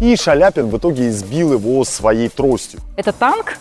И 0.00 0.16
Шаляпин 0.16 0.68
в 0.68 0.76
итоге 0.76 1.08
избил 1.08 1.52
его 1.52 1.84
своей 1.84 2.28
тростью. 2.28 2.80
Это 2.96 3.12
танк? 3.12 3.58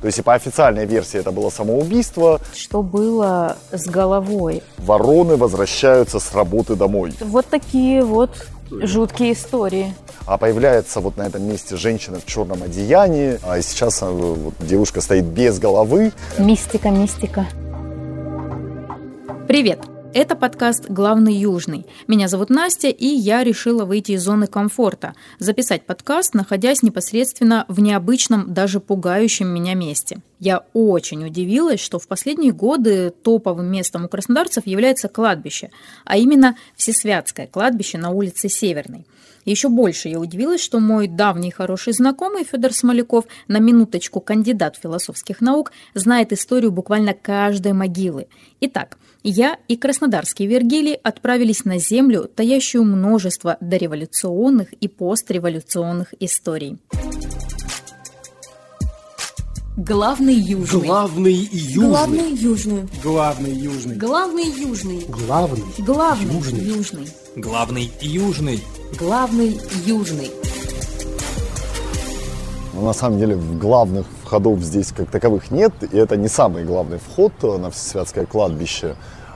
То 0.00 0.06
есть 0.06 0.18
и 0.18 0.22
по 0.22 0.34
официальной 0.34 0.84
версии 0.84 1.18
это 1.18 1.32
было 1.32 1.48
самоубийство. 1.48 2.38
Что 2.54 2.82
было 2.82 3.56
с 3.72 3.86
головой? 3.86 4.62
Вороны 4.76 5.36
возвращаются 5.36 6.20
с 6.20 6.34
работы 6.34 6.76
домой. 6.76 7.14
Вот 7.20 7.46
такие 7.46 8.04
вот 8.04 8.30
жуткие 8.70 9.32
истории. 9.32 9.94
А 10.26 10.36
появляется 10.36 11.00
вот 11.00 11.16
на 11.16 11.22
этом 11.22 11.42
месте 11.44 11.76
женщина 11.76 12.18
в 12.20 12.26
черном 12.26 12.62
одеянии, 12.62 13.38
а 13.42 13.60
сейчас 13.62 14.02
а, 14.02 14.10
вот, 14.10 14.54
девушка 14.60 15.00
стоит 15.00 15.24
без 15.24 15.58
головы. 15.58 16.12
Мистика, 16.38 16.90
мистика. 16.90 17.46
Привет! 19.48 19.93
Это 20.14 20.36
подкаст 20.36 20.88
«Главный 20.88 21.34
Южный». 21.34 21.86
Меня 22.06 22.28
зовут 22.28 22.48
Настя, 22.48 22.86
и 22.86 23.04
я 23.04 23.42
решила 23.42 23.84
выйти 23.84 24.12
из 24.12 24.22
зоны 24.22 24.46
комфорта, 24.46 25.14
записать 25.40 25.86
подкаст, 25.86 26.34
находясь 26.34 26.84
непосредственно 26.84 27.64
в 27.66 27.80
необычном, 27.80 28.54
даже 28.54 28.78
пугающем 28.78 29.48
меня 29.48 29.74
месте. 29.74 30.20
Я 30.38 30.66
очень 30.72 31.26
удивилась, 31.26 31.80
что 31.80 31.98
в 31.98 32.06
последние 32.06 32.52
годы 32.52 33.12
топовым 33.24 33.66
местом 33.66 34.04
у 34.04 34.08
краснодарцев 34.08 34.68
является 34.68 35.08
кладбище, 35.08 35.70
а 36.04 36.16
именно 36.16 36.54
Всесвятское 36.76 37.48
кладбище 37.48 37.98
на 37.98 38.10
улице 38.10 38.48
Северной. 38.48 39.06
Еще 39.44 39.68
больше 39.68 40.08
я 40.08 40.18
удивилась, 40.18 40.62
что 40.62 40.80
мой 40.80 41.06
давний 41.06 41.50
хороший 41.50 41.92
знакомый 41.92 42.44
Федор 42.44 42.72
Смоляков, 42.72 43.24
на 43.48 43.58
минуточку 43.58 44.20
кандидат 44.20 44.76
философских 44.76 45.40
наук, 45.40 45.72
знает 45.94 46.32
историю 46.32 46.72
буквально 46.72 47.14
каждой 47.14 47.72
могилы. 47.72 48.26
Итак, 48.60 48.98
я 49.22 49.58
и 49.68 49.76
краснодарский 49.76 50.46
Вергилий 50.46 50.94
отправились 50.94 51.64
на 51.64 51.78
землю, 51.78 52.30
таящую 52.34 52.84
множество 52.84 53.56
дореволюционных 53.60 54.72
и 54.72 54.88
постреволюционных 54.88 56.14
историй. 56.20 56.78
Главный 59.76 60.34
южный. 60.34 60.82
Главный 60.82 61.32
южный. 61.32 61.88
Главный 61.88 62.30
южный. 62.32 62.84
Главный 63.02 63.52
южный. 63.54 63.96
Главный 63.96 64.44
южный. 64.44 65.06
Главный. 65.08 65.64
Главный 65.78 66.32
Южный. 66.32 66.60
южный. 66.60 67.08
Главный 67.34 67.92
южный. 68.00 68.64
Главный 68.96 69.60
южный. 69.84 70.30
Но 72.72 72.82
на 72.82 72.92
самом 72.92 73.18
деле 73.18 73.34
главных 73.34 74.06
входов 74.22 74.60
здесь 74.60 74.92
как 74.92 75.10
таковых 75.10 75.50
нет, 75.50 75.72
и 75.90 75.96
это 75.96 76.16
не 76.16 76.28
самый 76.28 76.64
главный 76.64 76.98
вход 76.98 77.32
на 77.42 77.72
Всесвятское 77.72 78.26
кладбище, 78.26 78.94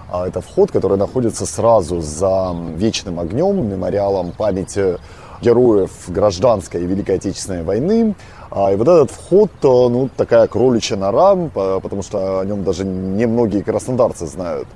а 0.09 0.29
это 0.29 0.41
вход, 0.41 0.71
который 0.71 0.99
находится 0.99 1.47
сразу 1.47 2.01
за 2.01 2.55
вечным 2.77 3.19
огнем, 3.19 3.69
мемориалом 3.69 4.31
памяти 4.31 4.99
героев 5.43 5.91
гражданской 6.09 6.83
и 6.83 6.87
Великой 6.87 7.17
Отечественной 7.17 7.63
войны. 7.63 8.15
А, 8.51 8.73
и 8.73 8.77
вот 8.77 8.89
этот 8.89 9.11
вход, 9.11 9.51
э, 9.63 9.67
ну, 9.67 10.09
такая 10.17 10.47
кроличья 10.47 10.97
нора, 10.97 11.37
по- 11.37 11.81
потому 11.81 12.03
что 12.03 12.41
о 12.41 12.45
нем 12.45 12.65
даже 12.65 12.85
немногие 12.85 13.63
краснодарцы 13.63 14.27
знают. 14.27 14.69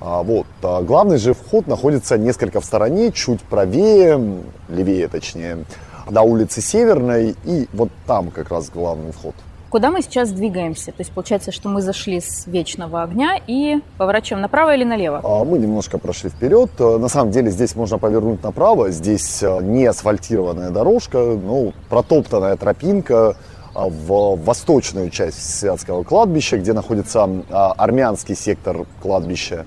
А, 0.00 0.22
Вот. 0.22 0.46
А 0.62 0.82
Главный 0.82 1.18
же 1.18 1.32
вход 1.34 1.66
находится 1.66 2.18
несколько 2.18 2.60
в 2.60 2.64
стороне, 2.64 3.12
чуть 3.12 3.42
правее, 3.42 4.20
левее 4.68 5.08
точнее, 5.08 5.64
на 6.08 6.22
улице 6.22 6.60
Северной, 6.60 7.36
и 7.44 7.68
вот 7.72 7.90
там 8.06 8.30
как 8.30 8.50
раз 8.50 8.70
главный 8.70 9.12
вход. 9.12 9.34
Куда 9.70 9.92
мы 9.92 10.02
сейчас 10.02 10.32
двигаемся? 10.32 10.86
То 10.86 10.96
есть 10.98 11.12
получается, 11.12 11.52
что 11.52 11.68
мы 11.68 11.80
зашли 11.80 12.20
с 12.20 12.48
вечного 12.48 13.04
огня 13.04 13.38
и 13.46 13.78
поворачиваем 13.98 14.42
направо 14.42 14.74
или 14.74 14.82
налево? 14.82 15.20
А 15.22 15.44
Мы 15.44 15.58
немножко 15.60 15.96
прошли 15.98 16.28
вперед. 16.28 16.70
Э, 16.80 16.98
На 16.98 17.06
самом 17.08 17.30
деле 17.30 17.52
здесь 17.52 17.76
можно 17.76 17.96
повернуть 17.96 18.42
направо. 18.42 18.90
Здесь 18.90 19.44
э, 19.44 19.62
не 19.62 19.86
асфальтированная 19.86 20.70
дорожка, 20.70 21.18
ну, 21.18 21.72
протоптанная 21.88 22.56
тропинка 22.56 23.36
а, 23.72 23.88
в 23.88 24.34
восточную 24.44 25.08
часть 25.10 25.58
Святского 25.60 26.02
кладбища, 26.02 26.58
где 26.58 26.72
находится 26.72 27.28
а, 27.50 27.72
армянский 27.76 28.34
сектор 28.34 28.86
кладбища. 29.00 29.66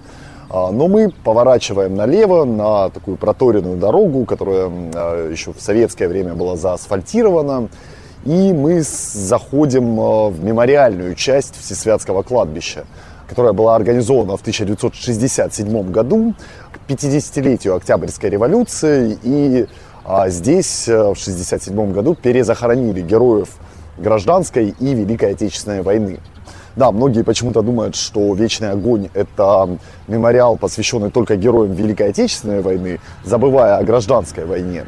А, 0.49 0.69
Но 0.71 0.89
мы 0.89 1.13
поворачиваем 1.23 1.95
налево 1.95 2.43
на 2.43 2.89
такую 2.89 3.15
проторенную 3.15 3.77
дорогу, 3.77 4.25
которая 4.25 4.67
еще 5.31 5.53
в 5.53 5.61
советское 5.61 6.09
время 6.09 6.33
была 6.33 6.57
заасфальтирована. 6.57 7.69
И 8.25 8.53
мы 8.53 8.81
заходим 8.81 9.99
э, 9.99 10.29
в 10.29 10.43
мемориальную 10.43 11.13
часть 11.15 11.59
Всесвятского 11.59 12.23
кладбища, 12.23 12.85
которая 13.27 13.51
была 13.51 13.75
организована 13.75 14.37
в 14.37 14.41
1967 14.41 15.91
году 15.91 16.33
к 16.71 16.89
50-летию 16.89 17.75
Октябрьской 17.75 18.29
революции. 18.29 19.17
И 19.23 19.67
а, 20.05 20.29
здесь 20.29 20.87
э, 20.87 20.93
в 20.93 21.19
1967 21.19 21.91
году 21.91 22.15
перезахоронили 22.15 23.01
героев 23.01 23.49
гражданской 23.97 24.73
и 24.79 24.93
Великой 24.93 25.31
Отечественной 25.31 25.81
войны. 25.81 26.19
Да, 26.75 26.91
многие 26.91 27.23
почему-то 27.23 27.61
думают, 27.61 27.95
что 27.95 28.33
«Вечный 28.33 28.71
огонь»— 28.71 29.09
это 29.13 29.77
мемориал, 30.07 30.57
посвященный 30.57 31.11
только 31.11 31.35
героям 31.35 31.73
Великой 31.73 32.09
Отечественной 32.09 32.61
войны, 32.61 32.99
забывая 33.23 33.77
о 33.77 33.83
гражданской 33.83 34.45
войне. 34.45 34.85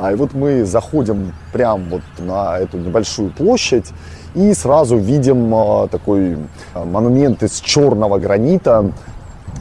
А 0.00 0.12
и 0.12 0.14
вот 0.14 0.32
мы 0.32 0.64
заходим 0.64 1.32
прямо 1.52 1.82
вот 1.90 2.02
на 2.18 2.58
эту 2.58 2.78
небольшую 2.78 3.30
площадь 3.30 3.86
и 4.34 4.52
сразу 4.54 4.96
видим 4.96 5.54
а, 5.54 5.88
такой 5.88 6.36
а, 6.74 6.84
монумент 6.84 7.42
из 7.42 7.60
черного 7.60 8.18
гранита, 8.18 8.92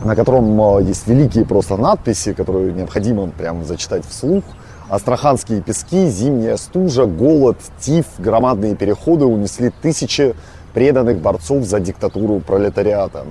на 0.03 0.16
котором 0.16 0.59
а, 0.59 0.79
есть 0.79 1.07
великие 1.07 1.45
просто 1.45 1.78
надписи, 1.78 2.33
которые 2.33 2.73
необходимо 2.73 3.28
прям 3.28 3.63
зачитать 3.66 4.03
вслух. 4.07 4.44
Астраханские 4.89 5.62
пески, 5.62 6.09
зимняя 6.09 6.57
стужа, 6.57 7.06
голод, 7.06 7.57
тиф, 7.79 8.06
громадные 8.17 8.75
переходы 8.75 9.25
унесли 9.25 9.72
тысячи 9.81 10.35
преданных 10.73 11.19
борцов 11.19 11.63
за 11.63 11.79
диктатуру 11.79 12.39
пролетариата. 12.39 13.25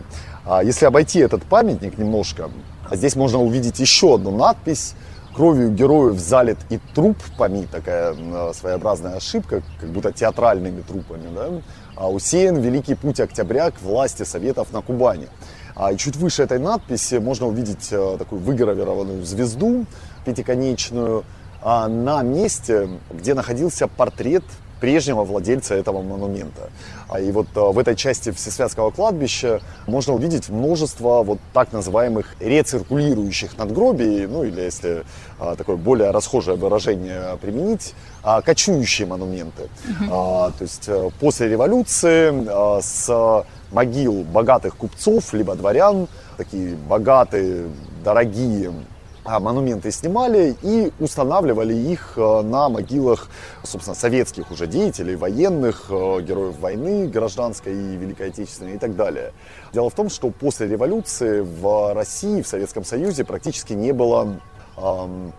А 0.44 0.62
Если 0.62 0.86
обойти 0.86 1.20
этот 1.20 1.42
памятник 1.44 1.98
немножко, 1.98 2.50
здесь 2.90 3.16
можно 3.16 3.38
увидеть 3.40 3.78
еще 3.80 4.14
одну 4.14 4.36
надпись 4.36 4.94
кровью 5.34 5.70
героев 5.70 6.18
залит 6.18 6.58
и 6.68 6.78
труп 6.94 7.16
помит, 7.38 7.70
такая 7.70 8.14
своеобразная 8.52 9.16
ошибка, 9.16 9.62
как 9.80 9.88
будто 9.90 10.12
театральными 10.12 10.82
трупами, 10.82 11.28
да? 11.34 11.48
А 11.96 12.10
усеян 12.10 12.56
великий 12.56 12.94
путь 12.94 13.20
октября 13.20 13.70
к 13.70 13.80
власти 13.82 14.24
Советов 14.24 14.72
на 14.72 14.82
Кубани. 14.82 15.28
А 15.74 15.92
и 15.92 15.96
чуть 15.96 16.16
выше 16.16 16.42
этой 16.42 16.58
надписи 16.58 17.14
можно 17.14 17.46
увидеть 17.46 17.88
э, 17.92 18.16
такую 18.18 18.42
выгравированную 18.42 19.24
звезду 19.24 19.86
пятиконечную 20.26 21.24
а, 21.62 21.88
на 21.88 22.22
месте, 22.22 22.88
где 23.10 23.34
находился 23.34 23.88
портрет 23.88 24.44
прежнего 24.82 25.22
владельца 25.22 25.76
этого 25.76 26.02
монумента. 26.02 26.68
А 27.08 27.20
И 27.20 27.30
вот 27.30 27.46
а, 27.54 27.70
в 27.70 27.78
этой 27.78 27.94
части 27.94 28.32
Всесвятского 28.32 28.90
кладбища 28.90 29.60
можно 29.86 30.12
увидеть 30.12 30.48
множество 30.48 31.22
вот 31.22 31.38
так 31.52 31.72
называемых 31.72 32.34
рециркулирующих 32.40 33.56
надгробий, 33.56 34.26
ну 34.26 34.42
или 34.42 34.60
если 34.60 35.04
а, 35.38 35.54
такое 35.54 35.76
более 35.76 36.10
расхожее 36.10 36.56
выражение 36.56 37.38
применить, 37.40 37.94
кочующие 38.44 39.06
монументы. 39.06 39.68
А, 40.10 40.50
То 40.50 40.62
есть 40.64 40.88
э, 40.88 41.10
после 41.20 41.48
революции 41.48 42.80
с 42.80 43.44
могил 43.70 44.24
богатых 44.24 44.76
купцов 44.76 45.32
либо 45.32 45.54
дворян, 45.54 46.08
такие 46.36 46.74
богатые, 46.74 47.68
дорогие 48.04 48.72
монументы 49.24 49.90
снимали 49.90 50.56
и 50.62 50.92
устанавливали 50.98 51.74
их 51.74 52.14
э, 52.16 52.42
на 52.42 52.68
могилах, 52.68 53.28
собственно, 53.62 53.94
советских 53.94 54.50
уже 54.50 54.66
деятелей, 54.66 55.16
военных, 55.16 55.86
э, 55.90 56.20
героев 56.22 56.58
войны, 56.58 57.06
гражданской 57.06 57.72
и 57.72 57.96
Великой 57.96 58.28
Отечественной 58.28 58.74
и 58.74 58.78
так 58.78 58.96
далее. 58.96 59.32
Дело 59.72 59.90
в 59.90 59.94
том, 59.94 60.10
что 60.10 60.30
после 60.30 60.66
революции 60.66 61.40
в 61.40 61.94
России, 61.94 62.42
в 62.42 62.48
Советском 62.48 62.84
Союзе 62.84 63.24
практически 63.24 63.72
не 63.72 63.92
было 63.92 64.40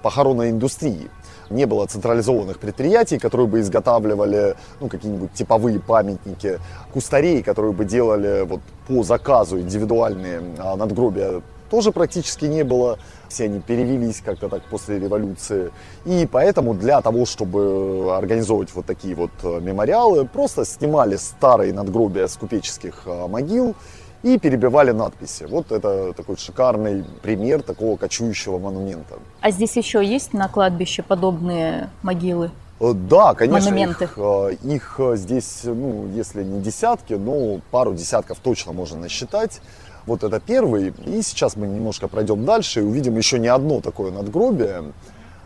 похоронной 0.03 0.51
индустрии. 0.51 1.09
Не 1.49 1.65
было 1.65 1.85
централизованных 1.87 2.59
предприятий, 2.59 3.17
которые 3.17 3.47
бы 3.47 3.59
изготавливали 3.59 4.55
ну, 4.79 4.87
какие-нибудь 4.87 5.33
типовые 5.33 5.79
памятники, 5.79 6.59
кустарей, 6.93 7.41
которые 7.43 7.73
бы 7.73 7.83
делали 7.83 8.43
вот, 8.43 8.61
по 8.87 9.03
заказу 9.03 9.59
индивидуальные 9.59 10.41
а, 10.59 10.75
надгробия 10.75 11.41
тоже 11.69 11.91
практически 11.91 12.45
не 12.45 12.63
было. 12.63 12.97
Все 13.29 13.45
они 13.45 13.59
перевелись 13.59 14.21
как-то 14.23 14.47
так 14.49 14.63
после 14.63 14.99
революции. 14.99 15.71
И 16.05 16.27
поэтому 16.31 16.73
для 16.73 17.01
того, 17.01 17.25
чтобы 17.25 18.15
организовывать 18.15 18.73
вот 18.75 18.85
такие 18.85 19.15
вот 19.15 19.31
э, 19.43 19.59
мемориалы, 19.59 20.25
просто 20.25 20.65
снимали 20.65 21.15
старые 21.15 21.73
надгробия 21.73 22.27
с 22.27 22.37
купеческих 22.37 23.03
э, 23.05 23.27
могил 23.27 23.75
и 24.21 24.37
перебивали 24.37 24.91
надписи. 24.91 25.45
Вот 25.49 25.71
это 25.71 26.13
такой 26.13 26.37
шикарный 26.37 27.03
пример 27.21 27.61
такого 27.63 27.97
кочующего 27.97 28.59
монумента. 28.59 29.15
А 29.41 29.51
здесь 29.51 29.75
еще 29.75 30.05
есть 30.05 30.33
на 30.33 30.47
кладбище 30.47 31.01
подобные 31.01 31.89
могилы? 32.03 32.51
Э, 32.79 32.93
Да, 32.93 33.33
конечно, 33.33 33.71
Монументы. 33.71 34.05
их, 34.05 34.99
их 34.99 35.17
здесь, 35.17 35.61
ну, 35.63 36.07
если 36.13 36.43
не 36.43 36.61
десятки, 36.61 37.13
но 37.13 37.61
пару 37.71 37.93
десятков 37.93 38.39
точно 38.39 38.73
можно 38.73 38.99
насчитать. 38.99 39.61
Вот 40.05 40.23
это 40.23 40.39
первый. 40.39 40.93
И 41.05 41.21
сейчас 41.21 41.55
мы 41.55 41.67
немножко 41.67 42.07
пройдем 42.07 42.45
дальше 42.45 42.81
и 42.81 42.83
увидим 42.83 43.17
еще 43.17 43.39
не 43.39 43.47
одно 43.47 43.81
такое 43.81 44.11
надгробие. 44.11 44.93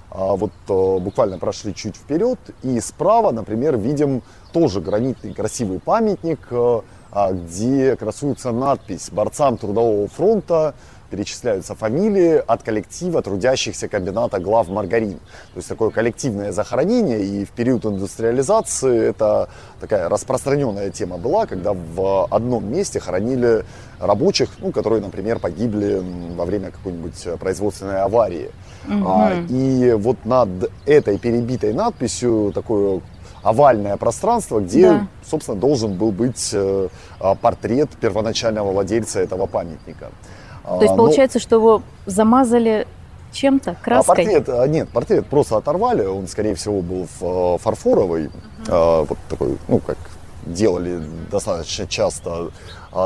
А 0.10 0.36
вот 0.36 0.52
э, 0.70 0.98
буквально 1.00 1.38
прошли 1.38 1.76
чуть 1.76 1.96
вперед, 1.96 2.40
и 2.64 2.80
справа, 2.80 3.32
например, 3.32 3.78
видим 3.78 4.24
тоже 4.54 4.80
гранитный 4.80 5.34
красивый 5.34 5.80
памятник, 5.80 6.40
э, 6.50 6.82
а, 7.12 7.32
где 7.34 7.96
красуется 7.96 8.52
надпись 8.52 9.10
«Борцам 9.12 9.58
Трудового 9.58 10.08
фронта 10.08 10.76
перечисляются 11.10 11.76
фамилии 11.76 12.42
от 12.46 12.64
коллектива 12.64 13.22
трудящихся 13.22 13.88
комбината 13.88 14.40
глав 14.40 14.68
маргарин. 14.68 15.20
То 15.54 15.58
есть 15.58 15.68
такое 15.68 15.90
коллективное 15.90 16.52
захоронение, 16.52 17.24
и 17.24 17.46
в 17.46 17.52
период 17.52 17.86
индустриализации 17.86 19.10
это 19.10 19.50
такая 19.80 20.10
распространенная 20.10 20.90
тема 20.90 21.18
была, 21.18 21.46
когда 21.46 21.74
в 21.74 22.28
одном 22.30 22.72
месте 22.72 23.00
хоронили 23.00 23.64
рабочих, 24.00 24.50
ну, 24.60 24.72
которые, 24.72 25.02
например, 25.02 25.40
погибли 25.40 26.02
во 26.36 26.46
время 26.46 26.72
какой-нибудь 26.72 27.40
производственной 27.40 28.02
аварии. 28.02 28.52
Угу. 28.88 29.04
А, 29.08 29.34
и 29.50 29.94
вот 29.94 30.24
над 30.26 30.50
этой 30.86 31.18
перебитой 31.18 31.74
надписью 31.74 32.52
такое 32.54 33.02
овальное 33.44 33.98
пространство, 33.98 34.60
где, 34.60 34.90
да. 34.90 35.08
собственно, 35.26 35.58
должен 35.58 35.94
был 35.94 36.12
быть 36.12 36.50
э, 36.54 36.88
портрет 37.42 37.90
первоначального 38.02 38.72
владельца 38.72 39.20
этого 39.20 39.46
памятника. 39.46 40.12
То 40.68 40.82
есть 40.82 40.94
а, 40.94 40.98
получается, 40.98 41.38
ну, 41.38 41.42
что 41.42 41.56
его 41.56 41.82
замазали 42.06 42.88
чем-то, 43.32 43.76
краской? 43.82 44.14
А 44.14 44.18
портрет, 44.18 44.50
а, 44.50 44.68
нет, 44.68 44.90
портрет 44.90 45.28
просто 45.28 45.58
оторвали, 45.58 46.06
он, 46.06 46.28
скорее 46.28 46.56
всего, 46.56 46.82
был 46.82 47.08
э, 47.22 47.58
фарфоровый, 47.60 48.30
uh-huh. 48.66 49.06
вот 49.08 49.18
такой, 49.30 49.58
ну, 49.68 49.80
как 49.80 49.98
делали 50.46 51.02
достаточно 51.32 51.88
часто 51.88 52.52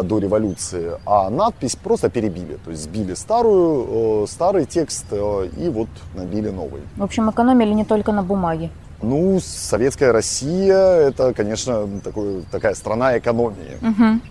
до 0.04 0.20
революции, 0.20 0.92
а 1.06 1.30
надпись 1.30 1.76
просто 1.76 2.10
перебили, 2.10 2.58
то 2.64 2.72
есть 2.72 2.84
сбили 2.84 3.14
старую, 3.14 4.24
э, 4.24 4.28
старый 4.28 4.66
текст 4.66 5.06
э, 5.12 5.50
и 5.58 5.70
вот 5.70 5.90
набили 6.14 6.50
новый. 6.50 6.82
В 6.96 7.04
общем, 7.04 7.30
экономили 7.30 7.74
не 7.74 7.86
только 7.86 8.12
на 8.12 8.24
бумаге. 8.24 8.70
Ну, 9.02 9.40
советская 9.42 10.12
Россия, 10.14 10.78
это, 10.78 11.34
конечно, 11.34 11.88
такой, 12.04 12.44
такая 12.52 12.76
страна 12.76 13.18
экономии. 13.18 13.78
Угу. 13.82 14.22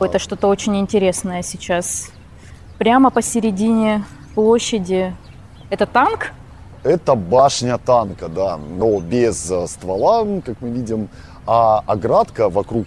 Это 0.00 0.20
что-то 0.20 0.46
очень 0.46 0.76
интересное 0.76 1.42
сейчас. 1.42 2.10
Прямо 2.78 3.10
посередине 3.10 4.04
площади. 4.36 5.12
Это 5.70 5.86
танк? 5.86 6.32
Это 6.84 7.16
башня 7.16 7.78
танка, 7.78 8.28
да, 8.28 8.56
но 8.56 9.00
без 9.00 9.50
э, 9.50 9.66
ствола, 9.66 10.24
как 10.46 10.60
мы 10.60 10.70
видим, 10.70 11.08
а 11.46 11.82
оградка 11.86 12.48
вокруг 12.48 12.86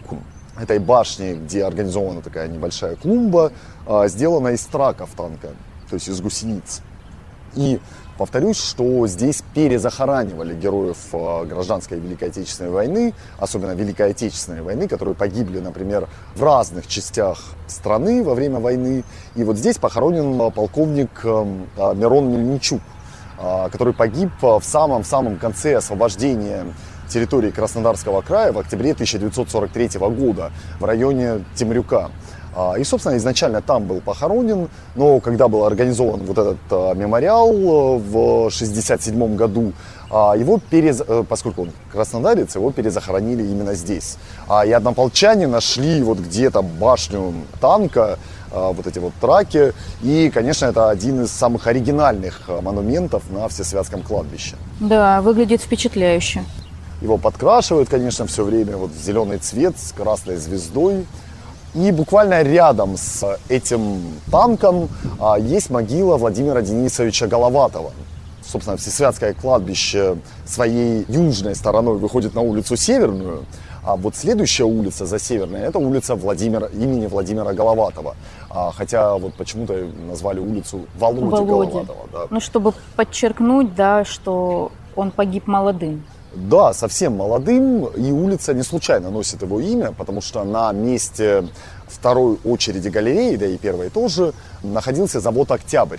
этой 0.58 0.80
башни, 0.80 1.34
где 1.34 1.66
организована 1.66 2.22
такая 2.22 2.48
небольшая 2.48 2.96
клумба, 2.96 3.52
а, 3.86 4.08
сделана 4.08 4.50
из 4.50 4.63
траков 4.66 5.10
танка, 5.18 5.50
то 5.90 5.96
есть 5.96 6.08
из 6.08 6.22
гусениц. 6.22 6.81
И 7.56 7.81
Повторюсь, 8.18 8.58
что 8.58 9.08
здесь 9.08 9.44
перезахоранивали 9.54 10.54
героев 10.54 10.98
э, 11.13 11.46
гражданской 11.46 11.98
и 11.98 12.02
Великой 12.02 12.30
Отечественной 12.30 12.69
войны, 12.69 13.13
особенно 13.40 13.72
Великой 13.72 14.12
Отечественной 14.12 14.62
войны, 14.62 14.88
которые 14.88 15.16
погибли, 15.16 15.60
например, 15.60 16.08
в 16.36 16.44
разных 16.44 16.88
частях 16.88 17.40
страны 17.68 18.24
во 18.24 18.36
время 18.36 18.60
войны. 18.60 19.04
И 19.36 19.44
вот 19.44 19.58
здесь 19.58 19.78
похоронен 19.78 20.40
э, 20.40 20.52
полковник 20.52 21.22
э, 21.24 21.46
Мирон 21.96 22.31
Мельничук, 22.31 22.81
который 23.72 23.92
погиб 23.92 24.30
в 24.40 24.62
самом-самом 24.62 25.38
конце 25.38 25.75
освобождения 25.75 26.63
территории 27.12 27.50
Краснодарского 27.50 28.22
края 28.22 28.52
в 28.52 28.60
октябре 28.60 28.92
1943 28.92 30.00
года 30.00 30.52
в 30.80 30.86
районе 30.86 31.44
Темрюка. 31.56 32.12
А, 32.53 32.75
и, 32.77 32.83
собственно, 32.83 33.15
изначально 33.18 33.62
там 33.62 33.86
был 33.86 34.01
похоронен, 34.01 34.69
но 34.95 35.19
когда 35.19 35.48
был 35.48 35.63
организован 35.65 36.21
вот 36.25 36.38
этот 36.38 36.57
а, 36.69 36.94
мемориал 36.94 37.50
э, 37.50 37.98
в 37.98 38.48
1967 38.48 39.36
году, 39.36 39.74
а, 40.09 40.33
его 40.36 40.59
перез... 40.69 41.01
Э, 41.07 41.24
поскольку 41.27 41.62
он 41.62 41.71
краснодарец, 41.92 42.56
его 42.56 42.71
перезахоронили 42.71 43.44
именно 43.44 43.74
здесь. 43.74 44.18
И 44.65 44.71
однополчане 44.71 45.48
нашли 45.48 46.03
вот 46.03 46.19
где-то 46.19 46.62
башню 46.62 47.33
танка, 47.62 48.18
вот 48.53 48.86
эти 48.86 49.00
вот 49.00 49.13
траки. 49.21 49.74
И, 50.01 50.30
конечно, 50.30 50.65
это 50.65 50.89
один 50.89 51.21
из 51.24 51.31
самых 51.31 51.68
оригинальных 51.68 52.50
монументов 52.62 53.24
на 53.30 53.48
Всесвятском 53.48 54.03
кладбище. 54.03 54.57
Да, 54.81 55.21
выглядит 55.21 55.62
впечатляюще. 55.62 56.44
Его 57.01 57.18
подкрашивают, 57.18 57.88
конечно, 57.88 58.27
все 58.27 58.44
время 58.44 58.75
вот 58.75 58.92
в 58.92 59.01
зеленый 59.01 59.38
цвет 59.38 59.75
с 59.77 59.94
красной 59.94 60.36
звездой. 60.36 61.06
И 61.73 61.91
буквально 61.91 62.41
рядом 62.41 62.97
с 62.97 63.38
этим 63.47 64.01
танком 64.29 64.89
а, 65.19 65.39
есть 65.39 65.69
могила 65.69 66.18
Владимира 66.18 66.62
Денисовича 66.62 67.27
Головатова. 67.27 67.91
Собственно, 68.41 68.75
Всесвятское 68.75 69.33
кладбище 69.33 70.18
своей 70.45 71.06
южной 71.07 71.56
стороной 71.56 71.97
выходит 71.97 72.35
на 72.35 72.41
улицу 72.41 72.75
Северную, 72.75 73.45
а 73.83 73.95
вот 73.95 74.15
следующая 74.15 74.65
улица 74.65 75.06
за 75.06 75.18
Северной, 75.18 75.62
это 75.62 75.79
улица 75.79 76.15
Владимира, 76.15 76.68
имени 76.68 77.07
Владимира 77.07 77.53
Головатова. 77.53 78.15
А, 78.50 78.71
хотя 78.71 79.17
вот 79.17 79.33
почему-то 79.35 79.74
назвали 80.07 80.39
улицу 80.39 80.85
Володи, 81.00 81.45
Володи. 81.45 81.71
Головатова. 81.71 82.07
Да. 82.12 82.19
Ну, 82.29 82.39
чтобы 82.39 82.74
подчеркнуть, 82.95 83.74
да, 83.74 84.03
что 84.06 84.71
он 84.95 85.12
погиб 85.12 85.47
молодым. 85.47 86.03
Да, 86.33 86.74
совсем 86.74 87.18
молодым, 87.18 87.88
и 87.88 88.12
улица 88.12 88.54
не 88.54 88.63
случайно 88.63 89.10
носит 89.10 89.42
его 89.42 89.60
имя, 89.60 89.92
потому 89.92 90.22
что 90.22 90.45
на 90.45 90.72
месте 90.72 91.44
второй 91.88 92.38
очереди 92.45 92.88
галереи, 92.88 93.36
да 93.36 93.48
и 93.48 93.57
первой 93.57 93.89
тоже, 93.89 94.33
находился 94.63 95.19
завод 95.19 95.51
«Октябрь», 95.51 95.98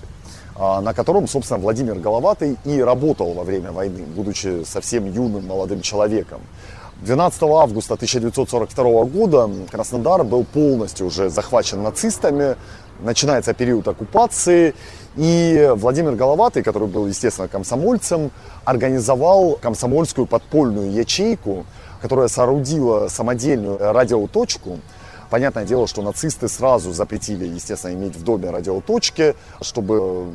а, 0.57 0.81
на 0.81 0.95
котором, 0.95 1.29
собственно, 1.29 1.61
Владимир 1.61 1.97
Головатый 1.97 2.57
и 2.65 2.81
работал 2.81 3.35
во 3.35 3.45
время 3.45 3.73
войны, 3.73 4.05
будучи 4.05 4.65
совсем 4.65 5.05
юным 5.05 5.47
молодым 5.47 5.83
человеком. 5.83 6.41
12 7.03 7.43
августа 7.43 7.95
1942 7.95 9.05
года 9.05 9.51
Краснодар 9.71 10.25
был 10.25 10.45
полностью 10.45 11.09
уже 11.09 11.29
захвачен 11.29 11.83
нацистами, 11.83 12.57
начинается 13.03 13.55
период 13.55 13.87
оккупации, 13.89 14.75
и 15.17 15.71
Владимир 15.77 16.15
Головатый, 16.15 16.63
который 16.63 16.89
был, 16.89 17.07
естественно, 17.07 17.49
комсомольцем, 17.49 18.31
организовал 18.65 19.59
комсомольскую 19.61 20.27
подпольную 20.27 20.93
ячейку, 20.93 21.67
которая 22.01 22.29
соорудила 22.29 23.09
самодельную 23.09 23.79
радиоточку. 23.79 24.79
Понятное 25.29 25.65
дело, 25.65 25.87
что 25.87 26.03
нацисты 26.03 26.47
сразу 26.49 26.93
запретили, 26.93 27.47
естественно, 27.47 27.95
иметь 27.95 28.17
в 28.17 28.23
доме 28.23 28.51
радиоточки, 28.51 29.35
чтобы 29.63 30.27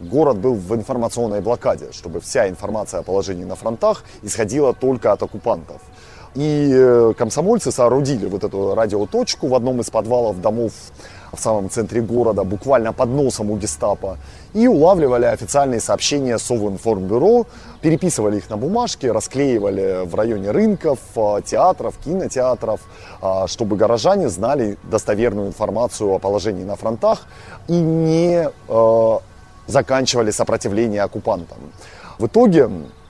город 0.00 0.38
был 0.38 0.54
в 0.54 0.74
информационной 0.74 1.42
блокаде, 1.42 1.88
чтобы 1.92 2.20
вся 2.20 2.48
информация 2.48 3.00
о 3.00 3.02
положении 3.02 3.44
на 3.44 3.56
фронтах 3.56 4.04
исходила 4.22 4.72
только 4.72 5.12
от 5.12 5.22
оккупантов. 5.22 5.82
И 6.34 6.70
э, 6.72 7.14
комсомольцы 7.18 7.72
соорудили 7.72 8.26
вот 8.26 8.44
эту 8.44 8.74
радиоточку 8.74 9.48
в 9.48 9.54
одном 9.54 9.80
из 9.80 9.90
подвалов 9.90 10.40
домов 10.40 10.72
в 11.32 11.40
самом 11.40 11.70
центре 11.70 12.00
города, 12.00 12.44
буквально 12.44 12.92
под 12.92 13.08
носом 13.08 13.50
у 13.50 13.56
гестапо, 13.56 14.18
и 14.54 14.66
улавливали 14.66 15.26
официальные 15.26 15.80
сообщения 15.80 16.38
Совинформбюро, 16.38 17.46
переписывали 17.80 18.38
их 18.38 18.50
на 18.50 18.56
бумажке, 18.56 19.12
расклеивали 19.12 20.06
в 20.06 20.14
районе 20.14 20.50
рынков, 20.50 20.98
а, 21.16 21.40
театров, 21.42 21.94
кинотеатров, 22.04 22.80
а, 23.20 23.46
чтобы 23.46 23.76
горожане 23.76 24.28
знали 24.28 24.78
достоверную 24.84 25.48
информацию 25.48 26.10
о 26.10 26.18
положении 26.18 26.64
на 26.64 26.76
фронтах 26.76 27.26
и 27.68 27.74
не 27.74 28.48
а, 28.68 29.18
заканчивали 29.66 30.30
сопротивление 30.30 31.02
оккупантам. 31.02 31.58
В 32.18 32.26
итоге 32.26 32.68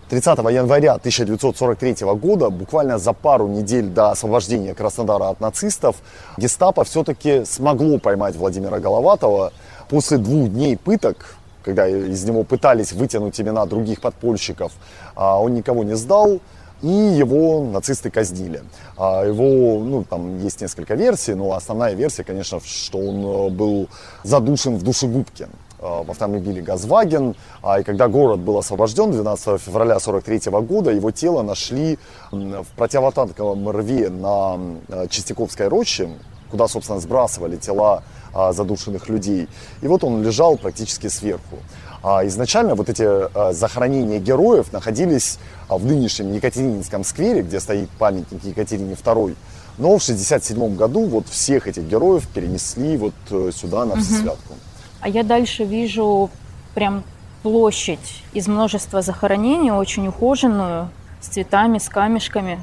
30 0.08 0.38
января 0.38 0.94
1943 0.94 2.06
года, 2.14 2.48
буквально 2.48 2.98
за 2.98 3.12
пару 3.12 3.46
недель 3.46 3.86
до 3.86 4.10
освобождения 4.10 4.74
Краснодара 4.74 5.28
от 5.28 5.40
нацистов, 5.40 5.96
гестапо 6.38 6.84
все-таки 6.84 7.44
смогло 7.44 7.98
поймать 7.98 8.34
Владимира 8.36 8.78
Головатова. 8.78 9.52
После 9.90 10.16
двух 10.16 10.48
дней 10.48 10.76
пыток, 10.76 11.36
когда 11.62 11.86
из 11.86 12.24
него 12.24 12.42
пытались 12.44 12.92
вытянуть 12.92 13.38
имена 13.40 13.66
других 13.66 14.00
подпольщиков, 14.00 14.72
а, 15.14 15.38
он 15.38 15.54
никого 15.54 15.84
не 15.84 15.94
сдал, 15.94 16.40
и 16.80 16.88
его 16.88 17.64
нацисты 17.64 18.10
казнили. 18.10 18.62
А, 18.96 19.24
его, 19.24 19.82
ну, 19.84 20.04
там 20.04 20.38
есть 20.38 20.62
несколько 20.62 20.94
версий, 20.94 21.34
но 21.34 21.52
основная 21.52 21.92
версия, 21.92 22.24
конечно, 22.24 22.60
что 22.64 22.98
он 22.98 23.16
э, 23.24 23.50
был 23.50 23.88
задушен 24.22 24.76
в 24.76 24.82
душегубке. 24.82 25.48
Э, 25.80 26.02
в 26.04 26.10
автомобиле 26.10 26.60
«Газваген». 26.60 27.36
А, 27.62 27.78
и 27.78 27.84
когда 27.84 28.08
город 28.08 28.40
был 28.40 28.58
освобожден 28.58 29.12
12 29.12 29.60
февраля 29.60 29.96
1943 29.96 30.50
года, 30.62 30.90
его 30.90 31.12
тело 31.12 31.42
нашли 31.42 31.98
в 32.32 32.66
противотанковом 32.76 33.70
рве 33.70 34.10
на 34.10 34.58
э, 34.88 35.06
Чистяковской 35.08 35.68
роще, 35.68 36.08
куда, 36.50 36.66
собственно, 36.66 36.98
сбрасывали 36.98 37.56
тела 37.56 38.02
а, 38.34 38.52
задушенных 38.52 39.08
людей. 39.08 39.48
И 39.80 39.86
вот 39.86 40.02
он 40.02 40.24
лежал 40.24 40.56
практически 40.56 41.06
сверху. 41.06 41.58
А 42.02 42.26
изначально 42.26 42.74
вот 42.74 42.88
эти 42.88 43.04
э, 43.04 43.52
захоронения 43.52 44.18
героев 44.18 44.72
находились 44.72 45.38
в 45.68 45.86
нынешнем 45.86 46.32
Екатерининском 46.32 47.04
сквере, 47.04 47.42
где 47.42 47.60
стоит 47.60 47.88
памятник 47.90 48.42
Екатерине 48.42 48.94
II. 48.94 49.36
Но 49.78 49.96
в 49.96 50.02
1967 50.02 50.74
году 50.74 51.06
вот 51.06 51.28
всех 51.28 51.68
этих 51.68 51.84
героев 51.84 52.26
перенесли 52.26 52.96
вот 52.96 53.14
сюда, 53.54 53.84
на 53.84 53.94
Всесвятку. 53.94 54.54
Угу. 54.54 54.67
А 55.00 55.08
я 55.08 55.22
дальше 55.22 55.64
вижу 55.64 56.30
прям 56.74 57.04
площадь 57.42 58.22
из 58.32 58.48
множества 58.48 59.02
захоронений, 59.02 59.70
очень 59.70 60.08
ухоженную, 60.08 60.90
с 61.20 61.28
цветами, 61.28 61.78
с 61.78 61.88
камешками. 61.88 62.60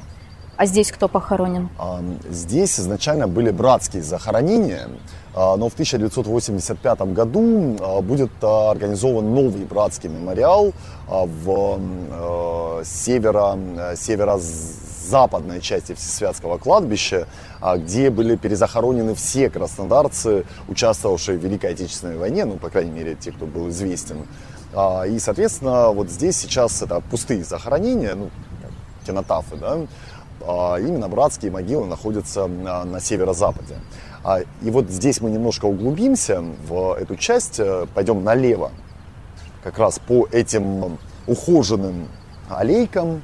А 0.56 0.64
здесь 0.64 0.90
кто 0.90 1.08
похоронен? 1.08 1.68
Здесь 2.30 2.80
изначально 2.80 3.28
были 3.28 3.50
братские 3.50 4.02
захоронения, 4.02 4.88
а, 5.34 5.56
но 5.56 5.68
в 5.68 5.74
1985 5.74 7.00
году 7.12 7.76
а, 7.78 8.00
будет 8.00 8.30
а, 8.40 8.70
организован 8.70 9.34
новый 9.34 9.64
братский 9.64 10.08
мемориал 10.08 10.72
в 11.08 11.78
э, 12.10 12.82
северо, 12.84 13.58
северо-западной 15.06 15.60
части 15.60 15.94
Всесвятского 15.94 16.58
кладбища, 16.58 17.26
а, 17.60 17.76
где 17.78 18.10
были 18.10 18.36
перезахоронены 18.36 19.14
все 19.14 19.48
краснодарцы, 19.48 20.44
участвовавшие 20.68 21.38
в 21.38 21.44
Великой 21.44 21.72
Отечественной 21.72 22.16
войне, 22.16 22.44
ну, 22.44 22.56
по 22.58 22.68
крайней 22.68 22.90
мере, 22.90 23.14
те, 23.14 23.32
кто 23.32 23.46
был 23.46 23.68
известен. 23.68 24.26
А, 24.74 25.04
И, 25.04 25.18
соответственно, 25.18 25.90
вот 25.92 26.10
здесь 26.10 26.36
сейчас 26.36 26.82
это 26.82 27.00
пустые 27.00 27.44
захоронения, 27.44 28.14
ну, 28.14 28.30
кинотафы, 29.06 29.56
да, 29.56 29.78
а 30.40 30.76
именно 30.76 31.08
братские 31.08 31.50
могилы 31.50 31.86
находятся 31.86 32.46
на, 32.46 32.84
на 32.84 33.00
северо-западе. 33.00 33.76
И 34.62 34.70
вот 34.70 34.90
здесь 34.90 35.20
мы 35.20 35.30
немножко 35.30 35.66
углубимся 35.66 36.42
в 36.68 36.94
эту 37.00 37.14
часть, 37.14 37.60
э, 37.60 37.86
пойдем 37.94 38.24
налево, 38.24 38.72
как 39.62 39.78
раз 39.78 40.00
по 40.00 40.26
этим 40.32 40.98
ухоженным 41.28 42.08
аллейкам. 42.48 43.22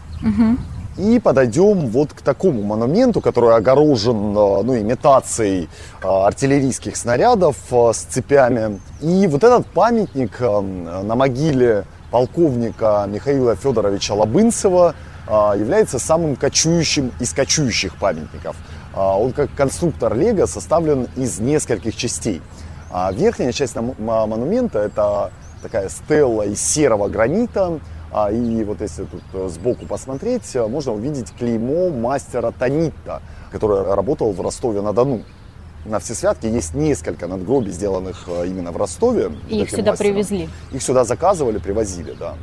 И 0.98 1.18
подойдем 1.18 1.88
вот 1.88 2.12
к 2.12 2.20
такому 2.20 2.62
монументу, 2.62 3.22
который 3.22 3.56
огорожен 3.56 4.36
э, 4.36 4.62
ну, 4.62 4.78
имитацией 4.78 5.70
э, 6.02 6.06
артиллерийских 6.06 6.96
снарядов 6.96 7.56
э, 7.70 7.92
с 7.94 7.98
цепями. 7.98 8.78
И 9.00 9.26
вот 9.26 9.42
этот 9.42 9.66
памятник 9.68 10.40
на 10.40 11.14
могиле 11.14 11.84
полковника 12.10 13.06
Михаила 13.08 13.56
Федоровича 13.56 14.14
Лобынцева 14.14 14.94
является 15.28 15.98
самым 15.98 16.36
кочующим 16.36 17.12
из 17.20 17.32
кочующих 17.32 17.96
памятников. 17.96 18.56
Он 18.94 19.32
как 19.32 19.54
конструктор 19.54 20.14
Лего 20.14 20.46
составлен 20.46 21.08
из 21.16 21.38
нескольких 21.38 21.96
частей. 21.96 22.42
А 22.90 23.10
Верхняя 23.12 23.52
часть 23.52 23.76
монумента 23.76 24.80
это 24.80 25.30
такая 25.62 25.88
стелла 25.88 26.42
из 26.42 26.60
серого 26.60 27.08
гранита. 27.08 27.80
А, 28.12 28.30
И 28.30 28.62
вот 28.64 28.80
если 28.80 29.04
тут 29.04 29.22
э, 29.32 29.48
сбоку 29.48 29.86
посмотреть, 29.86 30.54
э, 30.54 30.66
можно 30.66 30.92
увидеть 30.92 31.30
клеймо 31.32 31.88
мастера 31.90 32.52
Танита, 32.52 33.22
который 33.50 33.82
работал 33.94 34.32
в 34.32 34.40
Ростове-на-Дону. 34.40 35.22
На 35.86 35.98
Всесвятке 35.98 36.50
есть 36.50 36.74
несколько 36.74 37.26
надгробий, 37.26 37.72
сделанных 37.72 38.24
э, 38.28 38.46
именно 38.46 38.70
в 38.70 38.76
Ростове. 38.76 39.32
И 39.48 39.62
их 39.62 39.70
сюда 39.70 39.92
мастером. 39.92 40.12
привезли. 40.14 40.48
Их 40.72 40.82
сюда 40.82 41.04
заказывали, 41.04 41.58
привозили, 41.58 42.14
да. 42.18 42.34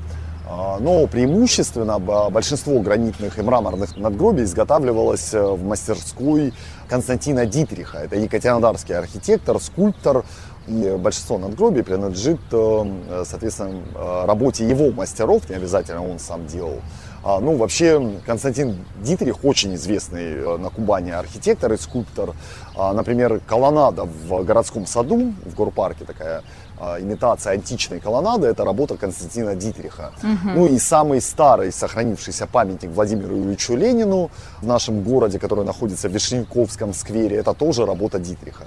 А, 0.51 0.79
Но 0.79 1.05
преимущественно 1.05 1.99
б- 1.99 2.31
большинство 2.31 2.79
гранитных 2.79 3.37
и 3.37 3.41
мраморных 3.43 3.95
надгробий 3.95 4.45
изготавливалось 4.45 5.31
в 5.33 5.63
мастерской 5.63 6.51
Константина 6.89 7.45
Дитриха. 7.45 7.99
Это 7.99 8.15
екатеринодарский 8.15 8.95
архитектор, 8.95 9.59
скульптор. 9.61 10.25
И 10.69 10.95
большинство 10.97 11.39
надгробий 11.39 11.83
принадлежит, 11.83 12.39
э, 12.51 13.23
соответственно, 13.25 13.81
э, 13.95 14.25
работе 14.25 14.67
его 14.67 14.91
мастеров, 14.91 15.49
не 15.49 15.55
обязательно 15.55 16.07
он 16.07 16.19
сам 16.19 16.45
делал. 16.45 16.79
А, 17.23 17.39
Ну, 17.39 17.57
вообще, 17.57 17.99
Константин 18.25 18.77
Дитрих 19.03 19.43
очень 19.43 19.75
известный 19.75 20.35
э, 20.35 20.57
на 20.57 20.69
Кубани 20.69 21.11
архитектор 21.11 21.73
и 21.73 21.77
скульптор. 21.77 22.33
А, 22.75 22.93
Например, 22.93 23.41
колоннада 23.47 24.05
в 24.05 24.43
городском 24.45 24.85
саду, 24.85 25.33
в 25.45 25.55
горпарке 25.55 26.05
такая, 26.05 26.43
а, 26.79 26.99
имитация 27.01 27.53
античной 27.53 27.99
колоннады, 27.99 28.47
это 28.47 28.63
работа 28.63 28.95
Константина 28.95 29.55
Дитриха. 29.55 30.11
Ну 30.55 30.67
и 30.67 30.79
самый 30.79 31.19
старый 31.19 31.71
сохранившийся 31.71 32.47
памятник 32.47 32.91
Владимиру 32.91 33.35
Ильичу 33.35 33.75
Ленину 33.75 34.29
в 34.61 34.67
нашем 34.67 35.03
городе, 35.03 35.39
который 35.39 35.65
находится 35.65 36.07
в 36.07 36.13
Вишневковском 36.13 36.93
сквере, 36.93 37.37
это 37.37 37.53
тоже 37.53 37.85
работа 37.85 38.19
Дитриха. 38.19 38.65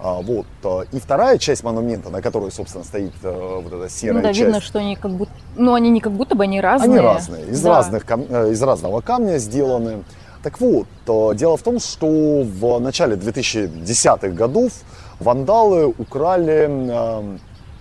А, 0.00 0.20
Вот. 0.22 0.46
а, 0.62 0.82
И 0.92 1.00
вторая 1.00 1.38
часть 1.38 1.64
монумента, 1.64 2.08
на 2.10 2.22
которой, 2.22 2.52
собственно, 2.52 2.84
стоит 2.84 3.12
э, 3.22 3.60
вот 3.62 3.72
эта 3.72 3.88
серая 3.88 4.16
Ну 4.18 4.22
да, 4.22 4.28
часть. 4.28 4.40
видно, 4.40 4.60
что 4.60 4.78
они 4.78 4.94
как 4.96 5.10
будто... 5.12 5.32
Ну, 5.56 5.74
они 5.74 5.90
не 5.90 6.00
как 6.00 6.12
будто 6.12 6.34
бы, 6.36 6.44
они 6.44 6.60
разные. 6.60 6.90
Они 6.90 7.00
разные, 7.00 7.46
из, 7.46 7.60
Да. 7.62 7.70
разных, 7.76 8.04
кам- 8.04 8.26
э, 8.28 8.52
из 8.52 8.62
разного 8.62 9.00
камня 9.00 9.38
сделаны. 9.38 10.04
Так 10.44 10.60
вот, 10.60 10.86
э, 11.06 11.34
дело 11.34 11.56
в 11.56 11.62
том, 11.62 11.80
что 11.80 12.06
в 12.44 12.78
начале 12.78 13.16
2010-х 13.16 14.28
годов 14.28 14.72
вандалы 15.18 15.86
украли 15.88 16.68
э, 16.68 17.38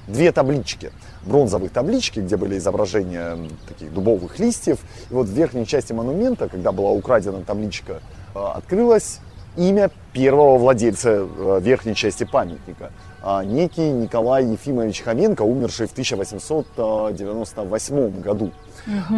две 0.08 0.32
таблички. 0.32 0.92
Бронзовые 1.24 1.70
таблички, 1.70 2.20
где 2.22 2.36
были 2.38 2.58
изображения 2.58 3.38
таких 3.68 3.94
дубовых 3.94 4.40
листьев. 4.40 4.80
И 5.12 5.14
вот 5.14 5.28
в 5.28 5.32
верхней 5.32 5.68
части 5.68 5.94
монумента, 5.94 6.48
когда 6.50 6.72
была 6.72 6.92
украдена 6.92 7.42
табличка, 7.46 8.00
открылось 8.34 9.20
имя 9.58 9.90
первого 10.14 10.58
владельца 10.58 11.28
э, 11.28 11.60
верхней 11.62 11.96
части 11.96 12.24
памятника. 12.24 12.92
А, 13.22 13.44
Некий 13.44 13.90
Николай 13.90 14.46
Ефимович 14.46 15.02
Хоменко, 15.02 15.42
умерший 15.42 15.88
в 15.88 15.92
1898 15.92 18.22
году. 18.22 18.52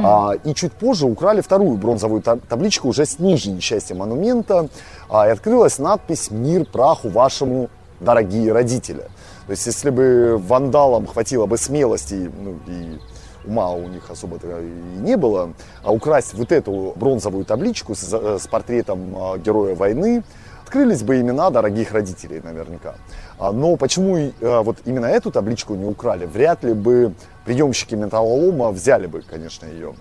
А, 0.03 0.31
И 0.43 0.53
чуть 0.53 0.71
позже 0.73 1.05
украли 1.05 1.41
вторую 1.41 1.77
бронзовую 1.77 2.21
та- 2.21 2.37
табличку 2.37 2.87
уже 2.87 3.05
с 3.05 3.19
нижней 3.19 3.59
части 3.59 3.93
монумента. 3.93 4.67
А, 5.09 5.27
И 5.27 5.31
открылась 5.31 5.77
надпись 5.79 6.31
«Мир 6.31 6.65
праху 6.65 7.09
вашему, 7.09 7.69
дорогие 7.99 8.51
родители». 8.53 9.03
То 9.45 9.51
есть, 9.53 9.65
если 9.67 9.89
бы 9.89 10.37
вандалам 10.37 11.05
хватило 11.07 11.45
бы 11.47 11.57
смелости 11.57 12.31
ну, 12.43 12.55
и 12.67 12.99
ума 13.45 13.71
у 13.71 13.87
них 13.87 14.09
особо-то 14.09 14.59
и 14.59 14.99
не 15.01 15.17
было, 15.17 15.53
а 15.83 15.91
украсть 15.91 16.33
вот 16.33 16.51
эту 16.51 16.93
бронзовую 16.95 17.45
табличку 17.45 17.95
с, 17.95 18.13
э, 18.13 18.37
с 18.39 18.47
портретом 18.47 19.15
а, 19.15 19.37
героя 19.37 19.75
войны, 19.75 20.23
открылись 20.63 21.01
бы 21.01 21.19
имена 21.19 21.49
дорогих 21.49 21.91
родителей 21.91 22.41
наверняка. 22.43 22.95
А, 23.39 23.51
Но 23.51 23.75
почему 23.75 24.17
э, 24.17 24.31
вот 24.39 24.77
именно 24.85 25.07
эту 25.07 25.31
табличку 25.31 25.75
не 25.75 25.85
украли, 25.85 26.25
вряд 26.25 26.63
ли 26.63 26.73
бы 26.73 27.13
приемщики 27.45 27.95
металлолома 27.95 28.71
взяли 28.71 29.07
бы, 29.07 29.21
конечно, 29.21 29.65
ее. 29.65 29.95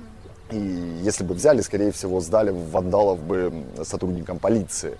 И 0.50 1.00
если 1.02 1.24
бы 1.24 1.34
взяли, 1.34 1.62
скорее 1.62 1.90
всего, 1.92 2.20
сдали 2.20 2.50
вандалов 2.50 3.18
бы 3.22 3.52
сотрудникам 3.82 4.38
полиции. 4.38 4.98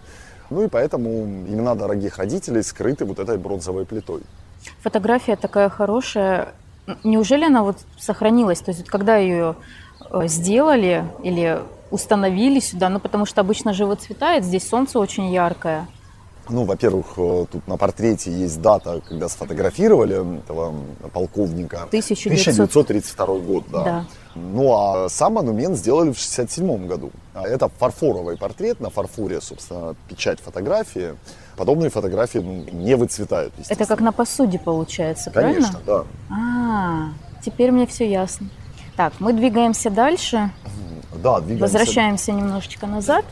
Ну 0.50 0.64
и 0.64 0.68
поэтому 0.68 1.08
имена 1.08 1.74
дорогих 1.74 2.18
родителей 2.18 2.62
скрыты 2.62 3.04
вот 3.04 3.18
этой 3.18 3.36
бронзовой 3.36 3.84
плитой. 3.84 4.22
Фотография 4.82 5.36
такая 5.36 5.68
хорошая. 5.68 6.48
Неужели 7.04 7.44
она 7.44 7.62
вот 7.62 7.78
сохранилась? 7.98 8.60
То 8.60 8.70
есть 8.70 8.80
вот 8.80 8.90
когда 8.90 9.16
ее 9.16 9.56
э, 10.10 10.26
сделали 10.26 11.04
или 11.22 11.60
установили 11.90 12.60
сюда, 12.60 12.88
ну 12.88 13.00
потому 13.00 13.26
что 13.26 13.40
обычно 13.40 13.72
же 13.72 13.86
выцветает, 13.86 14.44
здесь 14.44 14.68
солнце 14.68 14.98
очень 14.98 15.32
яркое. 15.32 15.86
Ну, 16.50 16.64
во-первых, 16.64 17.06
э, 17.16 17.46
тут 17.50 17.66
на 17.68 17.76
портрете 17.76 18.30
есть 18.32 18.60
дата, 18.60 19.00
когда 19.08 19.28
сфотографировали 19.28 20.38
этого 20.38 20.74
полковника. 21.12 21.82
1900. 21.84 22.32
1932 22.70 23.26
год, 23.38 23.64
да. 23.70 23.84
Да. 23.84 24.04
Ну, 24.34 24.72
а 24.76 25.08
сам 25.08 25.34
монумент 25.34 25.76
сделали 25.76 26.12
в 26.12 26.18
67 26.18 26.86
году. 26.86 27.10
А 27.34 27.46
Это 27.46 27.68
фарфоровый 27.68 28.36
портрет, 28.36 28.80
на 28.80 28.88
фарфоре, 28.90 29.40
собственно, 29.40 29.94
печать 30.08 30.40
фотографии. 30.40 31.14
Подобные 31.56 31.90
фотографии 31.90 32.38
ну, 32.38 32.64
не 32.72 32.94
выцветают, 32.94 33.52
Это 33.68 33.84
как 33.84 34.00
на 34.00 34.12
посуде 34.12 34.58
получается, 34.58 35.30
Конечно, 35.30 35.80
правильно? 35.84 36.04
да. 36.30 36.34
А, 36.34 37.42
теперь 37.44 37.72
мне 37.72 37.86
все 37.86 38.08
ясно. 38.08 38.48
Так, 38.96 39.12
мы 39.18 39.32
двигаемся 39.32 39.90
дальше, 39.90 40.50
Да, 41.22 41.40
двигаемся. 41.40 41.62
возвращаемся 41.62 42.32
немножечко 42.32 42.86
назад. 42.86 43.24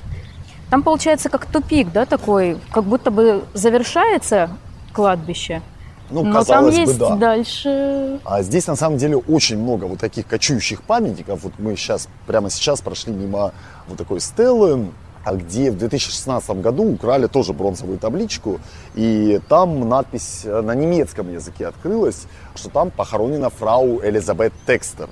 Там 0.70 0.82
получается 0.82 1.28
как 1.28 1.46
тупик, 1.46 1.92
да, 1.92 2.06
такой, 2.06 2.58
как 2.72 2.84
будто 2.84 3.10
бы 3.10 3.44
завершается 3.54 4.50
кладбище. 4.92 5.62
Ну, 6.10 6.22
но 6.22 6.32
там 6.32 6.34
казалось 6.34 6.74
бы, 6.74 6.80
есть 6.82 6.98
да. 6.98 7.16
дальше 7.16 8.20
А 8.24 8.42
здесь 8.42 8.66
на 8.68 8.76
самом 8.76 8.96
деле 8.96 9.16
очень 9.16 9.58
много 9.58 9.86
вот 9.86 9.98
таких 9.98 10.26
кочующих 10.26 10.82
памятников. 10.82 11.42
Вот 11.42 11.54
мы 11.58 11.76
сейчас, 11.76 12.08
прямо 12.26 12.48
сейчас 12.48 12.80
прошли 12.80 13.12
мимо 13.12 13.52
вот 13.88 13.98
такой 13.98 14.20
стелы, 14.20 14.90
а 15.24 15.34
где 15.34 15.72
в 15.72 15.76
2016 15.76 16.48
году 16.60 16.84
украли 16.84 17.26
тоже 17.26 17.52
бронзовую 17.52 17.98
табличку, 17.98 18.60
и 18.94 19.40
там 19.48 19.88
надпись 19.88 20.42
на 20.44 20.72
немецком 20.72 21.32
языке 21.32 21.66
открылась, 21.66 22.26
что 22.54 22.70
там 22.70 22.92
похоронена 22.92 23.50
фрау 23.50 24.00
Элизабет 24.04 24.52
Текстер. 24.68 25.08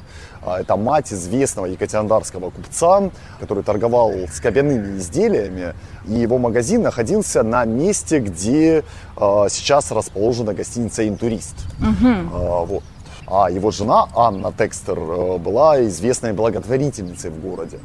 А 0.47 0.61
Это 0.61 0.77
мать 0.77 1.13
известного 1.13 1.67
екатеринодарского 1.67 2.51
купца, 2.51 3.11
который 3.41 3.65
торговал 3.65 4.13
скобяными 4.33 4.99
изделиями, 4.99 5.75
и 6.07 6.15
его 6.15 6.39
магазин 6.39 6.83
находился 6.83 7.43
на 7.43 7.65
месте, 7.65 8.19
где 8.19 8.85
э, 9.17 9.47
сейчас 9.49 9.91
расположена 9.91 10.53
гостиница 10.53 11.09
«Интурист». 11.09 11.57
А, 11.81 12.65
вот. 12.65 12.83
А 13.27 13.51
его 13.51 13.71
жена 13.71 14.07
Анна 14.15 14.53
Текстер 14.53 14.99
э, 14.99 15.39
была 15.39 15.83
известной 15.87 16.35
благотворительницей 16.35 17.31
в 17.31 17.41
городе. 17.41 17.79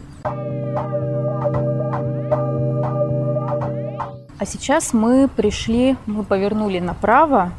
А 4.37 4.45
сейчас 4.45 4.93
мы 4.93 5.29
пришли, 5.29 5.95
мы 6.05 6.23
повернули 6.23 6.79
направо, 6.79 7.51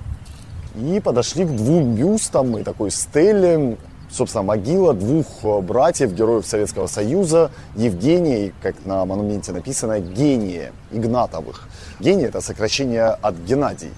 и 0.75 1.00
подошли 1.00 1.45
к 1.45 1.49
двум 1.49 1.95
бюстам 1.95 2.57
и 2.57 2.62
такой 2.62 2.90
стеле, 2.90 3.76
собственно, 4.11 4.43
могила 4.43 4.93
двух 4.95 5.26
э, 5.43 5.61
братьев, 5.61 6.12
героев 6.12 6.47
Советского 6.47 6.87
Союза, 6.87 7.50
Евгения, 7.76 8.52
как 8.62 8.75
на 8.85 9.05
монументе 9.05 9.52
написано, 9.52 10.00
Гения 10.00 10.73
Игнатовых. 10.90 11.69
Гений– 12.00 12.25
это 12.26 12.40
сокращение 12.40 13.07
от 13.07 13.37
Геннадий. 13.37 13.93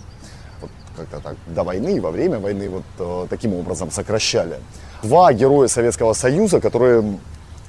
Вот 0.60 0.70
как-то 0.96 1.20
так 1.20 1.36
до 1.46 1.64
войны 1.64 2.00
во 2.00 2.10
время 2.10 2.38
войны 2.38 2.68
вот 2.68 2.84
э, 2.98 3.26
таким 3.30 3.54
образом 3.54 3.90
сокращали. 3.90 4.58
Два 5.02 5.32
героя 5.32 5.68
Советского 5.68 6.12
Союза, 6.12 6.60
которые 6.60 7.18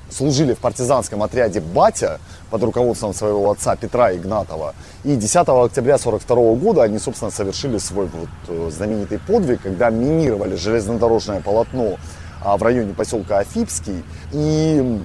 служили 0.10 0.54
в 0.54 0.60
партизанском 0.60 1.24
отряде 1.24 1.60
«Батя» 1.60 2.20
под 2.52 2.64
руководством 2.64 3.14
своего 3.14 3.50
отца 3.50 3.76
Петра 3.76 4.14
Игнатова. 4.14 4.76
И 5.04 5.16
10 5.16 5.36
октября 5.36 5.96
1942 5.96 6.54
года 6.56 6.84
они, 6.84 7.00
собственно, 7.00 7.32
совершили 7.32 7.80
свой 7.80 8.08
вот 8.08 8.30
э, 8.48 8.70
знаменитый 8.72 9.20
подвиг, 9.20 9.62
когда 9.62 9.90
минировали 9.90 10.56
железнодорожное 10.56 11.42
полотно 11.42 11.98
в 12.44 12.64
районе 12.64 12.94
поселка 12.94 13.40
Афипский. 13.40 14.04
И 14.32 15.02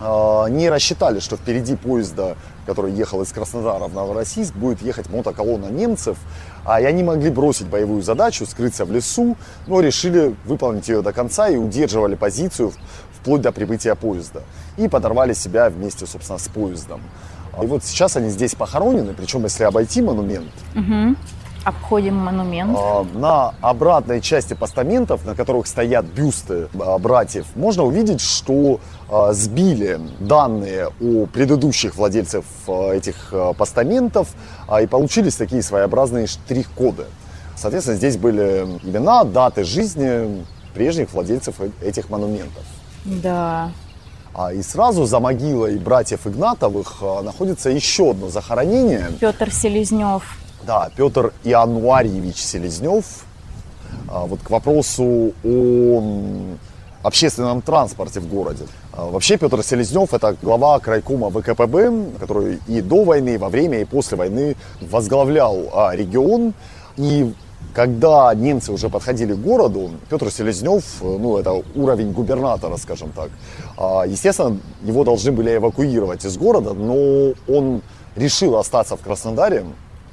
а, 0.00 0.46
не 0.46 0.68
рассчитали, 0.68 1.20
что 1.20 1.36
впереди 1.36 1.76
поезда, 1.76 2.36
который 2.66 2.92
ехал 2.92 3.22
из 3.22 3.32
Краснодара 3.32 3.84
в 3.84 3.94
Новороссийск, 3.94 4.54
будет 4.54 4.82
ехать 4.82 5.08
мотоколонна 5.08 5.68
немцев. 5.68 6.18
А, 6.64 6.80
и 6.80 6.84
они 6.84 7.02
могли 7.02 7.30
бросить 7.30 7.66
боевую 7.68 8.02
задачу, 8.02 8.44
скрыться 8.46 8.84
в 8.84 8.92
лесу, 8.92 9.36
но 9.66 9.80
решили 9.80 10.34
выполнить 10.44 10.88
ее 10.88 11.02
до 11.02 11.12
конца 11.12 11.48
и 11.48 11.56
удерживали 11.56 12.14
позицию 12.14 12.72
вплоть 13.12 13.40
до 13.40 13.52
прибытия 13.52 13.94
поезда. 13.94 14.42
И 14.76 14.88
подорвали 14.88 15.32
себя 15.32 15.70
вместе, 15.70 16.06
собственно, 16.06 16.38
с 16.38 16.48
поездом. 16.48 17.00
И 17.62 17.66
вот 17.66 17.82
сейчас 17.84 18.16
они 18.16 18.28
здесь 18.28 18.54
похоронены, 18.54 19.14
причем 19.14 19.44
если 19.44 19.64
обойти 19.64 20.02
монумент, 20.02 20.52
Угу. 20.74 21.16
Обходим 21.66 22.14
монумент. 22.14 22.78
а, 22.80 23.04
на 23.12 23.52
обратной 23.60 24.20
части 24.20 24.54
постаментов, 24.54 25.24
на 25.26 25.34
которых 25.34 25.66
стоят 25.66 26.04
бюсты 26.04 26.68
а, 26.80 26.96
братьев, 26.98 27.44
можно 27.56 27.82
увидеть, 27.82 28.20
что 28.20 28.78
а, 29.10 29.32
сбили 29.32 29.98
данные 30.20 30.90
о 31.00 31.26
предыдущих 31.26 31.96
владельцев 31.96 32.44
этих 32.68 33.34
постаментов, 33.58 34.28
и 34.80 34.86
получились 34.86 35.34
такие 35.34 35.60
своеобразные 35.60 36.28
штрих-коды. 36.28 37.06
Соответственно, 37.56 37.96
здесь 37.96 38.16
были 38.16 38.64
имена, 38.84 39.24
даты 39.24 39.64
жизни 39.64 40.46
прежних 40.72 41.12
владельцев 41.14 41.56
э- 41.58 41.70
этих 41.82 42.10
монументов. 42.10 42.62
Да. 43.04 43.72
А, 44.32 44.52
И 44.52 44.62
сразу 44.62 45.04
за 45.04 45.18
могилой 45.18 45.78
братьев 45.78 46.28
Игнатовых 46.28 47.02
находится 47.24 47.70
еще 47.70 48.12
одно 48.12 48.28
захоронение. 48.28 49.08
Петр 49.18 49.50
Селезнев. 49.50 50.22
Да, 50.66 50.90
Петр 50.96 51.32
Иануарьевич 51.44 52.38
Селезнев. 52.38 53.04
А, 54.08 54.26
Вот 54.26 54.40
к 54.42 54.50
вопросу 54.50 55.32
о 55.44 56.02
общественном 57.04 57.62
транспорте 57.62 58.18
в 58.18 58.28
городе. 58.28 58.64
А, 58.92 59.06
Вообще 59.06 59.36
Петр 59.36 59.62
Селезнев 59.62 60.12
это 60.12 60.36
глава 60.42 60.80
крайкома 60.80 61.30
ВКПБ, 61.30 62.18
который 62.18 62.58
и 62.66 62.80
до 62.80 63.04
войны, 63.04 63.34
и 63.34 63.36
во 63.36 63.48
время, 63.48 63.80
и 63.80 63.84
после 63.84 64.16
войны 64.16 64.56
возглавлял 64.80 65.70
а, 65.72 65.94
регион. 65.94 66.52
И 66.96 67.32
когда 67.72 68.34
немцы 68.34 68.72
уже 68.72 68.88
подходили 68.88 69.34
к 69.34 69.38
городу, 69.38 69.92
Петр 70.10 70.32
Селезнев, 70.32 70.82
э, 71.00 71.04
ну 71.04 71.36
это 71.36 71.62
уровень 71.76 72.10
губернатора, 72.10 72.76
скажем 72.76 73.12
так, 73.12 73.30
естественно, 74.08 74.58
его 74.82 75.04
должны 75.04 75.30
были 75.30 75.56
эвакуировать 75.56 76.24
из 76.24 76.36
города, 76.36 76.72
но 76.72 77.34
он 77.46 77.82
решил 78.16 78.56
остаться 78.56 78.96
в 78.96 79.02
Краснодаре, 79.02 79.64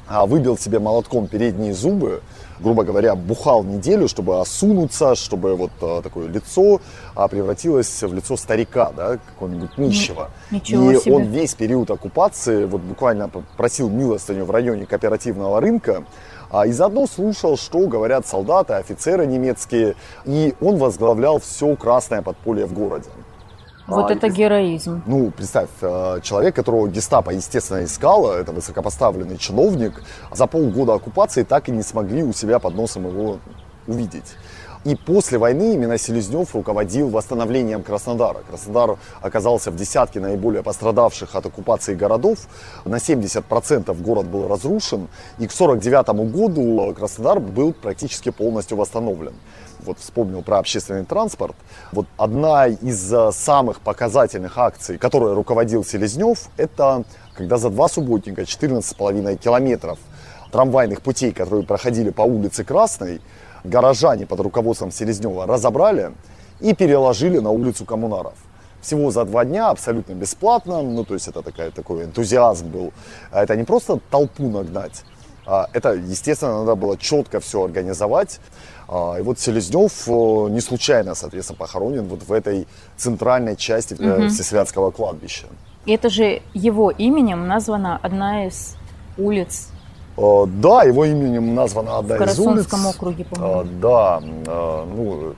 выбил 0.07 0.57
себе 0.57 0.79
молотком 0.79 1.27
передние 1.27 1.74
зубы, 1.74 2.22
грубо 2.60 2.83
говоря, 2.83 3.15
бухал 3.15 3.63
неделю, 3.63 4.07
чтобы 4.07 4.39
осунуться, 4.39 5.15
чтобы 5.15 5.55
вот 5.55 5.72
а, 5.81 6.01
такое 6.01 6.27
лицо 6.27 6.81
а, 7.15 7.27
превратилось 7.27 8.03
в 8.03 8.13
лицо 8.13 8.38
старика, 8.38 8.91
да, 8.95 9.17
какого-нибудь 9.17 9.77
нищего. 9.77 10.31
ничего 10.51 10.92
И 10.92 11.00
себе. 11.00 11.16
он 11.16 11.24
весь 11.24 11.53
период 11.53 11.92
оккупации 11.92 12.66
вот 12.66 12.81
буквально 12.81 13.29
просил 13.57 13.89
милостыню 13.89 14.46
в 14.46 14.51
районе 14.51 14.85
кооперативного 14.85 15.59
рынка, 15.59 16.03
а, 16.50 16.68
и 16.68 16.72
заодно 16.72 17.07
слушал, 17.07 17.57
что 17.57 17.87
говорят 17.87 18.27
солдаты, 18.27 18.74
офицеры 18.74 19.25
немецкие, 19.25 19.96
и 20.25 20.53
он 20.61 20.77
возглавлял 20.77 21.39
все 21.39 21.75
красное 21.75 22.22
подполье 22.22 22.66
в 22.66 22.74
городе. 22.74 23.09
Вот 23.87 24.09
А, 24.09 24.13
это 24.13 24.29
героизм. 24.29 25.03
ну, 25.05 25.31
представь, 25.31 25.69
э, 25.81 26.19
человек, 26.24 26.55
которого 26.55 26.87
гестапо, 26.87 27.31
естественно, 27.31 27.83
искало, 27.83 28.33
это 28.37 28.51
высокопоставленный 28.53 29.37
чиновник, 29.37 30.01
за 30.31 30.48
полгода 30.48 30.93
оккупации 30.93 31.43
так 31.43 31.67
и 31.67 31.72
не 31.72 31.83
смогли 31.83 32.24
у 32.24 32.31
себя 32.31 32.59
под 32.59 32.75
носом 32.75 33.07
его 33.07 33.39
увидеть. 33.87 34.35
И 34.83 34.96
после 34.96 35.37
войны 35.37 35.74
именно 35.75 35.98
Селезнев 35.98 36.53
руководил 36.53 37.09
восстановлением 37.09 37.83
Краснодара. 37.83 38.39
Краснодар 38.50 38.98
оказался 39.22 39.72
в 39.72 39.75
десятке 39.75 40.19
наиболее 40.19 40.61
пострадавших 40.61 41.35
от 41.35 41.46
оккупации 41.46 41.96
городов. 41.96 42.39
На 42.83 42.96
70% 42.96 44.01
город 44.01 44.25
был 44.27 44.48
разрушен. 44.48 45.07
И 45.39 45.48
к 45.48 45.53
1949 45.53 46.31
году 46.31 46.93
Краснодар 46.93 47.39
был 47.39 47.74
практически 47.74 48.29
полностью 48.29 48.77
восстановлен 48.77 49.33
вот 49.83 50.00
вспомнил 50.00 50.41
про 50.41 50.59
общественный 50.59 51.05
транспорт. 51.05 51.55
Вот 51.91 52.07
одна 52.17 52.67
из 52.67 53.13
э, 53.13 53.31
самых 53.33 53.81
показательных 53.81 54.57
акций, 54.57 54.98
которой 54.98 55.33
руководил 55.33 55.83
Селезнев, 55.83 56.50
это 56.55 57.03
когда 57.35 57.57
за 57.57 57.69
два 57.69 57.87
субботника 57.89 58.43
14,5 58.43 59.35
километров 59.37 60.00
трамвайных 60.51 61.01
путей, 61.01 61.31
которые 61.31 61.65
проходили 61.65 62.11
по 62.11 62.22
улице 62.22 62.63
Красной, 62.63 63.22
горожане 63.64 64.26
под 64.26 64.40
руководством 64.40 64.92
Селезнева 64.92 65.46
разобрали 65.46 66.12
и 66.60 66.74
переложили 66.74 67.40
на 67.40 67.50
улицу 67.50 67.86
коммунаров. 67.86 68.34
Всего 68.82 69.12
за 69.12 69.24
два 69.24 69.46
дня, 69.46 69.70
абсолютно 69.70 70.14
бесплатно, 70.14 70.82
ну 70.82 71.06
то 71.06 71.14
есть 71.14 71.28
это 71.28 71.42
такая, 71.42 71.72
такой 71.72 72.04
энтузиазм 72.04 72.68
был. 72.68 72.94
А 73.32 73.44
Это 73.44 73.56
не 73.56 73.64
просто 73.64 74.00
толпу 74.10 74.50
нагнать, 74.50 75.04
а 75.46 75.68
это, 75.74 75.94
естественно, 75.94 76.60
надо 76.60 76.76
было 76.76 76.98
четко 76.98 77.40
все 77.40 77.64
организовать. 77.64 78.40
А, 78.88 79.18
И 79.20 79.22
вот 79.22 79.40
Селезнев 79.40 80.08
э, 80.08 80.50
не 80.50 80.62
случайно, 80.62 81.16
соответственно, 81.16 81.58
похоронен 81.58 82.08
вот 82.08 82.24
в 82.24 82.32
этой 82.32 82.68
центральной 82.98 83.56
части 83.56 83.96
э, 84.00 84.28
Всесвятского 84.30 84.92
кладбища. 84.92 85.48
И 85.86 85.94
это 85.94 86.10
же 86.10 86.42
его 86.54 86.92
именем 86.92 87.48
названа 87.48 88.00
одна 88.02 88.48
из 88.48 88.76
улиц 89.18 89.70
Да, 90.16 90.84
его 90.84 91.06
именем 91.06 91.56
названа 91.56 91.98
одна 91.98 92.18
в 92.18 92.22
из 92.22 92.40
улиц. 92.40 92.68
Карасунском 92.68 92.88
округе, 92.88 93.26
по-моему. 93.26 93.70
Да, 93.82 94.22
э, 94.24 94.86
ну, 94.96 95.34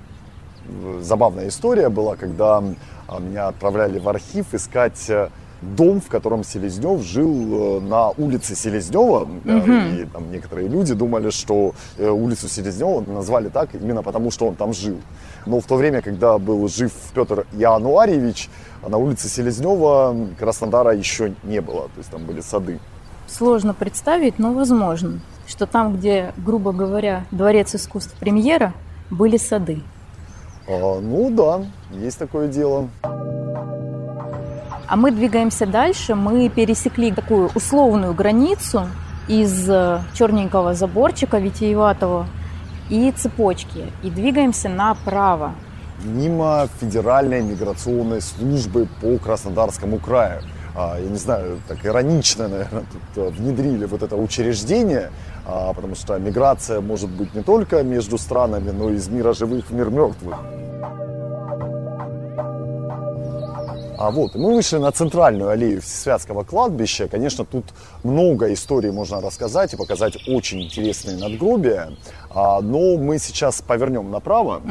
э, 0.67 1.01
забавная 1.01 1.47
история 1.47 1.89
была, 1.89 2.15
когда 2.15 2.61
а, 3.07 3.19
меня 3.19 3.47
отправляли 3.47 3.99
в 3.99 4.09
архив 4.09 4.53
искать 4.53 5.09
э, 5.09 5.29
дом, 5.61 6.01
в 6.01 6.07
котором 6.07 6.43
Селезнев 6.43 7.01
жил 7.01 7.77
э, 7.77 7.79
на 7.79 8.09
улице 8.09 8.55
Селезнева. 8.55 9.27
Э, 9.45 10.01
И 10.01 10.05
там 10.05 10.31
некоторые 10.31 10.67
люди 10.67 10.93
думали, 10.93 11.29
что 11.29 11.73
э, 11.97 12.09
улицу 12.09 12.47
Селезнева 12.49 13.01
назвали 13.07 13.49
так 13.49 13.73
именно 13.75 14.03
потому, 14.03 14.31
что 14.31 14.47
он 14.47 14.55
там 14.55 14.73
жил. 14.73 14.97
Но 15.45 15.59
в 15.59 15.65
то 15.65 15.75
время, 15.75 16.01
когда 16.01 16.37
был 16.37 16.67
жив 16.67 16.91
Петр 17.13 17.45
Иануарьевич, 17.53 18.49
на 18.85 18.97
улице 18.97 19.29
Селезнева 19.29 20.15
Краснодара 20.39 20.91
еще 20.95 21.33
не 21.43 21.61
было. 21.61 21.83
То 21.83 21.99
есть 21.99 22.09
там 22.09 22.25
были 22.25 22.41
сады. 22.41 22.79
Сложно 23.27 23.73
представить, 23.73 24.39
но 24.39 24.53
возможно, 24.53 25.19
что 25.47 25.65
там, 25.65 25.95
где, 25.95 26.33
грубо 26.37 26.71
говоря, 26.71 27.25
дворец 27.31 27.75
искусств 27.75 28.13
премьера, 28.19 28.73
были 29.09 29.37
сады. 29.37 29.81
А, 30.67 30.99
Ну 30.99 31.29
да, 31.31 31.65
есть 31.91 32.17
такое 32.17 32.47
дело. 32.47 32.89
А 34.87 34.95
мы 34.95 35.11
двигаемся 35.11 35.65
дальше. 35.65 36.13
Мы 36.15 36.49
пересекли 36.49 37.11
такую 37.11 37.49
условную 37.55 38.13
границу 38.13 38.87
из 39.27 39.67
э, 39.67 39.99
черненького 40.13 40.75
заборчика 40.75 41.39
витиеватого 41.39 42.27
и 42.89 43.11
цепочки. 43.11 43.91
И 44.03 44.11
двигаемся 44.11 44.69
направо. 44.69 45.53
мимо 46.03 46.67
Федеральной 46.79 47.41
миграционной 47.41 48.21
службы 48.21 48.87
по 49.01 49.17
Краснодарскому 49.17 49.97
краю. 49.97 50.41
А, 50.75 50.97
Я 50.99 51.09
не 51.09 51.17
знаю, 51.17 51.61
так 51.67 51.85
иронично, 51.85 52.47
наверное, 52.49 52.83
тут 52.91 53.23
э, 53.23 53.29
внедрили 53.29 53.85
вот 53.85 54.03
это 54.03 54.17
учреждение, 54.17 55.09
а, 55.45 55.73
потому 55.73 55.95
что 55.95 56.17
миграция 56.19 56.81
может 56.81 57.09
быть 57.09 57.33
не 57.33 57.43
только 57.43 57.81
между 57.83 58.17
странами, 58.17 58.71
но 58.71 58.89
и 58.89 58.95
из 58.95 59.07
мира 59.07 59.33
живых 59.33 59.69
в 59.69 59.73
мир 59.73 59.89
мертвых. 59.89 60.35
А 63.97 64.11
вот, 64.11 64.35
и 64.35 64.37
мы 64.37 64.53
вышли 64.53 64.77
на 64.77 64.91
центральную 64.91 65.49
аллею 65.49 65.81
Всесвятского 65.81 66.43
кладбища. 66.43 67.07
Конечно, 67.07 67.45
тут 67.45 67.65
много 68.03 68.53
историй 68.53 68.91
можно 68.91 69.21
рассказать 69.21 69.73
и 69.73 69.77
показать 69.77 70.27
очень 70.27 70.63
интересные 70.63 71.17
надгробия. 71.17 71.91
А, 72.29 72.59
но 72.59 72.97
мы 72.97 73.17
сейчас 73.17 73.61
повернем 73.61 74.11
направо 74.11 74.61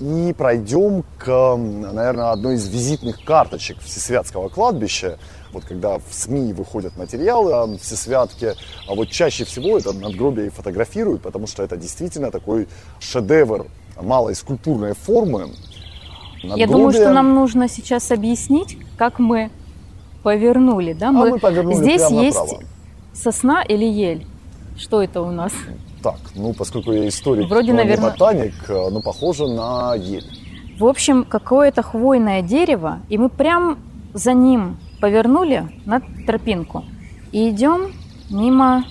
и 0.00 0.34
пройдем 0.36 1.04
к, 1.18 1.56
наверное, 1.56 2.32
одной 2.32 2.56
из 2.56 2.68
визитных 2.68 3.24
карточек 3.24 3.78
Всесвятского 3.80 4.48
кладбища. 4.48 5.18
Вот 5.56 5.64
когда 5.64 5.96
в 5.96 6.02
СМИ 6.10 6.52
выходят 6.52 6.98
материалы 6.98 7.50
о 7.54 7.78
Всесвятке, 7.78 8.56
а 8.86 8.94
вот 8.94 9.08
чаще 9.08 9.46
всего 9.46 9.78
это 9.78 9.94
надгробие 9.94 10.48
и 10.48 10.50
фотографируют, 10.50 11.22
потому 11.22 11.46
что 11.46 11.62
это 11.62 11.78
действительно 11.78 12.30
такой 12.30 12.68
шедевр 13.00 13.64
малой 13.98 14.34
скульптурной 14.34 14.92
формы. 14.92 15.48
Я 16.42 16.66
думаю, 16.66 16.92
что 16.92 17.10
нам 17.10 17.34
нужно 17.34 17.70
сейчас 17.70 18.10
объяснить, 18.10 18.76
как 18.98 19.18
мы 19.18 19.50
повернули. 20.22 20.92
Да? 20.92 21.08
А 21.08 21.12
мы 21.12 21.38
повернули 21.38 21.76
Здесь 21.76 22.02
прямо 22.02 22.22
есть 22.22 22.38
направо. 22.38 22.62
сосна 23.14 23.62
или 23.62 23.86
ель? 23.86 24.26
Что 24.76 25.02
это 25.02 25.22
у 25.22 25.30
нас? 25.30 25.52
Так, 26.02 26.18
ну, 26.34 26.52
поскольку 26.52 26.92
я 26.92 27.08
историк, 27.08 27.48
Вроде, 27.48 27.72
но 27.72 27.78
не 27.78 27.84
наверное- 27.84 28.10
ботаник, 28.10 28.52
э, 28.68 28.88
ну, 28.90 29.00
похоже 29.00 29.46
на 29.46 29.94
ель. 29.94 30.26
В 30.78 30.84
общем, 30.84 31.24
какое-то 31.24 31.80
хвойное 31.80 32.42
дерево, 32.42 32.98
и 33.08 33.16
мы 33.16 33.30
прям 33.30 33.78
за 34.12 34.34
ним 34.34 34.76
повернули 35.00 35.68
на 35.84 36.00
тропинку. 36.26 36.84
И 37.32 37.50
идем 37.50 37.92
мимо 38.30 38.84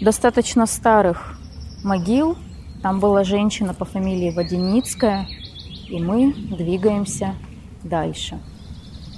достаточно 0.00 0.66
старых 0.66 1.38
могил. 1.84 2.36
Там 2.82 3.00
была 3.00 3.24
женщина 3.24 3.74
по 3.74 3.84
фамилии 3.84 4.30
Воденицкая, 4.34 5.26
и 5.88 6.00
мы 6.00 6.32
двигаемся 6.32 7.34
дальше. 7.84 8.38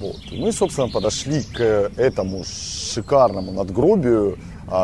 Вот. 0.00 0.18
И 0.30 0.40
мы, 0.40 0.52
собственно, 0.52 0.88
подошли 0.88 1.42
к 1.42 1.60
этому 1.96 2.42
шикарному 2.44 3.52
надгробию, 3.52 4.38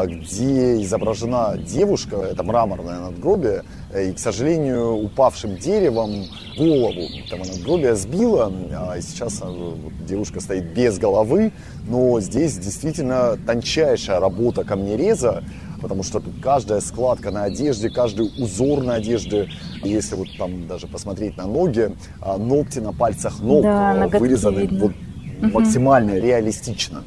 где 0.07 0.83
изображена 0.83 1.57
девушка, 1.59 2.17
это 2.17 2.43
мраморное 2.43 3.01
надгробие, 3.01 3.65
э, 3.93 4.11
и, 4.11 4.13
к 4.13 4.19
сожалению, 4.19 4.93
упавшим 4.95 5.57
деревом 5.57 6.27
голову. 6.57 7.01
Этого 7.27 7.45
надгробия 7.45 7.95
сбила, 7.95 8.53
а, 8.73 9.01
сейчас 9.01 9.41
а, 9.43 9.47
вот 9.47 9.93
девушка 10.07 10.41
стоит 10.41 10.75
без 10.75 10.99
головы, 10.99 11.53
но 11.89 12.21
здесь 12.21 12.57
действительно 12.59 13.39
тончайшая 13.47 14.21
работа 14.21 14.65
камнереза, 14.65 15.43
потому 15.81 16.03
что 16.03 16.21
тут 16.21 16.35
каждая 16.43 16.81
складка 16.81 17.31
на 17.31 17.45
одежде, 17.45 17.89
каждый 17.89 18.31
узор 18.39 18.83
на 18.83 18.97
одежде, 18.97 19.49
если 19.83 20.15
вот 20.15 20.29
там 20.39 20.67
даже 20.67 20.87
посмотреть 20.87 21.37
на 21.37 21.47
ноги, 21.47 21.93
а, 22.21 22.37
ногти 22.37 22.79
на 22.81 22.93
пальцах 22.93 23.41
ног 23.41 23.63
Да, 23.63 24.05
а, 24.05 24.09
вырезаны 24.09 24.69
вот 24.71 24.93
максимально 25.41 26.19
реалистично. 26.19 27.03